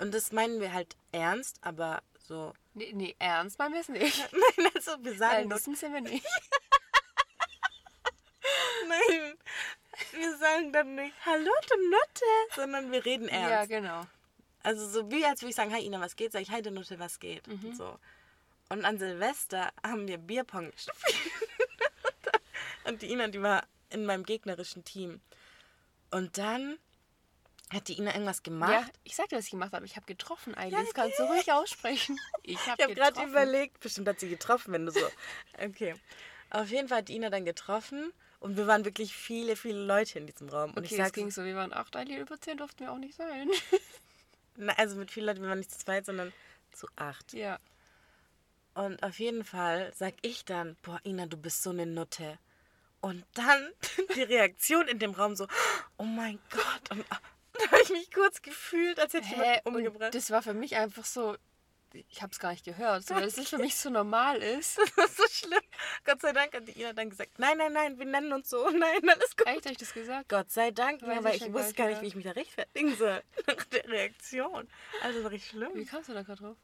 Und 0.00 0.14
das 0.14 0.32
meinen 0.32 0.60
wir 0.60 0.72
halt 0.72 0.96
ernst, 1.12 1.58
aber 1.60 2.02
so. 2.18 2.54
Nee, 2.72 2.90
nee 2.94 3.14
ernst 3.18 3.58
meinen 3.58 3.74
wir 3.74 3.82
es 3.82 3.88
nicht. 3.88 4.32
Nein, 4.56 4.70
also 4.74 4.92
wir 5.04 5.14
sagen 5.14 5.50
das. 5.50 5.66
Nutten 5.66 5.76
sind 5.76 5.92
wir 5.92 6.00
nicht. 6.00 6.24
Nein. 8.88 9.36
Wir 10.12 10.36
sagen 10.38 10.72
dann 10.72 10.94
nicht 10.94 11.14
Hallo 11.26 11.50
du 11.68 11.90
Nutte, 11.90 12.24
sondern 12.56 12.90
wir 12.90 13.04
reden 13.04 13.28
Ja, 13.28 13.50
ernst. 13.50 13.68
genau. 13.68 14.06
Also 14.62 14.88
so 14.88 15.10
wie 15.10 15.26
als 15.26 15.42
würde 15.42 15.50
ich 15.50 15.56
sagen, 15.56 15.74
Hi 15.74 15.84
Ina, 15.84 16.00
was 16.00 16.16
geht? 16.16 16.32
Sag 16.32 16.40
ich, 16.40 16.50
Hi 16.50 16.62
du 16.62 16.70
Nutte, 16.70 16.98
was 16.98 17.18
geht? 17.18 17.46
Und 17.48 17.76
so. 17.76 17.98
Und 18.70 18.86
an 18.86 18.98
Silvester 18.98 19.70
haben 19.84 20.08
wir 20.08 20.16
Bierpong 20.16 20.70
gespielt. 20.70 20.96
und 22.84 23.02
die 23.02 23.12
Ina, 23.12 23.28
die 23.28 23.42
war 23.42 23.66
in 23.90 24.06
meinem 24.06 24.24
gegnerischen 24.24 24.82
Team. 24.84 25.20
Und 26.10 26.38
dann 26.38 26.78
hat 27.72 27.88
die 27.88 27.98
Ina 27.98 28.12
irgendwas 28.12 28.42
gemacht. 28.42 28.72
Ja, 28.72 28.86
ich 29.04 29.14
sag 29.16 29.28
dir, 29.28 29.36
was 29.36 29.44
ich 29.44 29.50
gemacht 29.52 29.72
habe. 29.72 29.86
Ich 29.86 29.96
habe 29.96 30.06
getroffen 30.06 30.54
eigentlich. 30.54 30.84
das 30.86 30.94
kannst 30.94 31.18
du 31.18 31.24
ruhig 31.24 31.50
aussprechen. 31.52 32.18
Ich 32.42 32.66
habe 32.66 32.82
habe 32.82 32.94
gerade 32.94 33.22
überlegt, 33.22 33.80
bestimmt 33.80 34.08
hat 34.08 34.18
sie 34.18 34.28
getroffen, 34.28 34.72
wenn 34.72 34.86
du 34.86 34.92
so. 34.92 35.06
Okay. 35.62 35.94
Auf 36.50 36.70
jeden 36.70 36.88
Fall 36.88 36.98
hat 36.98 37.08
die 37.08 37.14
Ina 37.14 37.30
dann 37.30 37.44
getroffen 37.44 38.12
und 38.40 38.56
wir 38.56 38.66
waren 38.66 38.84
wirklich 38.84 39.14
viele, 39.14 39.54
viele 39.54 39.84
Leute 39.84 40.18
in 40.18 40.26
diesem 40.26 40.48
Raum. 40.48 40.70
Und 40.70 40.78
Okay, 40.78 40.86
ich 40.86 40.96
das 40.96 41.08
sag, 41.08 41.14
ging 41.14 41.30
so. 41.30 41.44
Wir 41.44 41.54
waren 41.54 41.72
acht, 41.72 41.94
Eileen, 41.94 42.20
über 42.20 42.40
zehn 42.40 42.56
durften 42.56 42.80
wir 42.80 42.92
auch 42.92 42.98
nicht 42.98 43.14
sein. 43.14 43.48
na, 44.56 44.72
also 44.76 44.96
mit 44.96 45.10
vielen 45.10 45.26
Leuten, 45.26 45.42
wir 45.42 45.48
waren 45.48 45.58
nicht 45.58 45.70
zu 45.70 45.78
zweit, 45.78 46.06
sondern 46.06 46.32
zu 46.72 46.88
acht. 46.96 47.32
ja. 47.32 47.58
Und 48.74 49.02
auf 49.02 49.18
jeden 49.18 49.44
Fall 49.44 49.92
sag 49.96 50.14
ich 50.22 50.44
dann, 50.44 50.76
boah, 50.82 51.00
Ina, 51.04 51.26
du 51.26 51.36
bist 51.36 51.62
so 51.62 51.70
eine 51.70 51.86
Nutte. 51.86 52.38
Und 53.00 53.24
dann 53.34 53.72
die 54.16 54.22
Reaktion 54.22 54.86
in 54.88 54.98
dem 54.98 55.10
Raum 55.12 55.34
so, 55.36 55.46
oh 55.98 56.04
mein 56.04 56.38
Gott. 56.50 56.90
Und 56.90 57.04
da 57.64 57.70
habe 57.72 57.82
ich 57.82 57.90
mich 57.90 58.10
kurz 58.12 58.42
gefühlt, 58.42 58.98
als 58.98 59.12
hätte 59.14 59.26
ich 59.26 59.32
jemanden 59.36 59.60
umgebracht. 59.68 60.14
das 60.14 60.30
war 60.30 60.42
für 60.42 60.54
mich 60.54 60.76
einfach 60.76 61.04
so. 61.04 61.36
Ich 62.08 62.22
habe 62.22 62.30
es 62.30 62.38
gar 62.38 62.52
nicht 62.52 62.64
gehört, 62.64 63.10
weil 63.10 63.24
es 63.24 63.48
für 63.48 63.58
mich 63.58 63.74
so 63.76 63.90
normal 63.90 64.36
ist. 64.40 64.78
Das 64.96 64.96
war 64.96 65.08
so 65.08 65.24
schlimm. 65.28 65.60
Gott 66.04 66.20
sei 66.20 66.32
Dank 66.32 66.54
hat 66.54 66.68
die 66.68 66.78
Ina 66.80 66.92
dann 66.92 67.10
gesagt, 67.10 67.38
nein, 67.38 67.58
nein, 67.58 67.72
nein, 67.72 67.98
wir 67.98 68.06
nennen 68.06 68.32
uns 68.32 68.48
so. 68.48 68.70
Nein, 68.70 69.08
alles 69.08 69.36
gut. 69.36 69.46
Echt, 69.48 69.64
habe 69.64 69.72
ich 69.72 69.78
das 69.78 69.92
gesagt? 69.92 70.28
Gott 70.28 70.50
sei 70.52 70.70
Dank, 70.70 71.02
Weiß 71.02 71.16
ja, 71.16 71.24
weil 71.24 71.34
ich 71.34 71.42
ich 71.46 71.52
wusste 71.52 71.74
gar 71.74 71.86
nicht 71.88 72.00
nicht, 72.00 72.02
wie 72.02 72.06
ich 72.08 72.14
mich 72.14 72.24
da 72.26 72.30
rechtfertigen 72.30 72.96
soll. 72.96 73.20
Nach 73.48 73.64
der 73.64 73.88
Reaktion. 73.88 74.68
Also 75.02 75.24
war 75.24 75.30
richtig 75.32 75.52
Wie 75.54 75.56
schlimm. 75.56 75.86
kamst 75.86 76.08
du 76.08 76.14
da 76.14 76.22
gerade 76.22 76.40
drauf? 76.40 76.56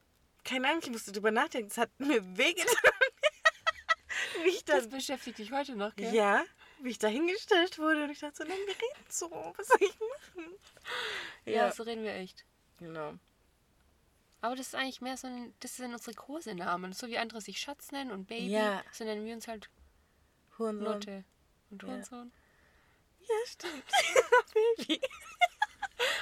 Keine 0.44 0.68
Ahnung, 0.68 0.80
ich 0.84 0.90
musste 0.90 1.10
drüber 1.10 1.32
nachdenken. 1.32 1.70
Das 1.70 1.78
hat 1.78 1.90
mir 1.98 2.22
wehgetan. 2.36 2.74
wie 4.44 4.48
ich 4.50 4.64
Das 4.64 4.82
dann, 4.82 4.90
beschäftigt 4.90 5.38
dich 5.38 5.50
heute 5.50 5.74
noch, 5.74 5.96
gell? 5.96 6.14
ja, 6.14 6.44
wie 6.82 6.90
ich 6.90 6.98
da 6.98 7.08
hingestellt 7.08 7.78
wurde 7.78 8.04
und 8.04 8.10
ich 8.10 8.18
dachte 8.20 8.36
so, 8.36 8.44
nein, 8.44 8.58
wir 8.66 8.74
reden 8.74 9.06
so. 9.08 9.30
Was 9.56 9.66
soll 9.68 9.78
ich 9.80 9.98
machen? 9.98 10.54
Ja, 11.44 11.70
so 11.72 11.82
reden 11.82 12.02
wir 12.04 12.14
echt. 12.14 12.44
genau. 12.78 13.14
Aber 14.42 14.54
das 14.54 14.68
ist 14.68 14.74
eigentlich 14.74 15.00
mehr 15.00 15.16
so 15.16 15.26
ein, 15.26 15.54
das 15.60 15.76
sind 15.76 15.92
unsere 15.92 16.14
Kosenamen. 16.14 16.92
So 16.92 17.08
wie 17.08 17.18
andere 17.18 17.40
sich 17.40 17.58
Schatz 17.58 17.90
nennen 17.90 18.10
und 18.12 18.26
Baby, 18.26 18.50
Ja. 18.52 18.84
so 18.92 19.02
nennen 19.04 19.24
wir 19.24 19.34
uns 19.34 19.48
halt 19.48 19.68
Hurensohn. 20.58 20.84
Nutte. 20.84 21.24
Und 21.70 21.82
Ja. 21.82 21.88
Hurensohn. 21.88 22.32
Ja, 23.20 23.34
stimmt. 23.46 23.84
Baby. 24.78 25.00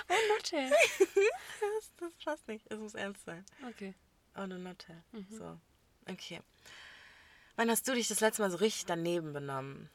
Oh, 0.09 0.15
Nutte. 0.35 0.71
Das, 1.61 1.93
das 1.99 2.13
passt 2.25 2.47
nicht. 2.49 2.65
Es 2.71 2.79
muss 2.79 2.95
ernst 2.95 3.25
sein. 3.25 3.45
Okay. 3.69 3.95
Oh, 4.37 4.47
no, 4.47 4.57
Nutte. 4.59 5.03
Mhm. 5.13 5.27
So. 5.31 5.59
Okay. 6.09 6.41
Wann 7.57 7.71
hast 7.71 7.87
du 7.89 7.95
dich 7.95 8.09
das 8.09 8.21
letzte 8.21 8.43
Mal 8.43 8.51
so 8.51 8.59
richtig 8.59 8.87
daneben 8.87 9.33
benommen? 9.33 9.89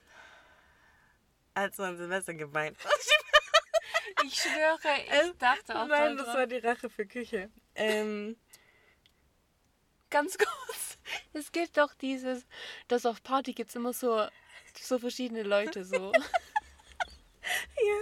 Als 1.59 1.75
du 1.75 1.83
an 1.83 1.97
Silvester 1.97 2.33
geweint 2.33 2.77
hast. 2.83 3.13
Ich 4.25 4.35
schwöre, 4.35 5.23
ich 5.23 5.37
dachte 5.37 5.79
auch 5.79 5.87
Nein, 5.87 6.17
das 6.17 6.27
war 6.27 6.45
die 6.45 6.57
Rache 6.57 6.89
für 6.89 7.05
Küche. 7.05 7.49
Ähm, 7.75 8.35
Ganz 10.09 10.37
kurz. 10.37 10.97
Es 11.33 11.51
gibt 11.51 11.77
doch 11.77 11.93
dieses, 11.93 12.45
dass 12.87 13.05
auf 13.05 13.21
Party 13.23 13.53
gibt 13.53 13.69
es 13.69 13.75
immer 13.75 13.93
so, 13.93 14.27
so 14.79 14.99
verschiedene 14.99 15.43
Leute 15.43 15.85
so. 15.85 16.11
ja. 17.41 17.99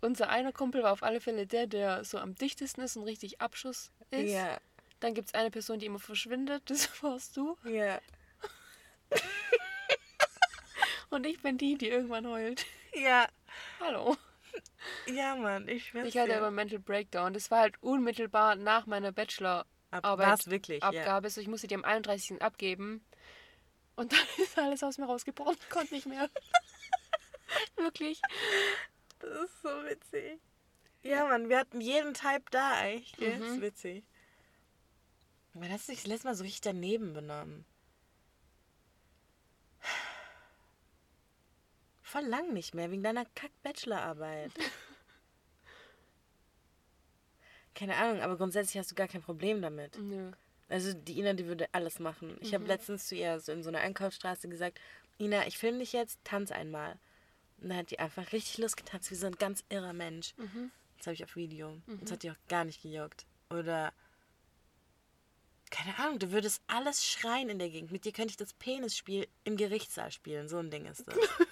Unser 0.00 0.30
einer 0.30 0.52
Kumpel 0.52 0.82
war 0.82 0.92
auf 0.92 1.02
alle 1.02 1.20
Fälle 1.20 1.46
der, 1.46 1.66
der 1.66 2.04
so 2.04 2.18
am 2.18 2.34
dichtesten 2.34 2.80
ist 2.82 2.96
und 2.96 3.04
richtig 3.04 3.40
Abschuss 3.40 3.90
ist. 4.10 4.30
Ja. 4.30 4.58
Dann 5.00 5.14
gibt 5.14 5.28
es 5.28 5.34
eine 5.34 5.50
Person, 5.50 5.78
die 5.78 5.86
immer 5.86 5.98
verschwindet, 5.98 6.62
das 6.70 7.02
warst 7.02 7.36
du. 7.36 7.56
Ja. 7.64 8.00
Und 11.10 11.26
ich 11.26 11.42
bin 11.42 11.58
die, 11.58 11.76
die 11.76 11.88
irgendwann 11.88 12.26
heult. 12.26 12.64
Ja. 12.94 13.28
Hallo. 13.80 14.16
Ja, 15.06 15.36
Mann, 15.36 15.68
ich 15.68 15.86
schwör's 15.86 16.08
Ich 16.08 16.16
hatte 16.16 16.30
dir. 16.30 16.38
aber 16.38 16.50
Mental 16.50 16.78
Breakdown. 16.78 17.32
Das 17.32 17.50
war 17.50 17.60
halt 17.60 17.80
unmittelbar 17.82 18.56
nach 18.56 18.86
meiner 18.86 19.12
Bachelorarbeit. 19.12 20.46
Wirklich, 20.46 20.82
ja. 20.82 20.88
Abgabe. 20.88 21.30
So, 21.30 21.40
ich 21.40 21.48
musste 21.48 21.66
die 21.66 21.74
am 21.74 21.84
31. 21.84 22.40
abgeben. 22.42 23.04
Und 23.96 24.12
dann 24.12 24.18
ist 24.38 24.58
alles 24.58 24.82
aus 24.82 24.98
mir 24.98 25.06
rausgebrochen. 25.06 25.56
Konnte 25.68 25.94
nicht 25.94 26.06
mehr. 26.06 26.28
Wirklich. 27.76 28.20
Das 29.18 29.30
ist 29.44 29.62
so 29.62 29.68
witzig. 29.68 30.40
Ja, 31.02 31.26
Mann, 31.26 31.48
wir 31.48 31.58
hatten 31.58 31.80
jeden 31.80 32.14
Type 32.14 32.44
da 32.50 32.72
eigentlich. 32.72 33.12
Gell? 33.16 33.38
Das 33.38 33.48
ist 33.50 33.60
witzig. 33.60 34.04
Hast 35.68 35.88
du 35.88 35.92
dich 35.92 36.02
das 36.02 36.06
letzte 36.08 36.28
Mal 36.28 36.34
so 36.34 36.44
richtig 36.44 36.60
daneben 36.60 37.12
benommen? 37.12 37.64
Voll 42.10 42.26
lang 42.26 42.52
nicht 42.52 42.74
mehr, 42.74 42.90
wegen 42.90 43.04
deiner 43.04 43.24
Kack-Bachelorarbeit. 43.24 44.50
Keine 47.76 47.94
Ahnung, 47.94 48.20
aber 48.20 48.36
grundsätzlich 48.36 48.78
hast 48.78 48.90
du 48.90 48.96
gar 48.96 49.06
kein 49.06 49.22
Problem 49.22 49.62
damit. 49.62 49.96
Nö. 49.96 50.32
Also 50.68 50.92
die 50.92 51.20
Ina, 51.20 51.34
die 51.34 51.46
würde 51.46 51.68
alles 51.70 52.00
machen. 52.00 52.36
Ich 52.40 52.52
habe 52.52 52.64
letztens 52.64 53.06
zu 53.06 53.14
ihr 53.14 53.38
so 53.38 53.52
in 53.52 53.62
so 53.62 53.68
einer 53.68 53.78
Einkaufsstraße 53.78 54.48
gesagt, 54.48 54.80
Ina, 55.20 55.46
ich 55.46 55.56
filme 55.56 55.78
dich 55.78 55.92
jetzt, 55.92 56.18
tanz 56.24 56.50
einmal. 56.50 56.98
Und 57.58 57.68
dann 57.68 57.78
hat 57.78 57.92
die 57.92 58.00
einfach 58.00 58.32
richtig 58.32 58.58
losgetanzt, 58.58 59.12
wie 59.12 59.14
so 59.14 59.28
ein 59.28 59.36
ganz 59.36 59.62
irrer 59.68 59.92
Mensch. 59.92 60.34
Das 60.98 61.06
habe 61.06 61.14
ich 61.14 61.22
auf 61.22 61.36
Video. 61.36 61.80
Das 62.00 62.10
hat 62.10 62.24
die 62.24 62.32
auch 62.32 62.48
gar 62.48 62.64
nicht 62.64 62.82
gejuckt. 62.82 63.24
Oder, 63.50 63.92
keine 65.70 65.96
Ahnung, 66.00 66.18
du 66.18 66.32
würdest 66.32 66.60
alles 66.66 67.06
schreien 67.06 67.50
in 67.50 67.60
der 67.60 67.70
Gegend. 67.70 67.92
Mit 67.92 68.04
dir 68.04 68.12
könnte 68.12 68.32
ich 68.32 68.36
das 68.36 68.52
Penisspiel 68.52 69.28
im 69.44 69.56
Gerichtssaal 69.56 70.10
spielen. 70.10 70.48
So 70.48 70.58
ein 70.58 70.72
Ding 70.72 70.86
ist 70.86 71.06
das. 71.06 71.16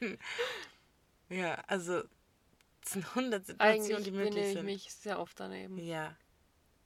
ja, 1.28 1.54
also, 1.66 2.02
es 2.82 2.92
sind 2.92 3.06
100 3.08 3.46
Situationen, 3.46 3.84
Eigentlich 3.84 4.04
die 4.04 4.10
möglich 4.10 4.44
ich 4.46 4.52
sind. 4.54 4.64
mich 4.64 4.92
sehr 4.94 5.18
oft 5.18 5.38
daneben. 5.40 5.78
Ja. 5.78 6.16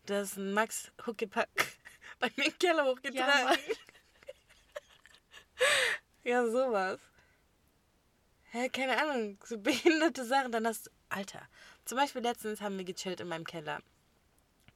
Das 0.07 0.33
ist 0.33 0.37
ein 0.39 0.53
Max 0.53 0.91
Huckepack 1.07 1.49
bei 2.19 2.31
mir 2.37 2.47
im 2.47 2.59
Keller 2.59 2.85
Ja, 2.85 2.91
hochgetragen. 2.91 3.45
Mann. 3.45 3.59
Ja, 6.23 6.47
sowas. 6.47 7.01
Hä, 8.51 8.69
keine 8.69 9.01
Ahnung, 9.01 9.39
so 9.45 9.59
behinderte 9.59 10.25
Sachen. 10.25 10.53
Dann 10.53 10.67
hast 10.67 10.87
du, 10.87 10.91
Alter, 11.09 11.47
zum 11.85 11.97
Beispiel 11.99 12.23
letztens 12.23 12.61
haben 12.61 12.77
wir 12.77 12.85
gechillt 12.85 13.21
in 13.21 13.29
meinem 13.29 13.45
Keller. 13.47 13.81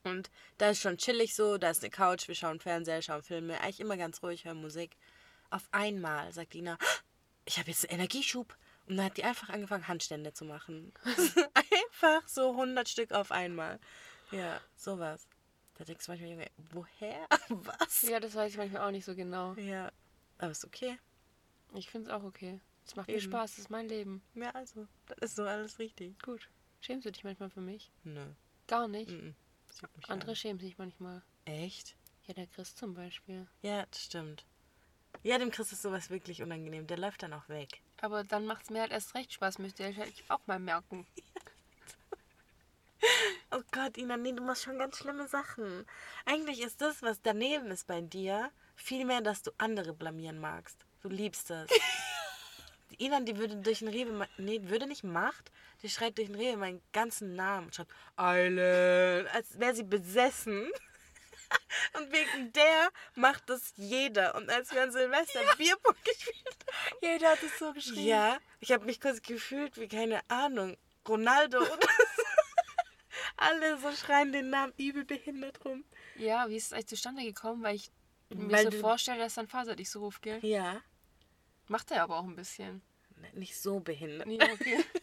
Und 0.04 0.30
da 0.58 0.70
ist 0.70 0.80
schon 0.80 0.98
chillig 0.98 1.34
so, 1.34 1.58
da 1.58 1.70
ist 1.70 1.82
eine 1.82 1.90
Couch, 1.90 2.28
wir 2.28 2.34
schauen 2.34 2.60
Fernseher, 2.60 3.02
schauen 3.02 3.22
Filme, 3.22 3.60
eigentlich 3.60 3.80
immer 3.80 3.96
ganz 3.96 4.22
ruhig, 4.22 4.44
hören 4.44 4.60
Musik. 4.60 4.96
Auf 5.50 5.66
einmal 5.70 6.32
sagt 6.32 6.54
Dina, 6.54 6.78
ich 7.44 7.58
habe 7.58 7.70
jetzt 7.70 7.88
einen 7.88 8.00
Energieschub. 8.00 8.56
Und 8.86 8.96
dann 8.96 9.06
hat 9.06 9.16
die 9.16 9.24
einfach 9.24 9.48
angefangen, 9.48 9.88
Handstände 9.88 10.32
zu 10.34 10.44
machen. 10.44 10.92
einfach 11.54 12.28
so 12.28 12.50
100 12.50 12.88
Stück 12.88 13.12
auf 13.12 13.30
einmal. 13.30 13.80
Ja, 14.30 14.60
sowas. 14.76 15.26
Da 15.76 15.84
denkst 15.84 16.04
du 16.04 16.12
manchmal, 16.12 16.30
Junge, 16.30 16.50
woher? 16.72 17.26
Was? 17.48 18.02
Ja, 18.02 18.20
das 18.20 18.34
weiß 18.34 18.52
ich 18.52 18.58
manchmal 18.58 18.82
auch 18.82 18.90
nicht 18.90 19.04
so 19.04 19.14
genau. 19.14 19.54
Ja, 19.54 19.90
aber 20.38 20.50
ist 20.50 20.64
okay. 20.64 20.98
Ich 21.74 21.88
finde 21.90 22.10
es 22.10 22.14
auch 22.14 22.22
okay. 22.22 22.60
Es 22.86 22.94
macht 22.94 23.08
mir 23.08 23.14
Eben. 23.14 23.22
Spaß, 23.22 23.52
das 23.52 23.58
ist 23.60 23.70
mein 23.70 23.88
Leben. 23.88 24.22
Ja, 24.34 24.50
also, 24.50 24.86
das 25.06 25.30
ist 25.30 25.36
so 25.36 25.44
alles 25.44 25.78
richtig. 25.78 26.20
Gut. 26.22 26.48
Schämst 26.80 27.06
du 27.06 27.12
dich 27.12 27.24
manchmal 27.24 27.50
für 27.50 27.62
mich? 27.62 27.90
Nö. 28.04 28.26
Gar 28.66 28.88
nicht. 28.88 29.10
Mhm. 29.10 29.34
Andere 30.08 30.30
an. 30.30 30.36
schämen 30.36 30.60
sich 30.60 30.78
manchmal. 30.78 31.22
Echt? 31.46 31.96
Ja, 32.26 32.34
der 32.34 32.46
Chris 32.46 32.74
zum 32.74 32.94
Beispiel. 32.94 33.46
Ja, 33.62 33.86
das 33.86 34.04
stimmt. 34.04 34.44
Ja, 35.24 35.38
dem 35.38 35.50
Chris 35.50 35.72
ist 35.72 35.80
sowas 35.80 36.10
wirklich 36.10 36.42
unangenehm. 36.42 36.86
Der 36.86 36.98
läuft 36.98 37.22
dann 37.22 37.32
auch 37.32 37.48
weg. 37.48 37.80
Aber 38.02 38.24
dann 38.24 38.44
macht 38.44 38.64
es 38.64 38.70
mir 38.70 38.82
halt 38.82 38.92
erst 38.92 39.14
recht 39.14 39.32
Spaß, 39.32 39.58
müsste 39.58 39.88
ich 39.88 39.96
halt 39.96 40.12
auch 40.28 40.40
mal 40.46 40.60
merken. 40.60 41.06
Oh 43.50 43.60
Gott, 43.70 43.98
Ina, 43.98 44.16
nee, 44.16 44.32
du 44.32 44.42
machst 44.42 44.64
schon 44.64 44.78
ganz 44.78 44.96
schlimme 44.96 45.28
Sachen. 45.28 45.86
Eigentlich 46.24 46.62
ist 46.62 46.80
das, 46.80 47.02
was 47.02 47.20
daneben 47.20 47.70
ist 47.70 47.86
bei 47.86 48.00
dir, 48.00 48.50
vielmehr, 48.74 49.20
dass 49.20 49.42
du 49.42 49.50
andere 49.58 49.92
blamieren 49.92 50.40
magst. 50.40 50.78
Du 51.02 51.08
liebst 51.08 51.50
es. 51.50 51.68
Die 52.90 53.04
Ina, 53.04 53.20
die 53.20 53.36
würde 53.36 53.56
durch 53.56 53.80
den 53.80 53.88
Rewe, 53.88 54.26
nee, 54.38 54.60
würde 54.64 54.86
nicht 54.86 55.04
macht, 55.04 55.52
die 55.82 55.90
schreit 55.90 56.16
durch 56.16 56.28
den 56.28 56.36
Rewe 56.36 56.56
meinen 56.56 56.82
ganzen 56.94 57.36
Namen 57.36 57.66
und 57.66 57.74
schreibt 57.74 57.92
Island, 58.18 59.28
als 59.34 59.60
wäre 59.60 59.74
sie 59.74 59.84
besessen. 59.84 60.66
Und 61.98 62.12
wegen 62.12 62.52
der 62.52 62.90
macht 63.14 63.48
das 63.50 63.72
jeder. 63.76 64.34
Und 64.34 64.48
als 64.50 64.72
wir 64.72 64.82
an 64.82 64.92
Silvester 64.92 65.40
Bierpong 65.56 65.94
gespielt 66.04 66.56
haben, 66.66 66.96
Jeder 67.02 67.30
hat 67.30 67.42
es 67.42 67.58
so 67.58 67.72
geschrieben. 67.72 68.04
ja, 68.06 68.38
ich 68.60 68.72
habe 68.72 68.84
mich 68.84 69.00
kurz 69.00 69.20
gefühlt 69.22 69.76
wie, 69.78 69.88
keine 69.88 70.20
Ahnung, 70.30 70.76
Ronaldo 71.08 71.58
oder 71.60 71.70
so. 71.70 71.78
Alle 73.36 73.78
so 73.78 73.92
schreien 73.92 74.32
den 74.32 74.50
Namen 74.50 74.72
übel 74.78 75.04
behindert 75.04 75.64
rum. 75.64 75.84
Ja, 76.16 76.48
wie 76.48 76.56
ist 76.56 76.66
es 76.66 76.72
eigentlich 76.72 76.86
zustande 76.88 77.22
gekommen? 77.22 77.62
Weil 77.62 77.76
ich 77.76 77.90
mir 78.30 78.50
Weil 78.50 78.64
so 78.64 78.70
du- 78.70 78.80
vorstelle, 78.80 79.18
dass 79.18 79.34
dein 79.34 79.48
Vater 79.48 79.76
dich 79.76 79.90
so 79.90 80.00
ruft, 80.00 80.22
gell? 80.22 80.38
Ja. 80.44 80.80
Macht 81.68 81.90
er 81.90 82.02
aber 82.02 82.18
auch 82.18 82.24
ein 82.24 82.36
bisschen. 82.36 82.82
Ne, 83.16 83.30
Nicht 83.34 83.56
so 83.60 83.80
behindert. 83.80 84.26
Nee, 84.26 84.38
okay. 84.42 84.84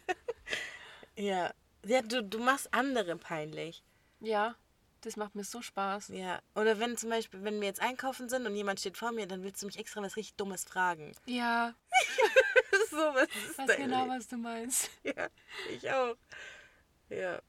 Ja. 1.15 1.53
Ja, 1.85 2.01
du, 2.01 2.23
du 2.23 2.39
machst 2.39 2.73
andere 2.73 3.15
peinlich. 3.17 3.83
ja, 4.19 4.55
das 5.01 5.15
macht 5.17 5.35
mir 5.35 5.43
so 5.43 5.61
Spaß. 5.61 6.09
Ja. 6.09 6.41
Oder 6.55 6.79
wenn 6.79 6.95
zum 6.97 7.09
Beispiel, 7.09 7.43
wenn 7.43 7.59
wir 7.59 7.67
jetzt 7.67 7.81
einkaufen 7.81 8.29
sind 8.29 8.45
und 8.45 8.55
jemand 8.55 8.79
steht 8.79 8.97
vor 8.97 9.11
mir, 9.11 9.27
dann 9.27 9.43
willst 9.43 9.61
du 9.61 9.65
mich 9.65 9.77
extra 9.79 10.01
was 10.01 10.15
richtig 10.15 10.35
Dummes 10.35 10.63
fragen. 10.63 11.11
Ja, 11.25 11.73
so 12.89 12.97
was 12.97 13.27
ich 13.29 13.45
ist 13.49 13.57
weiß 13.57 13.75
genau, 13.77 14.03
Leben. 14.03 14.09
was 14.17 14.27
du 14.27 14.37
meinst. 14.37 14.89
Ja, 15.03 15.27
ich 15.69 15.89
auch. 15.91 16.15
Ja. 17.09 17.41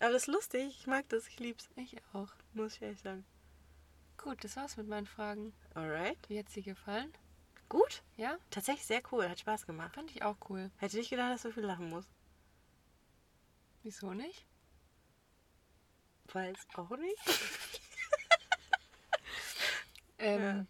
Aber 0.00 0.12
das 0.12 0.22
ist 0.22 0.26
lustig. 0.28 0.76
Ich 0.80 0.86
mag 0.86 1.08
das. 1.08 1.26
Ich 1.28 1.38
lieb's. 1.40 1.68
Ich 1.76 1.96
auch. 2.12 2.28
Muss 2.54 2.76
ich 2.76 2.82
ehrlich 2.82 3.00
sagen. 3.00 3.24
Gut, 4.16 4.42
das 4.42 4.56
war's 4.56 4.76
mit 4.76 4.88
meinen 4.88 5.06
Fragen. 5.06 5.52
Alright. 5.74 6.18
Wie 6.28 6.38
hat's 6.38 6.52
dir 6.52 6.62
gefallen? 6.62 7.12
Gut. 7.68 8.02
Ja, 8.16 8.38
Tatsächlich 8.50 8.86
sehr 8.86 9.02
cool. 9.12 9.28
Hat 9.28 9.38
Spaß 9.40 9.66
gemacht. 9.66 9.94
fand 9.94 10.10
ich 10.10 10.22
auch 10.22 10.36
cool. 10.48 10.70
Hätte 10.78 10.96
nicht 10.96 11.10
gedacht, 11.10 11.32
dass 11.32 11.42
du 11.42 11.48
so 11.48 11.54
viel 11.54 11.64
lachen 11.64 11.90
musst. 11.90 12.08
Wieso 13.82 14.12
nicht? 14.14 14.44
Weiß 16.32 16.66
auch 16.74 16.90
nicht. 16.96 17.18
Ähm, 20.20 20.66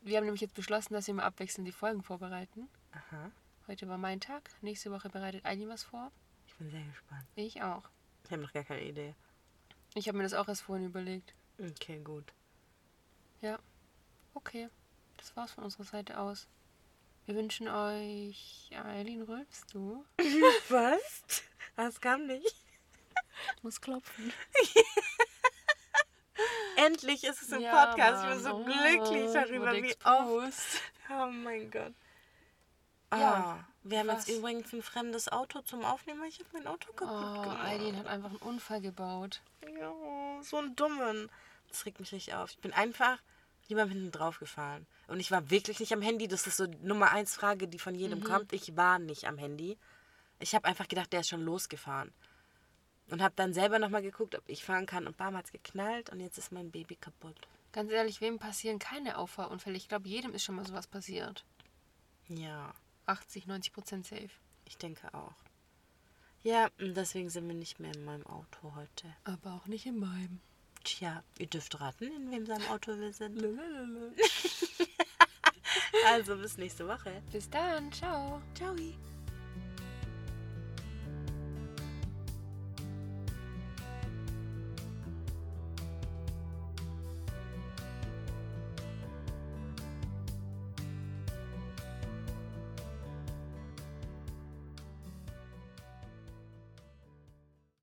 Wir 0.00 0.16
haben 0.16 0.24
nämlich 0.24 0.40
jetzt 0.40 0.54
beschlossen, 0.54 0.94
dass 0.94 1.06
wir 1.06 1.12
mal 1.12 1.24
abwechselnd 1.24 1.68
die 1.68 1.72
Folgen 1.72 2.02
vorbereiten. 2.02 2.70
Aha. 2.92 3.30
Heute 3.68 3.86
war 3.86 3.98
mein 3.98 4.18
Tag. 4.18 4.50
Nächste 4.62 4.90
Woche 4.90 5.10
bereitet 5.10 5.44
Eileen 5.44 5.68
was 5.68 5.84
vor. 5.84 6.10
Ich 6.46 6.54
bin 6.54 6.70
sehr 6.70 6.82
gespannt. 6.82 7.26
Ich 7.36 7.62
auch. 7.62 7.82
Ich 8.24 8.30
habe 8.30 8.40
noch 8.40 8.52
gar 8.54 8.64
keine 8.64 8.82
Idee. 8.82 9.14
Ich 9.94 10.08
habe 10.08 10.16
mir 10.16 10.24
das 10.24 10.32
auch 10.32 10.48
erst 10.48 10.62
vorhin 10.62 10.86
überlegt. 10.86 11.34
Okay, 11.58 12.00
gut. 12.00 12.32
Ja. 13.42 13.58
Okay. 14.32 14.70
Das 15.18 15.36
war's 15.36 15.52
von 15.52 15.64
unserer 15.64 15.84
Seite 15.84 16.18
aus. 16.18 16.48
Wir 17.26 17.34
wünschen 17.34 17.68
euch. 17.68 18.70
Eileen, 18.72 19.20
rülpst 19.20 19.74
du? 19.74 20.04
Was? 20.70 21.22
Das 21.76 22.00
kam 22.00 22.26
nicht. 22.26 22.61
Ich 23.62 23.64
muss 23.64 23.80
klopfen. 23.80 24.32
Endlich 26.76 27.22
ist 27.22 27.42
es 27.42 27.52
im 27.52 27.60
Ja, 27.60 27.86
Podcast. 27.86 28.24
Ich 28.24 28.30
bin 28.30 28.42
Mann. 28.42 28.42
so 28.42 28.56
Oh, 28.58 28.64
glücklich 28.64 29.24
ich 29.26 29.32
darüber, 29.32 29.72
wie 29.72 29.84
oft. 29.84 29.94
exposed. 29.94 30.80
Oh 31.10 31.26
mein 31.26 31.70
Gott. 31.70 31.92
Ah, 33.10 33.20
Ja, 33.20 33.64
wir 33.84 34.00
haben 34.00 34.08
was? 34.08 34.26
jetzt 34.26 34.36
übrigens 34.36 34.72
ein 34.72 34.82
fremdes 34.82 35.30
Auto 35.30 35.60
zum 35.62 35.84
Aufnehmen, 35.84 36.24
ich 36.24 36.40
habe 36.40 36.48
mein 36.54 36.66
Auto 36.66 36.92
kaputt 36.92 37.14
Oh, 37.38 37.42
gemacht. 37.42 37.64
Eileen 37.64 37.96
hat 37.96 38.08
einfach 38.08 38.30
einen 38.30 38.38
Unfall 38.38 38.80
gebaut. 38.80 39.42
Ja, 39.78 39.92
so 40.42 40.56
einen 40.56 40.74
dummen. 40.74 41.30
Das 41.68 41.86
regt 41.86 42.00
mich 42.00 42.10
richtig 42.10 42.34
auf. 42.34 42.50
Ich 42.50 42.58
bin 42.58 42.72
einfach 42.72 43.18
niemandem 43.68 43.96
hinten 43.98 44.10
drauf 44.10 44.40
gefahren. 44.40 44.88
Und 45.06 45.20
ich 45.20 45.30
war 45.30 45.50
wirklich 45.50 45.78
nicht 45.78 45.92
am 45.92 46.02
Handy. 46.02 46.26
Das 46.26 46.48
ist 46.48 46.56
so 46.56 46.66
Nummer 46.82 47.12
eins 47.12 47.36
Frage, 47.36 47.68
die 47.68 47.78
von 47.78 47.94
jedem 47.94 48.24
kommt. 48.24 48.52
Ich 48.52 48.76
war 48.76 48.98
nicht 48.98 49.28
am 49.28 49.38
Handy. 49.38 49.78
Ich 50.40 50.56
habe 50.56 50.66
einfach 50.66 50.88
gedacht, 50.88 51.12
der 51.12 51.20
ist 51.20 51.28
schon 51.28 51.44
losgefahren. 51.44 52.12
Und 53.12 53.22
habe 53.22 53.34
dann 53.36 53.52
selber 53.52 53.78
nochmal 53.78 54.02
geguckt, 54.02 54.34
ob 54.34 54.42
ich 54.48 54.64
fahren 54.64 54.86
kann. 54.86 55.06
Und 55.06 55.16
bam, 55.18 55.36
hat's 55.36 55.52
geknallt 55.52 56.10
und 56.10 56.20
jetzt 56.20 56.38
ist 56.38 56.50
mein 56.50 56.70
Baby 56.70 56.96
kaputt. 56.96 57.36
Ganz 57.72 57.92
ehrlich, 57.92 58.20
wem 58.20 58.38
passieren 58.38 58.78
keine 58.78 59.18
Auffahrunfälle? 59.18 59.76
Ich 59.76 59.88
glaube, 59.88 60.08
jedem 60.08 60.32
ist 60.34 60.44
schon 60.44 60.54
mal 60.56 60.66
sowas 60.66 60.86
passiert. 60.86 61.44
Ja, 62.28 62.72
80, 63.06 63.46
90 63.46 63.72
Prozent 63.72 64.06
safe. 64.06 64.30
ich 64.64 64.78
denke 64.78 65.12
auch. 65.12 65.34
Ja, 66.42 66.70
und 66.80 66.96
deswegen 66.96 67.30
sind 67.30 67.46
wir 67.46 67.54
nicht 67.54 67.78
mehr 67.78 67.94
in 67.94 68.04
meinem 68.04 68.26
Auto 68.26 68.74
heute. 68.74 69.14
Aber 69.24 69.52
auch 69.52 69.66
nicht 69.66 69.86
in 69.86 69.98
meinem. 69.98 70.40
Tja, 70.82 71.22
ihr 71.38 71.46
dürft 71.46 71.80
raten, 71.80 72.04
in 72.04 72.30
wem 72.30 72.46
seinem 72.46 72.66
Auto 72.68 72.98
wir 72.98 73.12
sind. 73.12 73.42
Also 76.04 76.36
bis 76.36 76.58
nächste 76.58 76.86
Woche. 76.86 77.22
Bis 77.30 77.48
dann, 77.48 77.90
ciao. 77.92 78.42
Ciao. 78.54 78.74